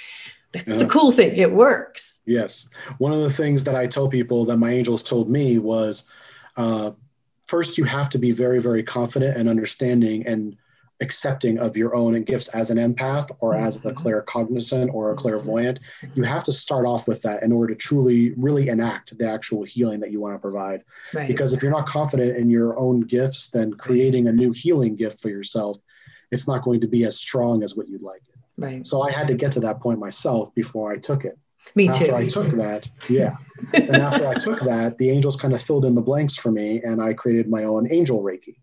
that's 0.55 0.67
yeah. 0.67 0.77
the 0.77 0.87
cool 0.87 1.11
thing. 1.11 1.35
It 1.35 1.51
works. 1.51 2.21
Yes. 2.25 2.67
One 2.97 3.11
of 3.11 3.19
the 3.19 3.29
things 3.29 3.63
that 3.65 3.75
I 3.75 3.87
tell 3.87 4.07
people 4.07 4.45
that 4.45 4.57
my 4.57 4.71
angels 4.71 5.03
told 5.03 5.29
me 5.29 5.59
was 5.59 6.07
uh, 6.57 6.91
first, 7.45 7.77
you 7.77 7.83
have 7.83 8.09
to 8.11 8.17
be 8.17 8.31
very, 8.31 8.59
very 8.59 8.83
confident 8.83 9.37
and 9.37 9.49
understanding 9.49 10.25
and 10.25 10.57
accepting 11.01 11.59
of 11.59 11.75
your 11.75 11.93
own 11.93 12.15
and 12.15 12.25
gifts 12.25 12.47
as 12.49 12.71
an 12.71 12.77
empath 12.77 13.29
or 13.39 13.53
as 13.53 13.75
a 13.75 13.79
mm-hmm. 13.79 13.97
claircognizant 13.97 14.93
or 14.93 15.11
a 15.11 15.15
clairvoyant. 15.15 15.79
You 16.13 16.23
have 16.23 16.45
to 16.45 16.53
start 16.53 16.85
off 16.85 17.07
with 17.07 17.21
that 17.23 17.43
in 17.43 17.51
order 17.51 17.73
to 17.73 17.79
truly, 17.79 18.31
really 18.37 18.69
enact 18.69 19.17
the 19.17 19.29
actual 19.29 19.63
healing 19.63 19.99
that 19.99 20.11
you 20.11 20.21
want 20.21 20.35
to 20.35 20.39
provide. 20.39 20.83
Right. 21.13 21.27
Because 21.27 21.51
if 21.51 21.61
you're 21.61 21.71
not 21.71 21.85
confident 21.85 22.37
in 22.37 22.49
your 22.49 22.79
own 22.79 23.01
gifts, 23.01 23.51
then 23.51 23.73
creating 23.73 24.27
a 24.27 24.31
new 24.31 24.53
healing 24.53 24.95
gift 24.95 25.19
for 25.19 25.29
yourself, 25.29 25.77
it's 26.31 26.47
not 26.47 26.63
going 26.63 26.79
to 26.81 26.87
be 26.87 27.03
as 27.05 27.19
strong 27.19 27.61
as 27.61 27.75
what 27.75 27.89
you'd 27.89 28.01
like 28.01 28.23
it. 28.29 28.34
Right. 28.57 28.85
So 28.85 29.01
I 29.01 29.11
had 29.11 29.27
to 29.27 29.35
get 29.35 29.51
to 29.53 29.59
that 29.61 29.79
point 29.79 29.99
myself 29.99 30.53
before 30.55 30.91
I 30.91 30.97
took 30.97 31.25
it. 31.25 31.37
Me 31.73 31.89
after 31.89 32.07
too. 32.07 32.15
I 32.15 32.23
took 32.23 32.47
that, 32.57 32.89
yeah. 33.09 33.37
and 33.73 33.95
after 33.95 34.27
I 34.27 34.35
took 34.35 34.59
that, 34.61 34.97
the 34.97 35.09
angels 35.09 35.35
kind 35.35 35.53
of 35.53 35.61
filled 35.61 35.85
in 35.85 35.95
the 35.95 36.01
blanks 36.01 36.35
for 36.35 36.51
me, 36.51 36.81
and 36.83 37.01
I 37.01 37.13
created 37.13 37.49
my 37.49 37.63
own 37.63 37.91
angel 37.91 38.21
Reiki, 38.21 38.57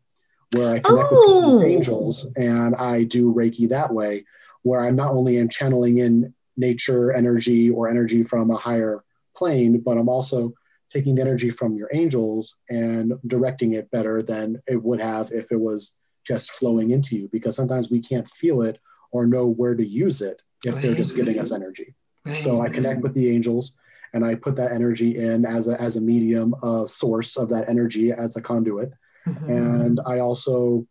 where 0.55 0.77
I 0.77 0.79
connect 0.79 1.09
oh. 1.11 1.59
with 1.59 1.67
angels 1.67 2.31
and 2.37 2.77
I 2.77 3.03
do 3.03 3.35
Reiki 3.35 3.69
that 3.71 3.93
way, 3.93 4.25
where 4.63 4.81
I'm 4.81 4.95
not 4.95 5.13
only 5.15 5.39
am 5.39 5.49
channeling 5.49 5.99
in 5.99 6.33
nature 6.57 7.13
energy 7.13 7.71
or 7.71 7.89
energy 7.89 8.23
from 8.23 8.51
a 8.51 8.57
higher 8.57 9.03
plane, 9.35 9.81
but 9.81 9.99
I'm 9.99 10.09
also 10.09 10.55
taking 10.89 11.15
the 11.15 11.23
energy 11.23 11.51
from 11.51 11.75
your 11.75 11.89
angels 11.93 12.57
and 12.69 13.15
directing 13.27 13.73
it 13.73 13.91
better 13.91 14.23
than 14.23 14.63
it 14.67 14.81
would 14.83 15.01
have 15.01 15.33
if 15.33 15.51
it 15.51 15.61
was 15.61 15.93
just 16.25 16.53
flowing 16.53 16.91
into 16.91 17.17
you. 17.17 17.29
Because 17.33 17.57
sometimes 17.57 17.91
we 17.91 18.01
can't 18.01 18.29
feel 18.29 18.63
it 18.63 18.79
or 19.13 19.27
know 19.27 19.47
where 19.47 19.75
to 19.75 19.87
use 19.87 20.21
it 20.21 20.43
if 20.65 20.75
right. 20.75 20.83
they're 20.83 20.95
just 20.95 21.15
giving 21.15 21.39
us 21.39 21.53
energy. 21.53 21.95
Right. 22.25 22.37
So 22.37 22.61
I 22.61 22.69
connect 22.69 23.01
with 23.01 23.15
the 23.15 23.31
angels 23.31 23.77
and 24.13 24.25
I 24.25 24.35
put 24.35 24.57
that 24.57 24.73
energy 24.73 25.19
in 25.19 25.45
as 25.45 25.69
a, 25.69 25.81
as 25.81 25.97
a 25.97 26.01
medium, 26.01 26.55
a 26.63 26.87
source 26.87 27.37
of 27.37 27.49
that 27.51 27.69
energy 27.69 28.13
as 28.13 28.37
a 28.37 28.41
conduit. 28.41 28.93
Mm-hmm. 29.27 29.51
And 29.51 30.01
I 30.05 30.19
also 30.19 30.87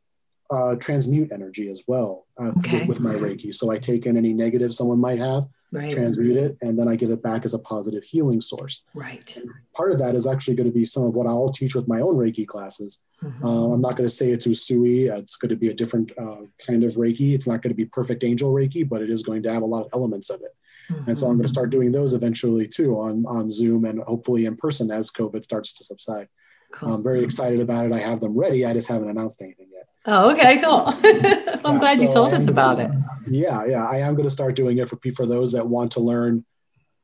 uh, 0.52 0.76
transmute 0.76 1.32
energy 1.32 1.70
as 1.70 1.84
well 1.88 2.28
uh, 2.40 2.52
okay. 2.58 2.86
with, 2.86 3.00
my 3.00 3.14
Reiki. 3.14 3.54
So 3.54 3.72
I 3.72 3.78
take 3.78 4.06
in 4.06 4.18
any 4.18 4.34
negative 4.34 4.74
someone 4.74 5.00
might 5.00 5.20
have, 5.20 5.48
right. 5.72 5.92
transmute 5.92 6.36
it, 6.36 6.58
and 6.62 6.78
then 6.78 6.88
I 6.88 6.96
give 6.96 7.10
it 7.10 7.24
back 7.24 7.46
as 7.46 7.54
a 7.54 7.60
positive 7.60 8.04
healing 8.04 8.42
source. 8.42 8.84
Right. 8.94 9.36
And 9.38 9.50
part 9.74 9.92
of 9.92 10.00
that 10.00 10.14
is 10.14 10.28
actually 10.28 10.56
going 10.56 10.70
to 10.70 10.74
be 10.74 10.84
some 10.84 11.04
of 11.04 11.14
what 11.14 11.28
I'll 11.28 11.52
teach 11.52 11.74
with 11.74 11.88
my 11.88 12.02
own 12.02 12.16
Reiki 12.16 12.46
classes. 12.46 13.00
Mm-hmm. 13.24 13.46
Uh, 13.46 13.74
I'm 13.74 13.82
not 13.82 13.96
going 13.96 14.08
to 14.08 14.14
say 14.14 14.30
it's 14.30 14.46
Usui. 14.46 15.10
It's 15.18 15.38
going 15.38 15.50
to 15.50 15.56
be 15.56 15.70
a 15.70 15.74
different 15.74 16.12
uh, 16.18 16.42
kind 16.66 16.84
of 16.84 16.96
Reiki. 16.96 17.34
It's 17.34 17.48
not 17.48 17.62
going 17.62 17.72
to 17.72 17.78
be 17.78 17.86
perfect 17.86 18.24
angel 18.24 18.52
Reiki, 18.52 18.88
but 18.88 19.02
it 19.02 19.10
is 19.10 19.24
going 19.24 19.44
to 19.44 19.54
have 19.54 19.64
a 19.64 19.66
lot 19.66 19.86
of 19.86 19.90
elements 19.94 20.30
of 20.30 20.42
it. 20.42 20.52
Mm-hmm. 20.92 21.10
And 21.10 21.18
so 21.18 21.28
I'm 21.28 21.34
going 21.34 21.44
to 21.44 21.50
start 21.50 21.70
doing 21.70 21.92
those 21.92 22.14
eventually 22.14 22.68
too 22.68 23.00
on, 23.00 23.26
on 23.26 23.50
Zoom 23.50 23.86
and 23.86 24.02
hopefully 24.02 24.46
in 24.46 24.58
person 24.58 24.92
as 24.92 25.12
COVID 25.12 25.44
starts 25.44 25.74
to 25.76 25.84
subside. 25.86 26.28
Cool. 26.72 26.94
I'm 26.94 27.04
very 27.04 27.24
excited 27.24 27.60
about 27.60 27.86
it. 27.86 27.92
I 27.92 28.00
have 28.00 28.20
them 28.20 28.38
ready. 28.38 28.66
I 28.66 28.74
just 28.74 28.88
haven't 28.88 29.10
announced 29.10 29.42
anything 29.42 29.68
yet. 29.72 29.81
Oh, 30.06 30.32
okay, 30.32 30.60
cool. 30.62 30.86
I'm 31.64 31.76
yeah, 31.76 31.80
glad 31.80 31.98
so 31.98 32.04
you 32.04 32.10
told 32.10 32.34
us 32.34 32.48
about 32.48 32.80
it. 32.80 32.92
Yeah, 33.28 33.66
yeah. 33.66 33.86
I 33.86 34.00
am 34.00 34.16
going 34.16 34.28
to 34.28 34.34
start 34.34 34.56
doing 34.56 34.80
it 34.80 34.90
for 34.90 34.98
for 35.16 35.26
those 35.26 35.52
that 35.52 35.68
want 35.68 35.92
to 35.94 36.00
learn 36.00 36.44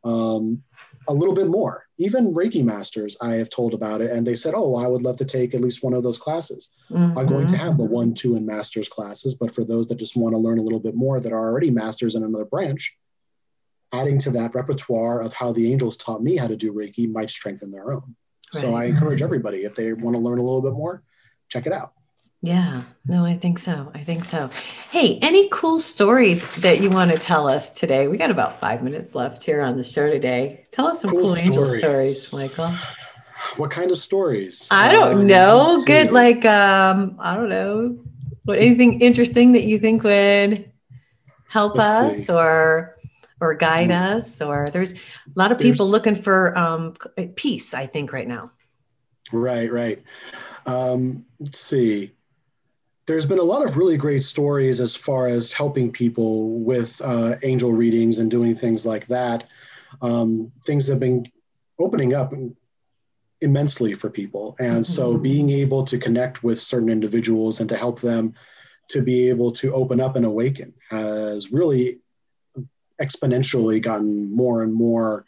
um, 0.04 0.64
a 1.08 1.14
little 1.14 1.36
bit 1.36 1.48
more. 1.48 1.86
Even 2.00 2.34
Reiki 2.34 2.64
masters, 2.64 3.16
I 3.22 3.36
have 3.36 3.50
told 3.50 3.74
about 3.74 4.02
it, 4.02 4.12
and 4.12 4.26
they 4.26 4.36
said, 4.36 4.54
"Oh, 4.56 4.76
I 4.76 4.88
would 4.88 5.04
love 5.04 5.18
to 5.18 5.26
take 5.26 5.54
at 5.54 5.62
least 5.62 5.84
one 5.84 5.94
of 5.94 6.02
those 6.02 6.18
classes." 6.18 6.70
Mm-hmm. 6.90 7.18
I'm 7.18 7.28
going 7.28 7.48
to 7.48 7.58
have 7.58 7.78
the 7.78 7.86
one, 7.86 8.14
two, 8.14 8.36
and 8.36 8.46
masters 8.46 8.90
classes, 8.90 9.36
but 9.36 9.54
for 9.54 9.64
those 9.64 9.88
that 9.88 10.00
just 10.00 10.18
want 10.18 10.34
to 10.34 10.40
learn 10.40 10.58
a 10.58 10.64
little 10.64 10.80
bit 10.80 10.96
more 10.96 11.20
that 11.20 11.32
are 11.32 11.50
already 11.50 11.70
masters 11.70 12.16
in 12.16 12.24
another 12.24 12.46
branch, 12.46 12.96
adding 13.94 14.18
to 14.20 14.32
that 14.32 14.56
repertoire 14.56 15.22
of 15.22 15.34
how 15.34 15.52
the 15.52 15.72
angels 15.72 15.98
taught 15.98 16.24
me 16.24 16.36
how 16.36 16.48
to 16.48 16.56
do 16.56 16.74
Reiki 16.74 17.12
might 17.12 17.30
strengthen 17.30 17.72
their 17.72 17.94
own. 17.94 18.16
So 18.52 18.74
I 18.76 18.86
encourage 18.86 19.22
everybody 19.22 19.66
if 19.66 19.76
they 19.76 19.92
want 19.92 20.16
to 20.16 20.22
learn 20.22 20.40
a 20.40 20.42
little 20.42 20.62
bit 20.62 20.72
more, 20.72 21.04
check 21.50 21.68
it 21.68 21.74
out. 21.74 21.94
Yeah, 22.42 22.84
no, 23.06 23.26
I 23.26 23.34
think 23.36 23.58
so. 23.58 23.92
I 23.96 24.00
think 24.00 24.24
so. 24.24 24.50
Hey, 24.92 25.18
any 25.22 25.50
cool 25.50 25.80
stories 25.80 26.46
that 26.62 26.80
you 26.82 26.90
want 26.90 27.12
to 27.12 27.18
tell 27.18 27.48
us 27.48 27.72
today? 27.72 28.08
We 28.08 28.18
got 28.18 28.30
about 28.30 28.60
five 28.60 28.84
minutes 28.84 29.16
left 29.16 29.44
here 29.44 29.62
on 29.62 29.76
the 29.76 29.84
show 29.84 30.10
today. 30.10 30.64
Tell 30.72 30.88
us 30.88 31.02
some 31.02 31.12
cool, 31.12 31.22
Cool 31.24 31.36
angel 31.38 31.66
stories. 31.66 32.32
Michael. 32.34 32.76
What 33.58 33.72
kind 33.72 33.90
of 33.90 33.98
stories? 33.98 34.68
I 34.70 34.92
don't 34.92 35.22
Um, 35.22 35.28
know. 35.28 35.84
Good, 35.86 36.08
see. 36.08 36.14
like 36.14 36.46
um, 36.46 37.18
I 37.20 37.36
don't 37.36 37.50
know. 37.50 37.98
What 38.46 38.60
anything 38.60 39.02
interesting 39.02 39.54
that 39.54 39.64
you 39.64 39.80
think 39.80 40.04
would 40.04 40.72
help 41.50 41.76
Let's 41.76 42.20
us 42.20 42.26
see. 42.28 42.34
or 42.34 42.96
or 43.42 43.56
guide 43.56 43.90
Mm. 43.90 44.16
us? 44.18 44.42
Or 44.42 44.68
there's 44.72 44.94
a 44.94 44.98
lot 45.36 45.52
of 45.52 45.58
people 45.58 45.88
There's- 45.88 45.92
looking 45.92 46.16
for 46.16 46.56
um 46.58 46.94
peace. 47.36 47.74
I 47.74 47.88
think 47.88 48.14
right 48.14 48.28
now. 48.28 48.52
Right, 49.32 49.72
right. 49.72 50.02
Um, 50.66 51.26
let's 51.40 51.60
see. 51.60 52.14
There's 53.08 53.26
been 53.26 53.40
a 53.40 53.44
lot 53.44 53.64
of 53.64 53.78
really 53.78 53.98
great 53.98 54.24
stories 54.24 54.82
as 54.82 54.96
far 54.96 55.28
as 55.28 55.54
helping 55.54 55.92
people 55.92 56.60
with 56.60 57.02
uh, 57.02 57.36
angel 57.44 57.72
readings 57.72 58.20
and 58.20 58.30
doing 58.30 58.54
things 58.54 58.86
like 58.86 59.08
that. 59.08 59.48
Um, 60.02 60.52
things 60.66 60.88
have 60.88 61.00
been 61.00 61.26
opening 61.80 62.14
up 62.14 62.34
immensely 63.40 63.94
for 63.94 64.10
people. 64.10 64.56
And 64.60 64.86
so 64.86 65.16
Mhm. 65.16 65.24
being 65.24 65.50
able 65.52 65.84
to 65.86 65.98
connect 65.98 66.44
with 66.44 66.60
certain 66.60 66.90
individuals 66.90 67.62
and 67.62 67.70
to 67.70 67.78
help 67.78 68.02
them 68.02 68.34
to 68.90 69.02
be 69.02 69.30
able 69.30 69.52
to 69.54 69.74
open 69.74 70.02
up 70.02 70.16
and 70.16 70.26
awaken 70.26 70.74
has 70.90 71.52
really 71.52 72.02
exponentially 73.02 73.82
gotten 73.82 74.34
more 74.36 74.64
and 74.64 74.74
more 74.74 75.26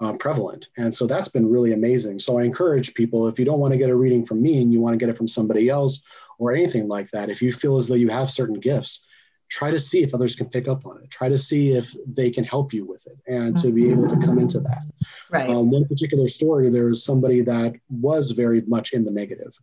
uh, 0.00 0.12
prevalent. 0.14 0.68
And 0.76 0.94
so 0.94 1.06
that's 1.06 1.28
been 1.28 1.50
really 1.50 1.72
amazing. 1.72 2.18
So 2.18 2.38
I 2.38 2.42
encourage 2.42 2.94
people 2.94 3.26
if 3.26 3.38
you 3.38 3.44
don't 3.44 3.60
want 3.60 3.72
to 3.72 3.78
get 3.78 3.90
a 3.90 3.96
reading 3.96 4.24
from 4.24 4.42
me 4.42 4.60
and 4.60 4.72
you 4.72 4.80
want 4.80 4.94
to 4.94 4.98
get 4.98 5.08
it 5.08 5.16
from 5.16 5.28
somebody 5.28 5.68
else 5.68 6.02
or 6.38 6.52
anything 6.52 6.86
like 6.88 7.10
that, 7.12 7.30
if 7.30 7.40
you 7.40 7.52
feel 7.52 7.76
as 7.78 7.88
though 7.88 7.94
you 7.94 8.08
have 8.08 8.30
certain 8.30 8.60
gifts, 8.60 9.06
try 9.48 9.70
to 9.70 9.78
see 9.78 10.02
if 10.02 10.12
others 10.12 10.36
can 10.36 10.48
pick 10.48 10.68
up 10.68 10.84
on 10.86 11.02
it. 11.02 11.10
Try 11.10 11.28
to 11.28 11.38
see 11.38 11.72
if 11.72 11.94
they 12.06 12.30
can 12.30 12.44
help 12.44 12.72
you 12.72 12.84
with 12.84 13.06
it 13.06 13.16
and 13.26 13.56
to 13.58 13.70
be 13.70 13.90
able 13.90 14.08
to 14.08 14.16
come 14.18 14.38
into 14.38 14.60
that. 14.60 14.82
Right. 15.30 15.48
Um, 15.48 15.70
one 15.70 15.86
particular 15.86 16.28
story, 16.28 16.68
there 16.68 16.86
was 16.86 17.04
somebody 17.04 17.42
that 17.42 17.76
was 17.88 18.32
very 18.32 18.62
much 18.62 18.92
in 18.92 19.04
the 19.04 19.10
negative. 19.10 19.58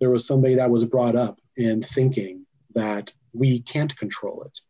There 0.00 0.10
was 0.10 0.26
somebody 0.26 0.54
that 0.56 0.70
was 0.70 0.84
brought 0.84 1.16
up 1.16 1.40
in 1.56 1.82
thinking 1.82 2.46
that 2.74 3.12
we 3.32 3.60
can't 3.60 3.96
control 3.96 4.42
it 4.44 4.60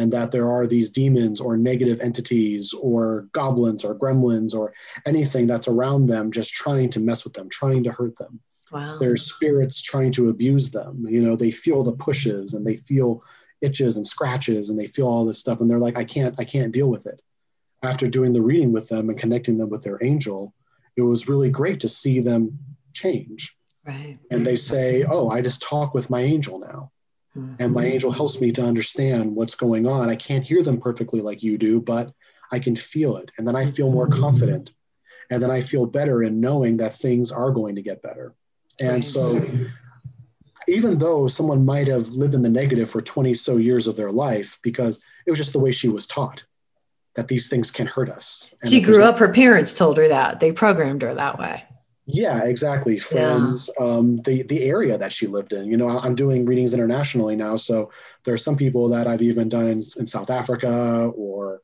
and 0.00 0.10
that 0.14 0.30
there 0.30 0.50
are 0.50 0.66
these 0.66 0.88
demons 0.88 1.42
or 1.42 1.58
negative 1.58 2.00
entities 2.00 2.72
or 2.72 3.28
goblins 3.32 3.84
or 3.84 3.94
gremlins 3.94 4.54
or 4.54 4.72
anything 5.04 5.46
that's 5.46 5.68
around 5.68 6.06
them 6.06 6.32
just 6.32 6.54
trying 6.54 6.88
to 6.88 7.00
mess 7.00 7.22
with 7.22 7.34
them, 7.34 7.50
trying 7.50 7.84
to 7.84 7.92
hurt 7.92 8.16
them. 8.16 8.40
wow. 8.72 8.96
There's 8.98 9.30
spirits 9.30 9.82
trying 9.82 10.12
to 10.12 10.30
abuse 10.30 10.70
them. 10.70 11.04
You 11.06 11.20
know, 11.20 11.36
they 11.36 11.50
feel 11.50 11.84
the 11.84 11.92
pushes 11.92 12.54
and 12.54 12.66
they 12.66 12.76
feel 12.76 13.22
itches 13.60 13.96
and 13.96 14.06
scratches 14.06 14.70
and 14.70 14.78
they 14.78 14.86
feel 14.86 15.06
all 15.06 15.26
this 15.26 15.38
stuff 15.38 15.60
and 15.60 15.70
they're 15.70 15.78
like, 15.78 15.98
I 15.98 16.04
can't, 16.04 16.34
I 16.38 16.44
can't 16.44 16.72
deal 16.72 16.88
with 16.88 17.04
it. 17.04 17.20
After 17.82 18.06
doing 18.06 18.32
the 18.32 18.40
reading 18.40 18.72
with 18.72 18.88
them 18.88 19.10
and 19.10 19.18
connecting 19.18 19.58
them 19.58 19.68
with 19.68 19.82
their 19.82 20.02
angel, 20.02 20.54
it 20.96 21.02
was 21.02 21.28
really 21.28 21.50
great 21.50 21.80
to 21.80 21.88
see 21.88 22.20
them 22.20 22.58
change. 22.94 23.54
Right. 23.86 24.18
And 24.30 24.46
they 24.46 24.56
say, 24.56 25.04
Oh, 25.04 25.28
I 25.28 25.42
just 25.42 25.60
talk 25.60 25.92
with 25.92 26.08
my 26.08 26.22
angel 26.22 26.58
now. 26.58 26.90
And 27.34 27.72
my 27.72 27.84
mm-hmm. 27.84 27.92
angel 27.92 28.10
helps 28.10 28.40
me 28.40 28.50
to 28.52 28.62
understand 28.62 29.34
what's 29.34 29.54
going 29.54 29.86
on. 29.86 30.08
I 30.08 30.16
can't 30.16 30.44
hear 30.44 30.62
them 30.62 30.80
perfectly 30.80 31.20
like 31.20 31.42
you 31.42 31.58
do, 31.58 31.80
but 31.80 32.12
I 32.50 32.58
can 32.58 32.74
feel 32.74 33.16
it. 33.16 33.30
And 33.38 33.46
then 33.46 33.54
I 33.54 33.70
feel 33.70 33.90
more 33.90 34.08
mm-hmm. 34.08 34.20
confident. 34.20 34.72
And 35.30 35.40
then 35.40 35.50
I 35.50 35.60
feel 35.60 35.86
better 35.86 36.24
in 36.24 36.40
knowing 36.40 36.78
that 36.78 36.92
things 36.92 37.30
are 37.30 37.52
going 37.52 37.76
to 37.76 37.82
get 37.82 38.02
better. 38.02 38.34
And 38.80 39.04
so, 39.04 39.40
even 40.66 40.98
though 40.98 41.28
someone 41.28 41.64
might 41.64 41.86
have 41.86 42.08
lived 42.08 42.34
in 42.34 42.42
the 42.42 42.48
negative 42.48 42.90
for 42.90 43.00
20 43.00 43.34
so 43.34 43.56
years 43.56 43.86
of 43.86 43.94
their 43.94 44.10
life, 44.10 44.58
because 44.62 44.98
it 45.26 45.30
was 45.30 45.38
just 45.38 45.52
the 45.52 45.58
way 45.58 45.70
she 45.70 45.88
was 45.88 46.06
taught 46.06 46.44
that 47.14 47.28
these 47.28 47.48
things 47.48 47.70
can 47.70 47.86
hurt 47.86 48.08
us. 48.08 48.54
She 48.68 48.80
grew 48.80 49.02
up. 49.02 49.18
Her 49.18 49.32
parents 49.32 49.74
told 49.74 49.96
her 49.98 50.08
that. 50.08 50.40
They 50.40 50.52
programmed 50.52 51.02
her 51.02 51.14
that 51.14 51.38
way. 51.38 51.64
Yeah, 52.12 52.44
exactly. 52.44 52.98
Friends, 52.98 53.70
um, 53.78 54.16
the 54.18 54.42
the 54.42 54.62
area 54.64 54.98
that 54.98 55.12
she 55.12 55.26
lived 55.26 55.52
in. 55.52 55.66
You 55.66 55.76
know, 55.76 55.88
I'm 55.88 56.14
doing 56.14 56.44
readings 56.44 56.72
internationally 56.74 57.36
now, 57.36 57.56
so 57.56 57.90
there 58.24 58.34
are 58.34 58.38
some 58.38 58.56
people 58.56 58.88
that 58.88 59.06
I've 59.06 59.22
even 59.22 59.48
done 59.48 59.66
in, 59.68 59.80
in 59.98 60.06
South 60.06 60.30
Africa 60.30 61.10
or 61.14 61.62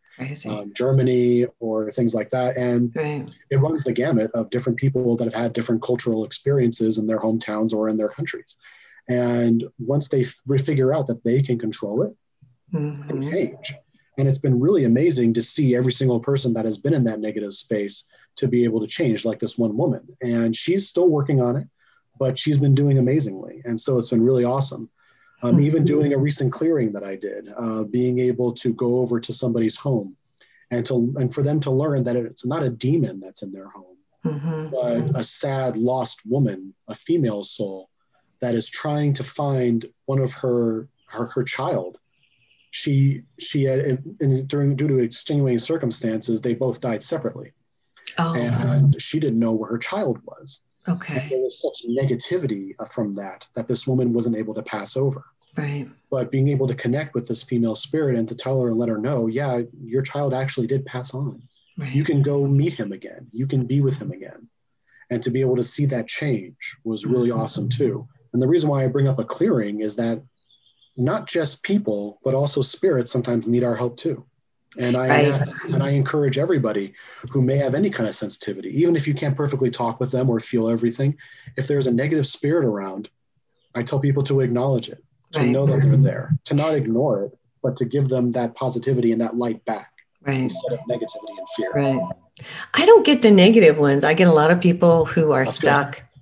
um, 0.51 0.72
Germany 0.74 1.47
or 1.61 1.90
things 1.90 2.14
like 2.14 2.30
that, 2.30 2.57
and 2.57 2.94
right. 2.97 3.28
it 3.51 3.57
runs 3.57 3.82
the 3.84 3.92
gamut 3.92 4.30
of 4.34 4.51
different 4.51 4.78
people 4.78 5.16
that 5.16 5.24
have 5.24 5.34
had 5.34 5.53
different 5.53 5.82
cultural 5.82 6.24
experiences 6.24 6.99
in 6.99 7.07
their 7.07 7.18
hometowns 7.18 7.72
or 7.72 7.88
in 7.88 7.97
their 7.97 8.09
countries. 8.09 8.57
And 9.09 9.64
once 9.78 10.09
they 10.09 10.22
f- 10.22 10.42
figure 10.64 10.92
out 10.92 11.07
that 11.09 11.22
they 11.22 11.42
can 11.42 11.59
control 11.59 12.03
it, 12.03 12.14
they 12.72 12.78
Mhm. 12.78 13.30
change. 13.30 13.74
And 14.18 14.26
it's 14.26 14.38
been 14.38 14.59
really 14.59 14.84
amazing 14.84 15.34
to 15.34 15.42
see 15.42 15.76
every 15.76 15.92
single 15.92 16.20
person 16.20 16.55
that 16.55 16.64
has 16.64 16.78
been 16.78 16.94
in 16.94 17.05
that 17.05 17.20
negative 17.20 17.53
space 17.53 18.05
to 18.37 18.49
be 18.49 18.64
able 18.64 18.80
to 18.80 18.87
change, 18.87 19.24
like 19.24 19.39
this 19.39 19.59
one 19.59 19.76
woman. 19.76 20.07
And 20.22 20.55
she's 20.55 20.89
still 20.89 21.09
working 21.09 21.41
on 21.41 21.57
it, 21.57 21.66
but 22.18 22.39
she's 22.39 22.59
been 22.59 22.74
doing 22.74 22.99
amazingly. 22.99 23.62
And 23.64 23.80
so 23.80 23.99
it's 23.99 24.11
been 24.11 24.22
really 24.22 24.45
awesome. 24.45 24.89
Um, 25.43 25.61
even 25.61 25.84
doing 25.84 26.12
a 26.14 26.18
recent 26.18 26.51
clearing 26.53 26.93
that 26.93 27.05
I 27.05 27.16
did, 27.16 27.49
uh, 27.57 27.82
being 27.82 28.18
able 28.20 28.53
to 28.55 28.72
go 28.72 28.97
over 29.01 29.20
to 29.20 29.32
somebody's 29.34 29.76
home 29.76 30.16
and 30.70 30.84
to 30.87 31.14
and 31.18 31.32
for 31.32 31.43
them 31.43 31.61
to 31.61 31.70
learn 31.70 32.03
that 32.05 32.16
it's 32.16 32.47
not 32.47 32.62
a 32.62 32.70
demon 32.70 33.20
that's 33.20 33.43
in 33.43 33.53
their 33.53 33.68
home, 33.68 33.97
Mhm. 34.24 34.70
but 34.70 35.18
a 35.20 35.22
sad 35.22 35.76
lost 35.76 36.20
woman, 36.26 36.74
a 36.89 36.95
female 36.95 37.45
soul 37.45 37.91
that 38.41 38.55
is 38.55 38.68
trying 38.68 39.12
to 39.12 39.22
find 39.22 39.87
one 40.07 40.18
of 40.20 40.32
her 40.32 40.89
her, 41.09 41.26
her 41.26 41.45
child. 41.45 41.99
She 42.70 43.22
she 43.39 43.64
had 43.64 43.78
in, 43.80 44.16
in- 44.20 44.47
during 44.47 44.74
due 44.74 44.89
to 44.89 44.99
extenuating 44.99 45.59
circumstances, 45.59 46.41
they 46.41 46.55
both 46.55 46.80
died 46.80 47.03
separately, 47.03 47.53
Oh, 48.19 48.35
and 48.37 49.01
she 49.01 49.21
didn't 49.21 49.39
know 49.39 49.53
where 49.53 49.71
her 49.71 49.79
child 49.79 50.19
was. 50.25 50.62
And 50.87 50.97
okay. 50.97 51.27
there 51.29 51.41
was 51.41 51.61
such 51.61 51.89
negativity 51.89 52.75
uh, 52.79 52.85
from 52.85 53.14
that 53.17 53.47
that 53.55 53.67
this 53.67 53.87
woman 53.87 54.12
wasn't 54.12 54.37
able 54.37 54.55
to 54.55 54.62
pass 54.62 54.97
over. 54.97 55.25
Right. 55.57 55.89
But 56.11 56.31
being 56.31 56.49
able 56.49 56.69
to 56.69 56.75
connect 56.75 57.14
with 57.14 57.27
this 57.27 57.43
female 57.43 57.75
spirit 57.75 58.17
and 58.17 58.29
to 58.29 58.35
tell 58.35 58.61
her 58.61 58.69
and 58.69 58.79
let 58.79 58.89
her 58.89 58.99
know, 58.99 59.27
yeah, 59.27 59.62
your 59.83 60.03
child 60.03 60.35
actually 60.35 60.67
did 60.67 60.85
pass 60.87 61.14
on 61.14 61.43
Right. 61.79 61.95
you 61.95 62.05
can 62.05 62.23
go 62.23 62.47
meet 62.47 62.73
him 62.73 62.93
again 62.93 63.27
you 63.33 63.47
can 63.47 63.67
be 63.67 63.83
with 63.83 63.99
him 63.99 64.11
again 64.11 64.49
and 65.11 65.23
to 65.23 65.31
be 65.31 65.43
able 65.43 65.57
to 65.57 65.62
see 65.62 65.85
that 65.85 66.09
change 66.09 66.75
was 66.85 67.05
really 67.05 67.29
Mhm. 67.29 67.37
awesome 67.39 67.69
too 67.69 68.09
and 68.33 68.41
the 68.41 68.49
reason 68.49 68.71
why 68.71 68.83
i 68.83 68.87
bring 68.87 69.07
up 69.09 69.19
a 69.19 69.25
clearing 69.25 69.83
is 69.83 69.97
that 69.97 70.23
not 70.97 71.27
just 71.29 71.62
people 71.62 72.19
but 72.25 72.35
also 72.35 72.62
spirits 72.62 73.11
sometimes 73.12 73.47
need 73.47 73.62
our 73.62 73.77
help 73.77 73.99
too 73.99 74.25
and 74.79 74.97
i 74.97 75.09
Right. 75.09 75.29
Uh, 75.29 75.45
and 75.72 75.83
i 75.83 75.91
encourage 75.91 76.39
everybody 76.39 76.93
who 77.31 77.41
may 77.43 77.57
have 77.57 77.74
any 77.74 77.91
kind 77.91 78.09
of 78.09 78.14
sensitivity 78.14 78.68
even 78.81 78.97
if 78.97 79.07
you 79.09 79.14
can't 79.14 79.37
perfectly 79.37 79.70
talk 79.70 80.01
with 80.01 80.11
them 80.11 80.29
or 80.31 80.41
feel 80.41 80.68
everything 80.68 81.16
if 81.57 81.66
there's 81.66 81.87
a 81.87 81.93
negative 81.93 82.27
spirit 82.27 82.64
around 82.64 83.09
i 83.74 83.83
tell 83.83 83.99
people 84.01 84.22
to 84.22 84.41
acknowledge 84.41 84.89
it 84.89 85.03
to 85.33 85.41
Right. 85.41 85.51
know 85.51 85.66
that 85.66 85.83
they're 85.83 85.97
there 85.97 86.37
to 86.45 86.55
not 86.55 86.74
ignore 86.74 87.24
it 87.24 87.39
but 87.62 87.77
to 87.79 87.85
give 87.85 88.09
them 88.09 88.31
that 88.33 88.55
positivity 88.55 89.12
and 89.12 89.20
that 89.20 89.37
light 89.37 89.64
back 89.64 89.93
Right. 90.22 90.39
instead 90.41 90.72
of 90.72 90.81
negativity 90.89 91.39
and 91.39 91.49
fear 91.57 91.72
Right. 91.74 92.01
I 92.74 92.85
don't 92.85 93.05
get 93.07 93.22
the 93.22 93.31
negative 93.31 93.79
ones. 93.79 94.05
I 94.05 94.12
get 94.12 94.29
a 94.29 94.33
lot 94.33 94.51
of 94.51 94.61
people 94.61 95.07
who 95.07 95.33
are 95.33 95.47
That's 95.47 95.59
good. 95.61 95.68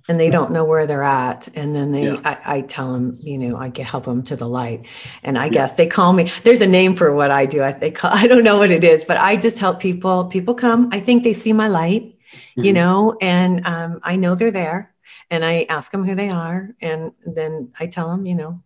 And 0.07 0.19
they 0.19 0.29
don't 0.29 0.51
know 0.51 0.63
where 0.63 0.85
they're 0.85 1.03
at. 1.03 1.47
And 1.55 1.75
then 1.75 1.91
they, 1.91 2.05
Yeah. 2.05 2.21
I, 2.23 2.57
I 2.57 2.61
tell 2.61 2.93
them, 2.93 3.17
you 3.21 3.37
know, 3.37 3.57
I 3.57 3.69
can 3.69 3.85
help 3.85 4.05
them 4.05 4.21
to 4.23 4.35
the 4.35 4.47
light. 4.47 4.85
And 5.23 5.37
I 5.37 5.49
guess 5.49 5.77
they 5.77 5.87
call 5.87 6.13
me, 6.13 6.29
there's 6.43 6.61
a 6.61 6.67
name 6.67 6.95
for 6.95 7.13
what 7.15 7.31
I 7.31 7.45
do. 7.45 7.63
I, 7.63 7.71
they 7.71 7.91
call, 7.91 8.11
I 8.13 8.27
don't 8.27 8.43
know 8.43 8.57
what 8.57 8.71
it 8.71 8.83
is, 8.83 9.05
but 9.05 9.17
I 9.17 9.35
just 9.35 9.59
help 9.59 9.79
people. 9.79 10.25
People 10.25 10.53
come, 10.53 10.89
I 10.91 10.99
think 10.99 11.23
they 11.23 11.33
see 11.33 11.53
my 11.53 11.67
light, 11.67 12.15
you 12.55 12.71
Mhm. 12.71 12.75
know, 12.75 13.17
and 13.21 13.65
um, 13.65 13.99
I 14.03 14.15
know 14.15 14.35
they're 14.35 14.51
there 14.51 14.93
and 15.31 15.43
I 15.43 15.65
ask 15.69 15.91
them 15.91 16.05
who 16.05 16.13
they 16.15 16.29
are. 16.29 16.75
And 16.81 17.11
then 17.25 17.71
I 17.79 17.87
tell 17.87 18.09
them, 18.09 18.25
you 18.25 18.35
know, 18.35 18.61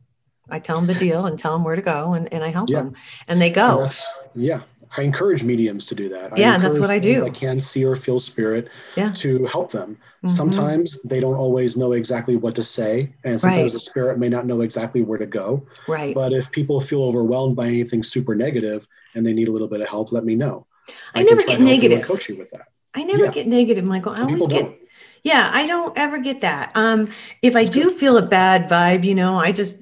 I 0.52 0.60
tell 0.60 0.76
them 0.78 0.88
the 0.88 0.96
deal 0.96 1.26
and 1.26 1.38
tell 1.38 1.54
them 1.54 1.64
where 1.64 1.76
to 1.76 1.82
go 1.82 2.14
and, 2.14 2.32
and 2.34 2.44
I 2.44 2.50
help 2.50 2.70
Yeah. 2.70 2.80
them 2.80 2.96
and 3.28 3.42
they 3.42 3.50
go. 3.52 3.78
that's- 3.78 4.06
yeah, 4.36 4.62
I 4.98 5.04
encourage 5.04 5.44
mediums 5.44 5.86
to 5.88 5.96
do 5.96 6.10
that. 6.10 6.34
I 6.34 6.38
Yeah, 6.38 6.58
that's 6.58 6.80
what 6.80 6.90
I 6.90 6.98
do. 7.00 7.26
I 7.26 7.30
can 7.30 7.60
see 7.60 7.86
or 7.86 7.96
feel 7.96 8.18
spirit 8.20 8.70
Yeah. 8.96 9.12
to 9.18 9.46
help 9.46 9.72
them. 9.72 9.98
Mhm. 10.24 10.30
Sometimes 10.32 11.00
they 11.04 11.20
don't 11.20 11.36
always 11.36 11.78
know 11.78 11.92
exactly 11.94 12.36
what 12.36 12.56
to 12.56 12.64
say, 12.64 13.10
and 13.24 13.40
sometimes 13.40 13.62
Right. 13.62 13.72
the 13.74 13.80
spirit 13.80 14.18
may 14.18 14.30
not 14.30 14.48
know 14.48 14.62
exactly 14.62 15.02
where 15.04 15.20
to 15.20 15.28
go. 15.28 15.64
Right. 15.88 16.16
But 16.16 16.34
if 16.34 16.52
people 16.52 16.80
feel 16.82 17.04
overwhelmed 17.04 17.56
by 17.56 17.68
anything 17.68 18.02
super 18.04 18.34
negative 18.36 18.88
and 19.16 19.26
they 19.26 19.34
need 19.34 19.48
a 19.48 19.52
little 19.52 19.68
bit 19.68 19.82
of 19.82 19.88
help, 19.88 20.12
let 20.12 20.26
me 20.26 20.36
know. 20.36 20.66
I 21.14 21.20
can 21.20 21.26
never 21.28 21.42
get 21.42 21.46
to 21.46 21.52
help 21.52 21.60
you 21.60 21.66
and 21.74 21.82
negative. 21.82 22.08
Coach 22.08 22.30
you 22.30 22.36
with 22.38 22.50
that. 22.52 22.68
I 22.96 23.04
never 23.04 23.26
Yeah. 23.26 23.32
get 23.32 23.48
negative, 23.48 23.86
Michael. 23.86 24.14
I 24.14 24.22
always 24.24 24.48
get 24.48 24.64
don't. 24.66 24.76
Yeah, 25.24 25.50
I 25.54 25.68
don't 25.68 25.96
ever 25.98 26.18
get 26.20 26.42
that. 26.42 26.72
Um, 26.76 27.10
if 27.42 27.56
I 27.56 27.66
do 27.66 27.92
feel 27.92 28.18
a 28.18 28.22
bad 28.26 28.70
vibe, 28.70 29.04
you 29.04 29.14
know, 29.14 29.38
I 29.38 29.52
just 29.52 29.78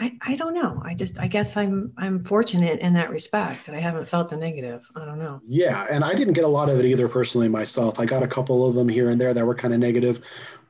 I, 0.00 0.16
I 0.22 0.34
don't 0.34 0.54
know. 0.54 0.80
I 0.84 0.94
just 0.94 1.20
I 1.20 1.26
guess 1.26 1.56
I'm 1.56 1.92
I'm 1.98 2.24
fortunate 2.24 2.80
in 2.80 2.94
that 2.94 3.10
respect 3.10 3.66
that 3.66 3.74
I 3.74 3.80
haven't 3.80 4.08
felt 4.08 4.30
the 4.30 4.36
negative. 4.36 4.90
I 4.96 5.04
don't 5.04 5.18
know. 5.18 5.40
Yeah, 5.46 5.86
and 5.90 6.02
I 6.02 6.14
didn't 6.14 6.32
get 6.32 6.44
a 6.44 6.48
lot 6.48 6.68
of 6.70 6.78
it 6.80 6.86
either 6.86 7.06
personally 7.08 7.48
myself. 7.48 8.00
I 8.00 8.06
got 8.06 8.22
a 8.22 8.26
couple 8.26 8.66
of 8.66 8.74
them 8.74 8.88
here 8.88 9.10
and 9.10 9.20
there 9.20 9.34
that 9.34 9.44
were 9.44 9.54
kind 9.54 9.74
of 9.74 9.80
negative, 9.80 10.20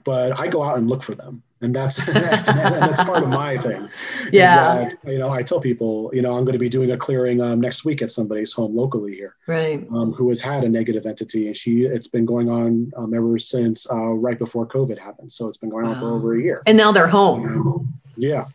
but 0.04 0.38
I 0.38 0.48
go 0.48 0.62
out 0.64 0.78
and 0.78 0.88
look 0.90 1.02
for 1.04 1.14
them, 1.14 1.42
and 1.60 1.72
that's 1.74 1.96
that's 2.06 3.04
part 3.04 3.22
of 3.22 3.28
my 3.28 3.56
thing. 3.56 3.88
Yeah. 4.32 4.88
that, 4.90 5.12
you 5.12 5.18
know, 5.18 5.30
I 5.30 5.44
tell 5.44 5.60
people, 5.60 6.10
you 6.12 6.22
know, 6.22 6.32
I'm 6.36 6.44
going 6.44 6.54
to 6.54 6.58
be 6.58 6.68
doing 6.68 6.90
a 6.90 6.96
clearing 6.96 7.40
um, 7.40 7.60
next 7.60 7.84
week 7.84 8.02
at 8.02 8.10
somebody's 8.10 8.52
home 8.52 8.74
locally 8.74 9.14
here, 9.14 9.36
Right. 9.46 9.86
um, 9.94 10.12
who 10.12 10.28
has 10.30 10.40
had 10.40 10.64
a 10.64 10.68
negative 10.68 11.06
entity, 11.06 11.46
and 11.46 11.56
she 11.56 11.82
it's 11.84 12.08
been 12.08 12.24
going 12.26 12.48
on 12.48 12.90
um, 12.96 13.14
ever 13.14 13.38
since 13.38 13.88
uh, 13.92 13.96
right 13.96 14.38
before 14.40 14.66
COVID 14.66 14.98
happened. 14.98 15.32
So 15.32 15.46
it's 15.48 15.58
been 15.58 15.70
going 15.70 15.86
on 15.86 16.00
for 16.00 16.10
over 16.12 16.34
a 16.34 16.42
year. 16.42 16.58
And 16.66 16.76
now 16.76 16.90
they're 16.90 17.06
home. 17.06 17.96
Yeah, 18.16 18.46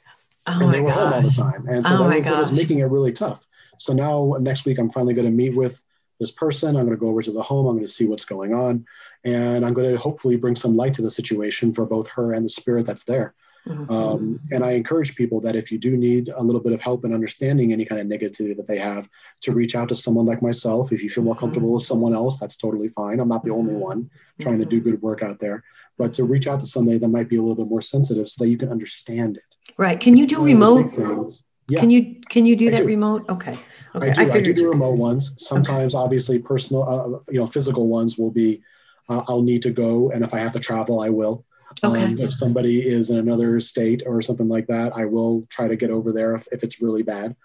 Oh 0.47 0.59
and 0.61 0.73
they 0.73 0.81
were 0.81 0.91
home 0.91 1.13
all 1.13 1.21
the 1.21 1.29
time, 1.31 1.67
and 1.67 1.85
so 1.85 1.95
Oh 1.95 1.97
that 2.09 2.15
was, 2.15 2.27
it 2.27 2.37
was 2.37 2.51
making 2.51 2.79
it 2.79 2.85
really 2.85 3.11
tough. 3.11 3.47
So 3.77 3.93
now 3.93 4.35
next 4.39 4.65
week, 4.65 4.77
I'm 4.77 4.89
finally 4.89 5.13
going 5.13 5.25
to 5.27 5.31
meet 5.33 5.55
with 5.55 5.83
this 6.19 6.31
person. 6.31 6.75
I'm 6.77 6.85
going 6.85 6.95
to 6.97 6.99
go 6.99 7.09
over 7.09 7.21
to 7.21 7.31
the 7.31 7.41
home. 7.41 7.65
I'm 7.65 7.75
going 7.75 7.85
to 7.85 7.91
see 7.91 8.05
what's 8.05 8.25
going 8.25 8.53
on, 8.53 8.85
and 9.23 9.65
I'm 9.65 9.73
going 9.73 9.91
to 9.91 9.97
hopefully 9.97 10.35
bring 10.35 10.55
some 10.55 10.75
light 10.75 10.93
to 10.95 11.01
the 11.01 11.11
situation 11.11 11.73
for 11.73 11.85
both 11.85 12.07
her 12.09 12.33
and 12.33 12.45
the 12.45 12.49
spirit 12.49 12.85
that's 12.85 13.03
there. 13.03 13.33
Mhm. 13.67 13.89
Um, 13.89 14.39
and 14.51 14.63
I 14.63 14.73
encourage 14.73 15.15
people 15.15 15.41
that 15.41 15.55
if 15.55 15.71
you 15.71 15.79
do 15.79 15.97
need 15.97 16.29
a 16.29 16.41
little 16.43 16.61
bit 16.61 16.71
of 16.73 16.79
help 16.81 17.03
in 17.03 17.13
understanding 17.15 17.73
any 17.73 17.83
kind 17.83 17.99
of 17.99 18.05
negativity 18.05 18.55
that 18.55 18.67
they 18.67 18.77
have, 18.77 19.09
to 19.41 19.51
reach 19.51 19.75
out 19.75 19.89
to 19.89 19.95
someone 19.95 20.27
like 20.27 20.43
myself. 20.43 20.91
If 20.91 21.01
you 21.01 21.09
feel 21.09 21.23
more 21.23 21.33
Mhm. 21.35 21.39
comfortable 21.39 21.71
with 21.71 21.81
someone 21.83 22.13
else, 22.13 22.37
that's 22.39 22.57
totally 22.57 22.89
fine. 22.89 23.19
I'm 23.19 23.27
not 23.27 23.43
the 23.43 23.49
only 23.49 23.73
Mhm. 23.73 23.79
one 23.79 24.09
trying 24.37 24.59
to 24.59 24.65
Mhm. 24.65 24.69
do 24.69 24.79
good 24.81 25.01
work 25.01 25.23
out 25.23 25.39
there, 25.39 25.63
but 25.97 26.13
to 26.13 26.23
reach 26.25 26.45
out 26.47 26.59
to 26.59 26.67
somebody 26.67 26.99
that 26.99 27.07
might 27.07 27.27
be 27.27 27.37
a 27.37 27.41
little 27.41 27.55
bit 27.55 27.67
more 27.67 27.81
sensitive 27.81 28.29
so 28.29 28.43
that 28.43 28.49
you 28.51 28.57
can 28.57 28.69
understand 28.69 29.37
it. 29.37 29.54
Right. 29.77 29.99
Can 29.99 30.15
you 30.15 30.25
do 30.25 30.41
One 30.41 30.51
of 30.51 30.95
the 30.95 31.03
remote? 31.03 31.41
Yeah. 31.67 31.79
Can 31.79 31.89
you 31.89 32.21
can 32.29 32.45
you 32.45 32.55
do 32.55 32.67
I 32.67 32.71
that 32.71 32.81
do. 32.81 32.85
remote? 32.85 33.25
Okay. 33.29 33.57
Okay. 33.95 34.09
I 34.09 34.13
do. 34.13 34.21
I, 34.21 34.25
do 34.25 34.31
figured 34.31 34.55
do 34.55 34.61
you 34.63 34.71
remote 34.71 34.97
ones. 34.97 35.33
Sometimes, 35.37 35.95
obviously, 35.95 36.39
personal, 36.39 36.83
uh, 36.83 37.31
you 37.31 37.39
know, 37.39 37.47
physical 37.47 37.87
ones 37.87 38.17
will 38.17 38.31
be. 38.31 38.61
Uh, 39.07 39.23
I'll 39.27 39.43
need 39.43 39.61
to 39.63 39.71
go, 39.71 40.09
and 40.11 40.23
if 40.23 40.33
I 40.33 40.39
have 40.39 40.51
to 40.53 40.59
travel, 40.59 40.99
I 40.99 41.09
will. 41.09 41.45
Okay. 41.83 42.03
Um, 42.03 42.19
if 42.19 42.33
somebody 42.33 42.87
is 42.87 43.09
in 43.09 43.17
another 43.17 43.59
state 43.59 44.03
or 44.05 44.21
something 44.21 44.47
like 44.47 44.67
that, 44.67 44.95
I 44.95 45.05
will 45.05 45.45
try 45.49 45.67
to 45.67 45.75
get 45.75 45.91
over 45.91 46.11
there 46.11 46.33
if, 46.33 46.47
if 46.51 46.63
it's 46.63 46.81
really 46.81 47.03
bad. 47.03 47.35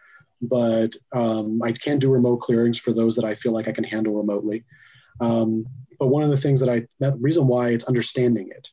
But 0.40 0.94
um, 1.12 1.60
I 1.62 1.72
can 1.72 1.98
do 1.98 2.10
remote 2.10 2.38
clearings 2.38 2.78
for 2.78 2.92
those 2.92 3.16
that 3.16 3.24
I 3.24 3.34
feel 3.34 3.52
like 3.52 3.68
I 3.68 3.72
can 3.72 3.84
handle 3.84 4.14
remotely. 4.14 4.64
Um, 5.20 5.66
but 5.98 6.06
one 6.06 6.22
of 6.22 6.30
the 6.30 6.36
things 6.36 6.60
that 6.60 6.70
I, 6.70 6.86
that 7.00 7.20
reason 7.20 7.46
why 7.46 7.70
it's 7.70 7.84
understanding 7.84 8.48
it, 8.48 8.70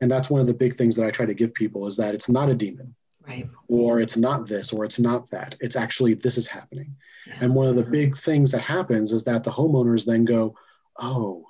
and 0.00 0.10
that's 0.10 0.30
one 0.30 0.40
of 0.40 0.46
the 0.46 0.54
big 0.54 0.74
things 0.74 0.96
that 0.96 1.04
I 1.06 1.10
try 1.10 1.26
to 1.26 1.34
give 1.34 1.52
people 1.54 1.86
is 1.86 1.96
that 1.96 2.14
it's 2.14 2.28
not 2.28 2.48
a 2.48 2.54
demon 2.54 2.94
Right. 3.26 3.48
or 3.68 4.00
it's 4.00 4.16
not 4.16 4.46
this 4.46 4.72
or 4.72 4.84
it's 4.84 4.98
not 4.98 5.28
that. 5.30 5.54
It's 5.60 5.76
actually 5.76 6.14
this 6.14 6.38
is 6.38 6.46
happening. 6.46 6.96
Yeah. 7.26 7.36
And 7.42 7.54
one 7.54 7.66
of 7.68 7.76
the 7.76 7.82
big 7.82 8.16
things 8.16 8.50
that 8.52 8.62
happens 8.62 9.12
is 9.12 9.24
that 9.24 9.44
the 9.44 9.50
homeowners 9.50 10.06
then 10.06 10.24
go, 10.24 10.54
"Oh, 10.98 11.46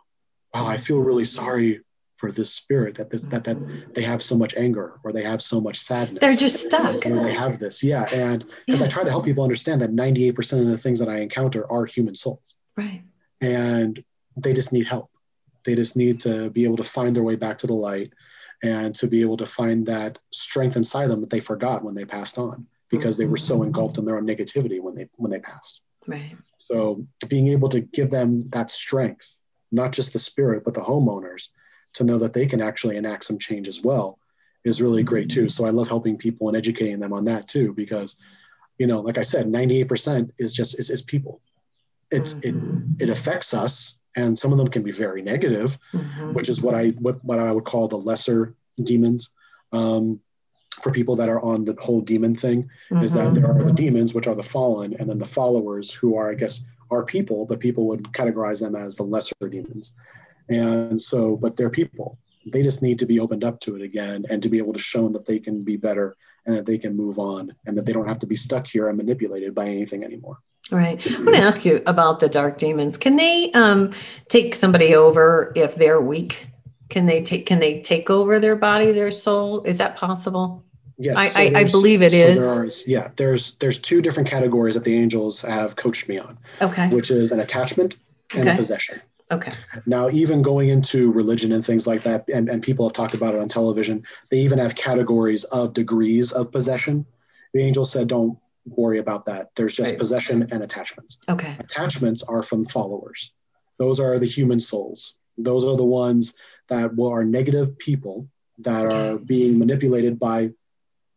wow, 0.53 0.67
I 0.67 0.77
feel 0.77 0.99
really 0.99 1.25
sorry 1.25 1.81
for 2.17 2.33
this 2.33 2.53
spirit 2.53 2.97
that 2.97 3.11
this, 3.11 3.23
that 3.27 3.45
that 3.45 3.59
mm-hmm. 3.59 3.93
they 3.93 4.03
have 4.03 4.21
so 4.21 4.37
much 4.37 4.57
anger 4.57 4.99
or 5.05 5.13
they 5.13 5.23
have 5.23 5.41
so 5.41 5.61
much 5.61 5.79
sadness. 5.79 6.21
They're 6.21 6.35
just 6.35 6.67
stuck. 6.67 7.07
or 7.07 7.23
they 7.23 7.33
have 7.33 7.61
this, 7.61 7.85
yeah." 7.85 8.09
And 8.13 8.45
because 8.67 8.83
I 8.83 8.89
try 8.89 9.05
to 9.05 9.11
help 9.11 9.25
people 9.25 9.45
understand 9.45 9.81
that 9.83 9.93
98% 9.93 10.61
of 10.61 10.67
the 10.67 10.79
things 10.79 10.99
that 10.99 11.09
I 11.09 11.19
encounter 11.21 11.71
are 11.71 11.87
human 11.87 12.17
souls, 12.17 12.57
Right. 12.77 13.05
and 13.41 14.03
they 14.37 14.53
just 14.53 14.73
need 14.73 14.89
help. 14.89 15.11
They 15.65 15.77
just 15.77 15.97
need 15.97 16.19
to 16.23 16.51
be 16.51 16.65
able 16.65 16.79
to 16.79 16.83
find 16.83 17.15
their 17.15 17.23
way 17.23 17.37
back 17.37 17.59
to 17.59 17.69
the 17.69 17.75
light 17.75 18.13
and 18.63 18.95
to 18.97 19.07
be 19.07 19.21
able 19.21 19.37
to 19.37 19.47
find 19.47 19.87
that 19.87 20.19
strength 20.33 20.77
inside 20.77 21.09
them 21.09 21.21
that 21.21 21.31
they 21.31 21.41
forgot 21.41 21.85
when 21.85 21.95
they 21.95 22.05
passed 22.05 22.39
on 22.39 22.67
because 22.91 23.17
they 23.17 23.27
were 23.27 23.37
so 23.37 23.63
engulfed 23.63 23.99
in 23.99 24.05
their 24.05 24.17
own 24.17 24.27
negativity 24.27 24.81
when 24.81 24.95
they 24.95 25.09
when 25.17 25.31
they 25.31 25.39
passed. 25.39 25.81
Right. 26.07 26.37
So 26.59 27.07
being 27.29 27.49
able 27.49 27.69
to 27.69 27.81
give 27.81 28.11
them 28.11 28.41
that 28.51 28.71
strength, 28.71 29.41
not 29.71 29.93
just 29.93 30.13
the 30.13 30.19
spirit, 30.19 30.65
but 30.65 30.75
the 30.75 30.81
homeowners, 30.81 31.51
to 31.95 32.05
know 32.05 32.19
that 32.19 32.33
they 32.33 32.47
can 32.47 32.61
actually 32.61 32.97
enact 32.97 33.25
some 33.25 33.39
change 33.39 33.69
as 33.69 33.83
well, 33.83 34.19
is 34.65 34.83
really 34.83 35.03
great 35.03 35.31
too. 35.31 35.49
So 35.49 35.67
I 35.67 35.71
love 35.71 35.89
helping 35.89 36.17
people 36.17 36.49
and 36.49 36.57
educating 36.57 36.99
them 36.99 37.13
on 37.13 37.25
that 37.27 37.47
too, 37.47 37.73
because, 37.75 38.17
you 38.79 38.87
know, 38.87 39.01
like 39.01 39.19
I 39.19 39.23
said, 39.23 39.47
98% 39.47 40.31
is 40.39 40.53
just 40.53 40.79
is, 40.79 40.91
is 40.91 41.03
people. 41.03 41.41
It's 42.11 42.35
Mhm. 42.35 42.45
it 42.99 43.05
it 43.05 43.11
affects 43.11 43.55
us, 43.55 44.01
and 44.19 44.39
some 44.43 44.53
of 44.53 44.59
them 44.59 44.69
can 44.69 44.83
be 44.83 44.95
very 45.07 45.23
negative, 45.33 45.69
Mhm. 45.93 46.35
which 46.37 46.49
is 46.53 46.59
what 46.65 46.75
I 46.75 46.85
what, 47.05 47.17
what 47.29 47.39
I 47.39 47.51
would 47.55 47.65
call 47.73 47.85
the 47.89 48.03
lesser 48.11 48.41
demons. 48.91 49.23
Um, 49.73 50.21
for 50.83 50.93
people 50.93 51.17
that 51.17 51.29
are 51.29 51.43
on 51.53 51.59
the 51.65 51.77
whole 51.87 52.01
demon 52.13 52.35
thing, 52.45 52.59
is 53.03 53.13
that 53.19 53.35
there 53.35 53.47
are 53.51 53.65
the 53.65 53.73
demons, 53.85 54.15
which 54.15 54.29
are 54.29 54.37
the 54.37 54.51
fallen, 54.57 54.95
and 54.99 55.07
then 55.11 55.19
the 55.19 55.33
followers, 55.39 55.87
who 55.99 56.09
are, 56.19 56.31
I 56.31 56.37
guess, 56.43 56.55
are 56.95 57.05
people, 57.05 57.45
but 57.47 57.59
people 57.67 57.85
would 57.89 58.05
categorize 58.21 58.61
them 58.61 58.77
as 58.77 58.95
the 58.95 59.03
lesser 59.03 59.35
demons. 59.57 59.93
And 60.49 61.01
so, 61.11 61.37
but 61.37 61.57
they're 61.57 61.79
people. 61.83 62.09
They 62.53 62.63
just 62.63 62.81
need 62.87 62.99
to 63.01 63.07
be 63.07 63.19
opened 63.25 63.45
up 63.45 63.57
to 63.65 63.75
it 63.77 63.83
again 63.83 64.25
and 64.31 64.39
to 64.43 64.49
be 64.49 64.59
able 64.63 64.73
to 64.73 64.79
show 64.91 65.03
them 65.03 65.13
that 65.15 65.27
they 65.27 65.41
can 65.47 65.57
be 65.71 65.77
better 65.77 66.17
and 66.47 66.57
that 66.57 66.67
they 66.67 66.79
can 66.79 66.97
move 66.97 67.19
on 67.19 67.43
and 67.67 67.77
that 67.77 67.85
they 67.85 67.93
don't 67.93 68.09
have 68.13 68.21
to 68.21 68.27
be 68.35 68.37
stuck 68.37 68.65
here 68.67 68.89
and 68.89 68.97
manipulated 68.97 69.55
by 69.55 69.67
anything 69.69 70.03
anymore. 70.05 70.39
Right. 70.71 71.05
I 71.11 71.19
want 71.23 71.35
to 71.37 71.43
ask 71.43 71.65
you 71.65 71.83
about 71.87 72.21
the 72.21 72.29
dark 72.29 72.59
demons. 72.59 72.99
Can 72.99 73.17
they 73.17 73.51
um, 73.53 73.91
take 74.29 74.55
somebody 74.55 74.95
over 74.95 75.53
if 75.57 75.75
they're 75.77 76.01
weak? 76.01 76.47
Can 76.91 77.07
they 77.07 77.23
take 77.23 77.47
Can 77.47 77.59
they 77.59 77.81
take 77.81 78.11
over 78.11 78.39
their 78.39 78.57
body, 78.57 78.93
their 78.93 79.11
soul? 79.11 79.63
Is 79.63 79.79
that 79.79 79.97
possible? 79.97 80.65
Yes, 80.99 81.17
I- 81.17 81.29
so 81.29 81.41
I- 81.41 81.61
I 81.61 81.65
believe 81.65 82.03
it 82.03 82.13
so 82.13 82.19
is. 82.19 82.39
There 82.39 82.49
are, 82.49 82.69
yeah, 82.87 83.09
there's 83.17 83.53
there's 83.57 83.79
two 83.79 84.03
different 84.03 84.29
categories 84.29 84.75
that 84.75 84.85
the 84.85 84.95
angels 84.95 85.43
have 85.43 85.77
coached 85.77 86.09
me 86.09 86.19
on, 86.19 86.37
Okay. 86.61 86.89
which 86.89 87.11
is 87.11 87.31
an 87.33 87.41
attachment 87.41 87.97
and 88.37 88.49
a 88.49 88.57
possession. 88.57 89.01
Okay. 89.31 89.53
Now, 89.87 90.09
even 90.11 90.41
going 90.41 90.71
into 90.71 91.13
religion 91.13 91.53
and 91.53 91.63
things 91.65 91.87
like 91.87 92.03
that, 92.05 92.25
and, 92.33 92.49
and 92.49 92.63
people 92.63 92.87
have 92.89 92.95
talked 92.95 93.13
about 93.15 93.35
it 93.35 93.41
on 93.41 93.47
television, 93.49 94.03
they 94.31 94.39
even 94.39 94.59
have 94.59 94.75
categories 94.75 95.45
of 95.45 95.75
degrees 95.75 96.33
of 96.33 96.51
possession. 96.51 97.05
The 97.53 97.61
angel 97.61 97.85
said, 97.85 98.09
don't 98.09 98.39
worry 98.67 98.99
about 98.99 99.27
that. 99.27 99.51
There's 99.57 99.75
just 99.75 99.93
Right. 99.93 99.99
possession 99.99 100.49
and 100.51 100.63
attachments. 100.63 101.19
Okay. 101.29 101.57
Attachments 101.59 102.23
are 102.23 102.43
from 102.43 102.65
followers, 102.65 103.33
those 103.79 104.01
are 104.01 104.19
the 104.19 104.27
human 104.27 104.59
souls. 104.61 105.15
Those 105.37 105.65
are 105.67 105.77
the 105.77 105.85
ones 105.85 106.35
that 106.69 106.97
will- 106.97 107.09
are 107.11 107.25
negative 107.25 107.79
people 107.79 108.29
that 108.59 108.85
are 108.87 109.19
being 109.19 109.57
manipulated 109.59 110.19
by 110.19 110.51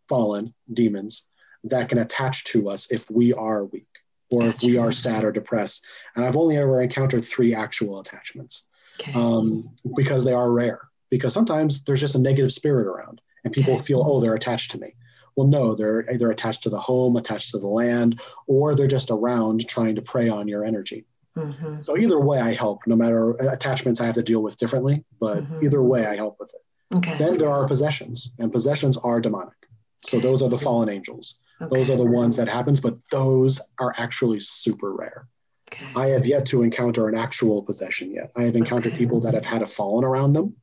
fallen 0.08 0.54
demons 0.72 1.26
that 1.64 1.90
can 1.90 1.98
attach 1.98 2.44
to 2.46 2.70
us 2.70 2.92
if 2.92 3.10
we 3.10 3.34
are 3.34 3.66
weak 3.66 3.88
or 4.32 4.46
if 4.48 4.62
we 4.64 4.74
Gotcha. 4.74 4.82
are 4.88 4.92
sad 4.92 5.24
or 5.24 5.32
depressed. 5.32 5.84
And 6.16 6.24
I've 6.24 6.38
only 6.38 6.58
ever 6.58 6.82
encountered 6.82 7.26
three 7.26 7.54
actual 7.56 8.00
attachments 8.00 8.66
Okay. 9.00 9.14
um, 9.14 9.70
because 9.96 10.24
they 10.24 10.34
are 10.34 10.52
rare. 10.52 10.82
Because 11.10 11.34
sometimes 11.34 11.84
there's 11.84 12.00
just 12.00 12.16
a 12.16 12.20
negative 12.20 12.54
spirit 12.54 12.88
around, 12.88 13.20
and 13.44 13.54
people 13.54 13.74
Okay. 13.76 13.84
feel, 13.84 14.04
oh, 14.06 14.22
they're 14.22 14.36
attached 14.36 14.72
to 14.72 14.80
me. 14.80 14.96
Well, 15.42 15.48
no, 15.50 15.74
they're 15.74 16.08
either 16.14 16.30
attached 16.30 16.62
to 16.64 16.70
the 16.70 16.80
home, 16.80 17.16
attached 17.16 17.50
to 17.52 17.58
the 17.58 17.68
land, 17.68 18.22
or 18.46 18.76
they're 18.76 18.86
just 18.86 19.10
around 19.10 19.68
trying 19.68 19.96
to 19.96 20.02
prey 20.04 20.30
on 20.30 20.48
your 20.48 20.64
energy. 20.64 21.08
Mhm. 21.36 21.84
So 21.84 21.98
either 21.98 22.20
way, 22.20 22.40
I 22.40 22.54
help. 22.54 22.82
No 22.86 22.96
matter 22.96 23.32
attachments, 23.32 24.00
I 24.00 24.06
have 24.06 24.14
to 24.16 24.22
deal 24.22 24.44
with 24.44 24.58
differently, 24.60 25.04
but 25.20 25.44
Mhm. 25.44 25.64
either 25.64 25.82
way, 25.82 26.06
I 26.06 26.16
help 26.16 26.40
with 26.40 26.54
it. 26.54 26.96
Okay. 26.98 27.16
Then 27.18 27.38
there 27.40 27.50
are 27.50 27.66
possessions, 27.66 28.34
and 28.38 28.52
possessions 28.52 28.98
are 28.98 29.20
demonic. 29.20 29.56
So 29.98 30.20
those 30.20 30.44
are 30.44 30.50
the 30.50 30.60
fallen 30.60 30.90
angels. 30.90 31.40
okay. 31.60 31.70
Those 31.76 31.90
are 31.90 31.98
the 31.98 32.06
ones 32.06 32.36
that 32.38 32.48
happens, 32.48 32.80
but 32.82 32.98
those 33.12 33.62
are 33.80 33.94
actually 33.98 34.42
super 34.42 34.94
rare. 34.94 35.28
Okay. 35.72 35.88
I 35.96 36.08
have 36.10 36.26
yet 36.28 36.46
to 36.48 36.62
encounter 36.64 37.08
an 37.08 37.16
actual 37.16 37.64
possession 37.64 38.12
yet. 38.12 38.32
I 38.36 38.44
have 38.44 38.56
encountered 38.56 38.94
Okay. 38.94 38.98
people 39.04 39.20
that 39.22 39.34
have 39.34 39.46
had 39.46 39.62
a 39.64 39.68
fallen 39.68 40.04
around 40.04 40.34
them 40.34 40.56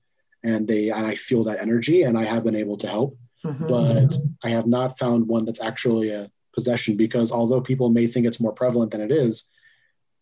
and 0.45 0.67
they 0.69 0.91
and 0.91 1.05
I 1.07 1.15
feel 1.17 1.43
that 1.45 1.61
energy 1.61 2.03
and 2.05 2.17
I 2.19 2.25
have 2.25 2.43
been 2.45 2.55
able 2.57 2.77
to 2.79 2.87
help, 2.89 3.17
Mhm. 3.45 3.69
but 3.69 4.17
I 4.43 4.51
have 4.51 4.67
not 4.67 4.99
found 4.99 5.29
one 5.29 5.45
that's 5.45 5.61
actually 5.61 6.11
a 6.11 6.31
possession 6.53 6.97
because 6.97 7.31
although 7.31 7.61
people 7.61 7.89
may 7.89 8.07
think 8.07 8.27
it's 8.27 8.41
more 8.41 8.53
prevalent 8.53 8.91
than 8.91 9.01
it 9.01 9.13
is, 9.13 9.49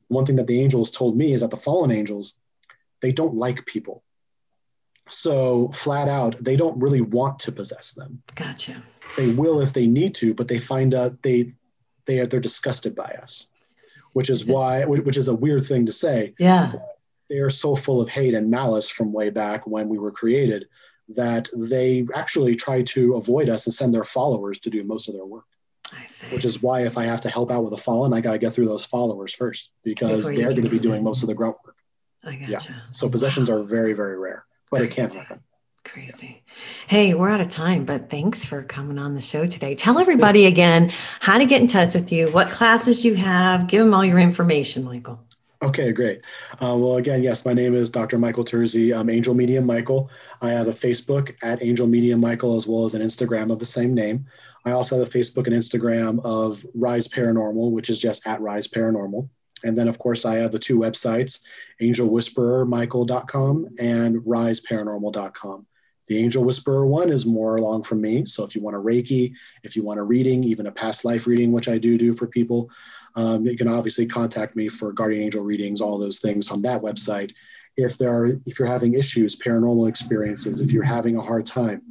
one 0.09 0.27
thing 0.27 0.37
that 0.37 0.47
the 0.47 0.61
angels 0.61 0.91
told 0.91 1.17
me 1.17 1.33
is 1.33 1.41
that 1.41 1.51
the 1.51 1.57
fallen 1.57 1.91
angels, 1.91 2.35
they 3.01 3.13
don't 3.13 3.35
like 3.35 3.65
people. 3.67 4.03
So 5.09 5.71
flat 5.73 6.09
out, 6.09 6.43
they 6.43 6.57
don't 6.57 6.79
really 6.81 7.01
want 7.01 7.39
to 7.41 7.53
possess 7.53 7.93
them. 7.93 8.23
Gotcha. 8.35 8.83
They 9.17 9.29
will 9.33 9.61
if 9.61 9.73
they 9.73 9.87
need 9.87 10.15
to, 10.17 10.35
but 10.35 10.49
they 10.49 10.59
find 10.59 10.95
out 10.95 11.23
they 11.23 11.55
they 12.07 12.21
are 12.21 12.27
they're 12.27 12.41
disgusted 12.41 12.95
by 12.95 13.17
us, 13.23 13.47
which 14.13 14.31
is 14.31 14.45
why 14.45 14.85
which 14.85 15.17
is 15.17 15.29
a 15.29 15.35
weird 15.35 15.65
thing 15.65 15.87
to 15.87 15.93
say 15.93 16.35
Yeah. 16.39 16.73
they 17.29 17.39
are 17.39 17.51
so 17.51 17.75
full 17.77 18.01
of 18.01 18.09
hate 18.09 18.35
and 18.35 18.51
malice 18.51 18.89
from 18.91 19.13
way 19.13 19.31
back 19.31 19.67
when 19.67 19.89
we 19.89 19.99
were 19.99 20.13
created 20.13 20.69
that 21.11 21.49
they 21.55 22.07
actually 22.15 22.57
try 22.57 22.83
to 22.83 23.15
avoid 23.15 23.49
us 23.49 23.67
and 23.67 23.75
send 23.75 23.95
their 23.95 24.05
followers 24.05 24.59
to 24.61 24.71
do 24.71 24.83
most 24.83 25.09
of 25.09 25.15
their 25.15 25.25
work. 25.25 25.45
I 25.93 26.05
see. 26.07 26.27
Which 26.29 26.45
is 26.45 26.63
why 26.63 26.85
if 26.85 26.99
I 26.99 27.05
have 27.05 27.21
to 27.23 27.31
help 27.31 27.51
out 27.51 27.63
with 27.63 27.73
a 27.73 27.77
fallen, 27.77 28.13
I 28.13 28.21
got 28.21 28.33
to 28.33 28.39
get 28.39 28.53
through 28.53 28.67
those 28.67 28.85
followers 28.85 29.33
first 29.33 29.71
because 29.85 30.27
Before 30.27 30.37
they're 30.37 30.51
going 30.51 30.65
to 30.65 30.71
be 30.71 30.81
doing 30.81 30.97
them. 30.97 31.05
most 31.05 31.23
of 31.23 31.29
the 31.29 31.35
grunt 31.35 31.57
work. 31.65 31.77
I 32.25 32.35
gotcha. 32.35 32.71
Yeah. 32.71 32.77
So 32.93 33.09
possessions 33.09 33.49
are 33.49 33.63
very, 33.63 33.93
very 33.93 34.19
rare, 34.19 34.45
but 34.71 34.83
it 34.83 34.91
can 34.91 35.09
happen. 35.09 35.41
Crazy. 35.85 36.43
Hey, 36.89 37.15
we're 37.15 37.31
out 37.31 37.41
of 37.41 37.49
time, 37.49 37.85
but 37.85 38.11
thanks 38.11 38.45
for 38.45 38.65
coming 38.65 38.99
on 38.99 39.15
the 39.15 39.21
show 39.21 39.47
today. 39.47 39.77
Tell 39.77 40.01
everybody 40.01 40.47
again 40.47 40.91
how 41.21 41.39
to 41.39 41.47
get 41.47 41.61
in 41.61 41.69
touch 41.69 41.95
with 41.95 42.11
you, 42.11 42.33
what 42.33 42.51
classes 42.51 43.05
you 43.05 43.15
have, 43.15 43.69
give 43.69 43.85
them 43.85 43.95
all 43.95 44.05
your 44.05 44.19
information, 44.19 44.83
Michael. 44.83 45.21
Okay, 45.63 45.91
great. 45.91 46.23
Uh, 46.55 46.77
well, 46.79 46.97
again, 46.97 47.23
yes, 47.23 47.47
my 47.47 47.55
name 47.55 47.75
is 47.75 47.89
Dr. 47.89 48.19
Michael 48.19 48.45
Terzi. 48.45 48.95
I'm 48.95 49.09
Angel 49.09 49.35
Medium 49.35 49.65
Michael. 49.65 50.11
I 50.43 50.51
have 50.51 50.69
a 50.69 50.73
Facebook 50.73 51.35
at 51.43 51.63
Angel 51.63 51.87
Medium 51.87 52.21
Michael 52.21 52.57
as 52.57 52.67
well 52.67 52.85
as 52.85 52.95
an 52.95 53.01
Instagram 53.01 53.51
of 53.51 53.59
the 53.59 53.65
same 53.65 53.95
name. 53.95 54.27
I 54.67 54.73
also 54.73 54.99
have 54.99 55.09
a 55.09 55.11
Facebook 55.11 55.47
and 55.47 55.57
Instagram 55.57 56.23
of 56.25 56.63
Rise 56.75 57.09
Paranormal, 57.09 57.71
which 57.71 57.89
is 57.89 57.99
just 57.99 58.27
at 58.27 58.43
Rise 58.43 58.69
Paranormal. 58.69 59.31
And 59.65 59.79
then, 59.79 59.89
of 59.89 59.99
course, 59.99 60.27
I 60.27 60.35
have 60.37 60.53
the 60.53 60.59
two 60.59 60.79
websites, 60.79 61.41
angelwhisperermichael.com 61.81 63.69
and 63.79 64.17
riseparanormal.com. 64.17 65.67
The 66.09 66.19
Angel 66.19 66.45
Whisperer 66.45 66.87
one 66.87 67.11
is 67.11 67.27
more 67.27 67.57
along 67.57 67.83
from 67.85 68.01
me. 68.01 68.27
So 68.27 68.45
if 68.45 68.55
you 68.55 68.63
want 68.63 68.77
a 68.77 68.81
Reiki, 68.81 69.33
if 69.65 69.75
you 69.75 69.83
want 69.83 69.99
a 69.99 70.05
reading, 70.05 70.45
even 70.45 70.67
a 70.67 70.73
past 70.73 71.05
life 71.05 71.27
reading, 71.27 71.51
which 71.51 71.69
I 71.69 71.79
do 71.79 71.99
do 71.99 72.13
for 72.13 72.27
people, 72.27 72.71
um, 73.17 73.47
you 73.47 73.57
can 73.57 73.69
obviously 73.69 74.07
contact 74.07 74.55
me 74.55 74.69
for 74.69 74.93
guardian 74.93 75.23
angel 75.23 75.43
readings, 75.43 75.81
all 75.81 75.99
those 75.99 76.21
things 76.21 76.51
on 76.51 76.63
that 76.63 76.83
website. 76.83 77.33
If 77.77 77.99
there 77.99 78.13
are, 78.13 78.27
if 78.47 78.59
you're 78.59 78.69
having 78.69 78.95
issues, 78.95 79.37
paranormal 79.37 79.89
experiences, 79.89 80.61
if 80.61 80.71
you're 80.71 80.83
having 80.83 81.17
a 81.17 81.23
hard 81.23 81.47
time 81.47 81.83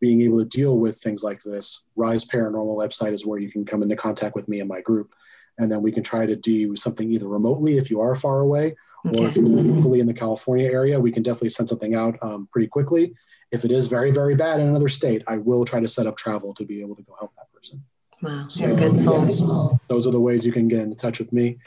being 0.00 0.20
able 0.22 0.38
to 0.38 0.44
deal 0.44 0.78
with 0.78 0.98
things 0.98 1.22
like 1.22 1.42
this, 1.42 1.86
Rise 1.96 2.26
Paranormal 2.26 2.76
website 2.76 3.14
is 3.14 3.24
where 3.24 3.38
you 3.38 3.50
can 3.50 3.64
come 3.64 3.82
into 3.82 3.96
contact 3.96 4.34
with 4.34 4.48
me 4.48 4.60
and 4.60 4.68
my 4.68 4.82
group, 4.82 5.14
and 5.58 5.72
then 5.72 5.82
we 5.82 5.92
can 5.92 6.02
try 6.02 6.26
to 6.26 6.36
do 6.36 6.76
something 6.76 7.10
either 7.10 7.26
remotely 7.26 7.78
if 7.78 7.90
you 7.90 8.02
are 8.02 8.14
far 8.14 8.40
away, 8.40 8.76
okay. 9.06 9.18
or 9.18 9.28
if 9.28 9.36
you're 9.36 9.46
locally 9.46 10.00
in 10.00 10.06
the 10.06 10.12
California 10.14 10.70
area, 10.70 11.00
we 11.00 11.10
can 11.10 11.22
definitely 11.22 11.48
send 11.48 11.68
something 11.70 11.94
out 11.94 12.18
um, 12.20 12.46
pretty 12.52 12.68
quickly. 12.68 13.14
If 13.50 13.64
it 13.64 13.72
is 13.72 13.86
very, 13.86 14.10
very 14.10 14.34
bad 14.34 14.60
in 14.60 14.68
another 14.68 14.88
state, 14.88 15.22
I 15.26 15.38
will 15.38 15.64
try 15.64 15.80
to 15.80 15.88
set 15.88 16.06
up 16.06 16.18
travel 16.18 16.52
to 16.54 16.64
be 16.64 16.82
able 16.82 16.96
to 16.96 17.02
go 17.02 17.14
help 17.18 17.34
that 17.36 17.50
person. 17.54 17.82
Wow, 18.22 18.46
you're 18.50 18.72
a 18.72 18.76
good 18.76 18.96
soul. 18.96 19.24
Yes, 19.26 19.80
those 19.88 20.06
are 20.06 20.10
the 20.10 20.20
ways 20.20 20.46
you 20.46 20.52
can 20.52 20.68
get 20.68 20.80
in 20.80 20.94
touch 20.96 21.18
with 21.18 21.32
me. 21.32 21.58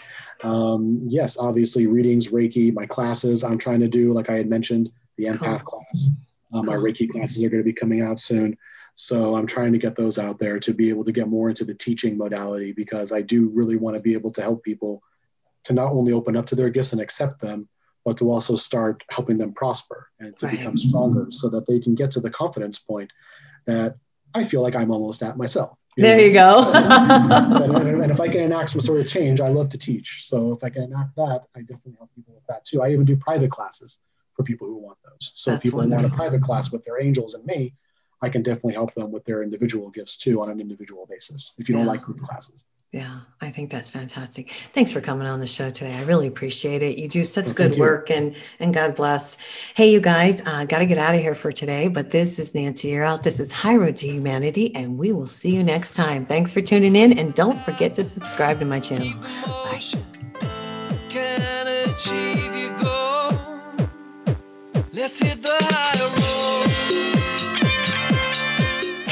Um, 0.43 1.01
yes, 1.07 1.37
obviously, 1.37 1.85
readings, 1.85 2.29
Reiki, 2.29 2.73
my 2.73 2.85
classes 2.85 3.43
I'm 3.43 3.57
trying 3.57 3.81
to 3.81 3.87
do, 3.87 4.13
like 4.13 4.29
I 4.29 4.35
had 4.35 4.49
mentioned, 4.49 4.91
the 5.17 5.25
empath 5.25 5.63
cool. 5.63 5.81
class. 5.81 6.09
Um, 6.53 6.63
cool. 6.65 6.73
My 6.73 6.75
Reiki 6.75 7.07
classes 7.07 7.43
are 7.43 7.49
going 7.49 7.61
to 7.61 7.65
be 7.65 7.73
coming 7.73 8.01
out 8.01 8.19
soon. 8.19 8.57
So 8.95 9.35
I'm 9.35 9.47
trying 9.47 9.71
to 9.73 9.77
get 9.77 9.95
those 9.95 10.17
out 10.19 10.39
there 10.39 10.59
to 10.59 10.73
be 10.73 10.89
able 10.89 11.05
to 11.05 11.11
get 11.11 11.29
more 11.29 11.49
into 11.49 11.63
the 11.63 11.73
teaching 11.73 12.17
modality 12.17 12.73
because 12.73 13.13
I 13.13 13.21
do 13.21 13.49
really 13.49 13.77
want 13.77 13.95
to 13.95 14.01
be 14.01 14.13
able 14.13 14.31
to 14.31 14.41
help 14.41 14.63
people 14.63 15.01
to 15.65 15.73
not 15.73 15.91
only 15.91 16.11
open 16.11 16.35
up 16.35 16.47
to 16.47 16.55
their 16.55 16.69
gifts 16.69 16.91
and 16.91 17.01
accept 17.01 17.39
them, 17.39 17.69
but 18.03 18.17
to 18.17 18.31
also 18.31 18.55
start 18.55 19.03
helping 19.09 19.37
them 19.37 19.53
prosper 19.53 20.09
and 20.19 20.35
to 20.37 20.47
right. 20.47 20.57
become 20.57 20.75
stronger 20.75 21.27
so 21.29 21.49
that 21.49 21.65
they 21.67 21.79
can 21.79 21.95
get 21.95 22.11
to 22.11 22.19
the 22.19 22.29
confidence 22.29 22.79
point 22.79 23.11
that 23.67 23.95
I 24.33 24.43
feel 24.43 24.61
like 24.61 24.75
I'm 24.75 24.91
almost 24.91 25.23
at 25.23 25.37
myself. 25.37 25.77
There 26.01 26.19
you 26.19 26.33
go. 26.33 26.71
and, 26.73 27.75
and, 27.75 28.01
and, 28.03 28.11
if 28.11 28.19
I 28.19 28.27
can 28.27 28.41
enact 28.41 28.69
some 28.71 28.81
sort 28.81 28.99
of 28.99 29.07
change, 29.07 29.41
I 29.41 29.49
love 29.49 29.69
to 29.69 29.77
teach. 29.77 30.25
So 30.25 30.53
if 30.53 30.63
I 30.63 30.69
can 30.69 30.83
enact 30.83 31.15
that, 31.15 31.45
I 31.55 31.61
definitely 31.61 31.95
help 31.97 32.09
people 32.15 32.33
with 32.35 32.45
that 32.47 32.63
too. 32.65 32.81
I 32.81 32.91
even 32.91 33.05
do 33.05 33.15
private 33.15 33.51
classes 33.51 33.97
for 34.35 34.43
people 34.43 34.67
who 34.67 34.77
want 34.77 34.97
those. 35.03 35.31
So 35.35 35.51
That's 35.51 35.59
if 35.59 35.63
people 35.67 35.79
wonderful. 35.79 36.03
want 36.03 36.13
a 36.13 36.15
private 36.15 36.41
class 36.41 36.71
with 36.71 36.83
their 36.83 37.01
angels 37.01 37.33
and 37.33 37.45
me, 37.45 37.75
I 38.21 38.29
can 38.29 38.41
definitely 38.41 38.73
help 38.73 38.93
them 38.93 39.11
with 39.11 39.23
their 39.25 39.43
individual 39.43 39.89
gifts 39.89 40.17
too 40.17 40.41
on 40.41 40.49
an 40.49 40.59
individual 40.59 41.05
basis 41.09 41.53
if 41.57 41.69
you 41.69 41.75
don't 41.75 41.85
like 41.85 42.01
group 42.01 42.21
classes. 42.21 42.65
Yeah, 42.91 43.19
I 43.39 43.51
think 43.51 43.69
that's 43.69 43.87
fantastic. 43.87 44.49
Thanks 44.73 44.91
for 44.91 44.99
coming 44.99 45.27
on 45.27 45.39
the 45.39 45.45
show 45.45 45.69
today. 45.69 45.93
I 45.93 46.01
really 46.05 46.25
appreciate 46.25 46.81
it. 46.81 46.97
You 46.97 47.07
do 47.07 47.23
such 47.23 47.53
good 47.53 47.77
work 47.77 48.09
and 48.09 48.35
and 48.59 48.73
God 48.73 48.95
bless. 48.95 49.37
Hey, 49.75 49.91
you 49.91 50.01
guys, 50.01 50.41
uh, 50.43 50.65
got 50.65 50.79
to 50.79 50.87
get 50.87 50.97
out 50.97 51.13
of 51.13 51.21
here 51.21 51.35
for 51.35 51.51
today, 51.51 51.87
but 51.87 52.09
this 52.09 52.39
is 52.39 52.55
Nancy 52.55 52.89
Yearout. 52.89 53.21
This 53.21 53.39
is 53.39 53.51
High 53.51 53.75
Road 53.75 53.95
to 53.97 54.07
Humanity, 54.07 54.73
and 54.75 54.97
we 54.97 55.11
will 55.11 55.27
see 55.27 55.55
you 55.55 55.63
next 55.63 55.91
time. 55.91 56.25
Thanks 56.25 56.51
for 56.51 56.61
tuning 56.61 56.95
in, 56.95 57.19
and 57.19 57.35
don't 57.35 57.59
forget 57.61 57.93
to 57.95 58.03
subscribe 58.03 58.57
to 58.57 58.65
my 58.65 58.79
channel. 58.79 59.13
Bye. 59.21 59.79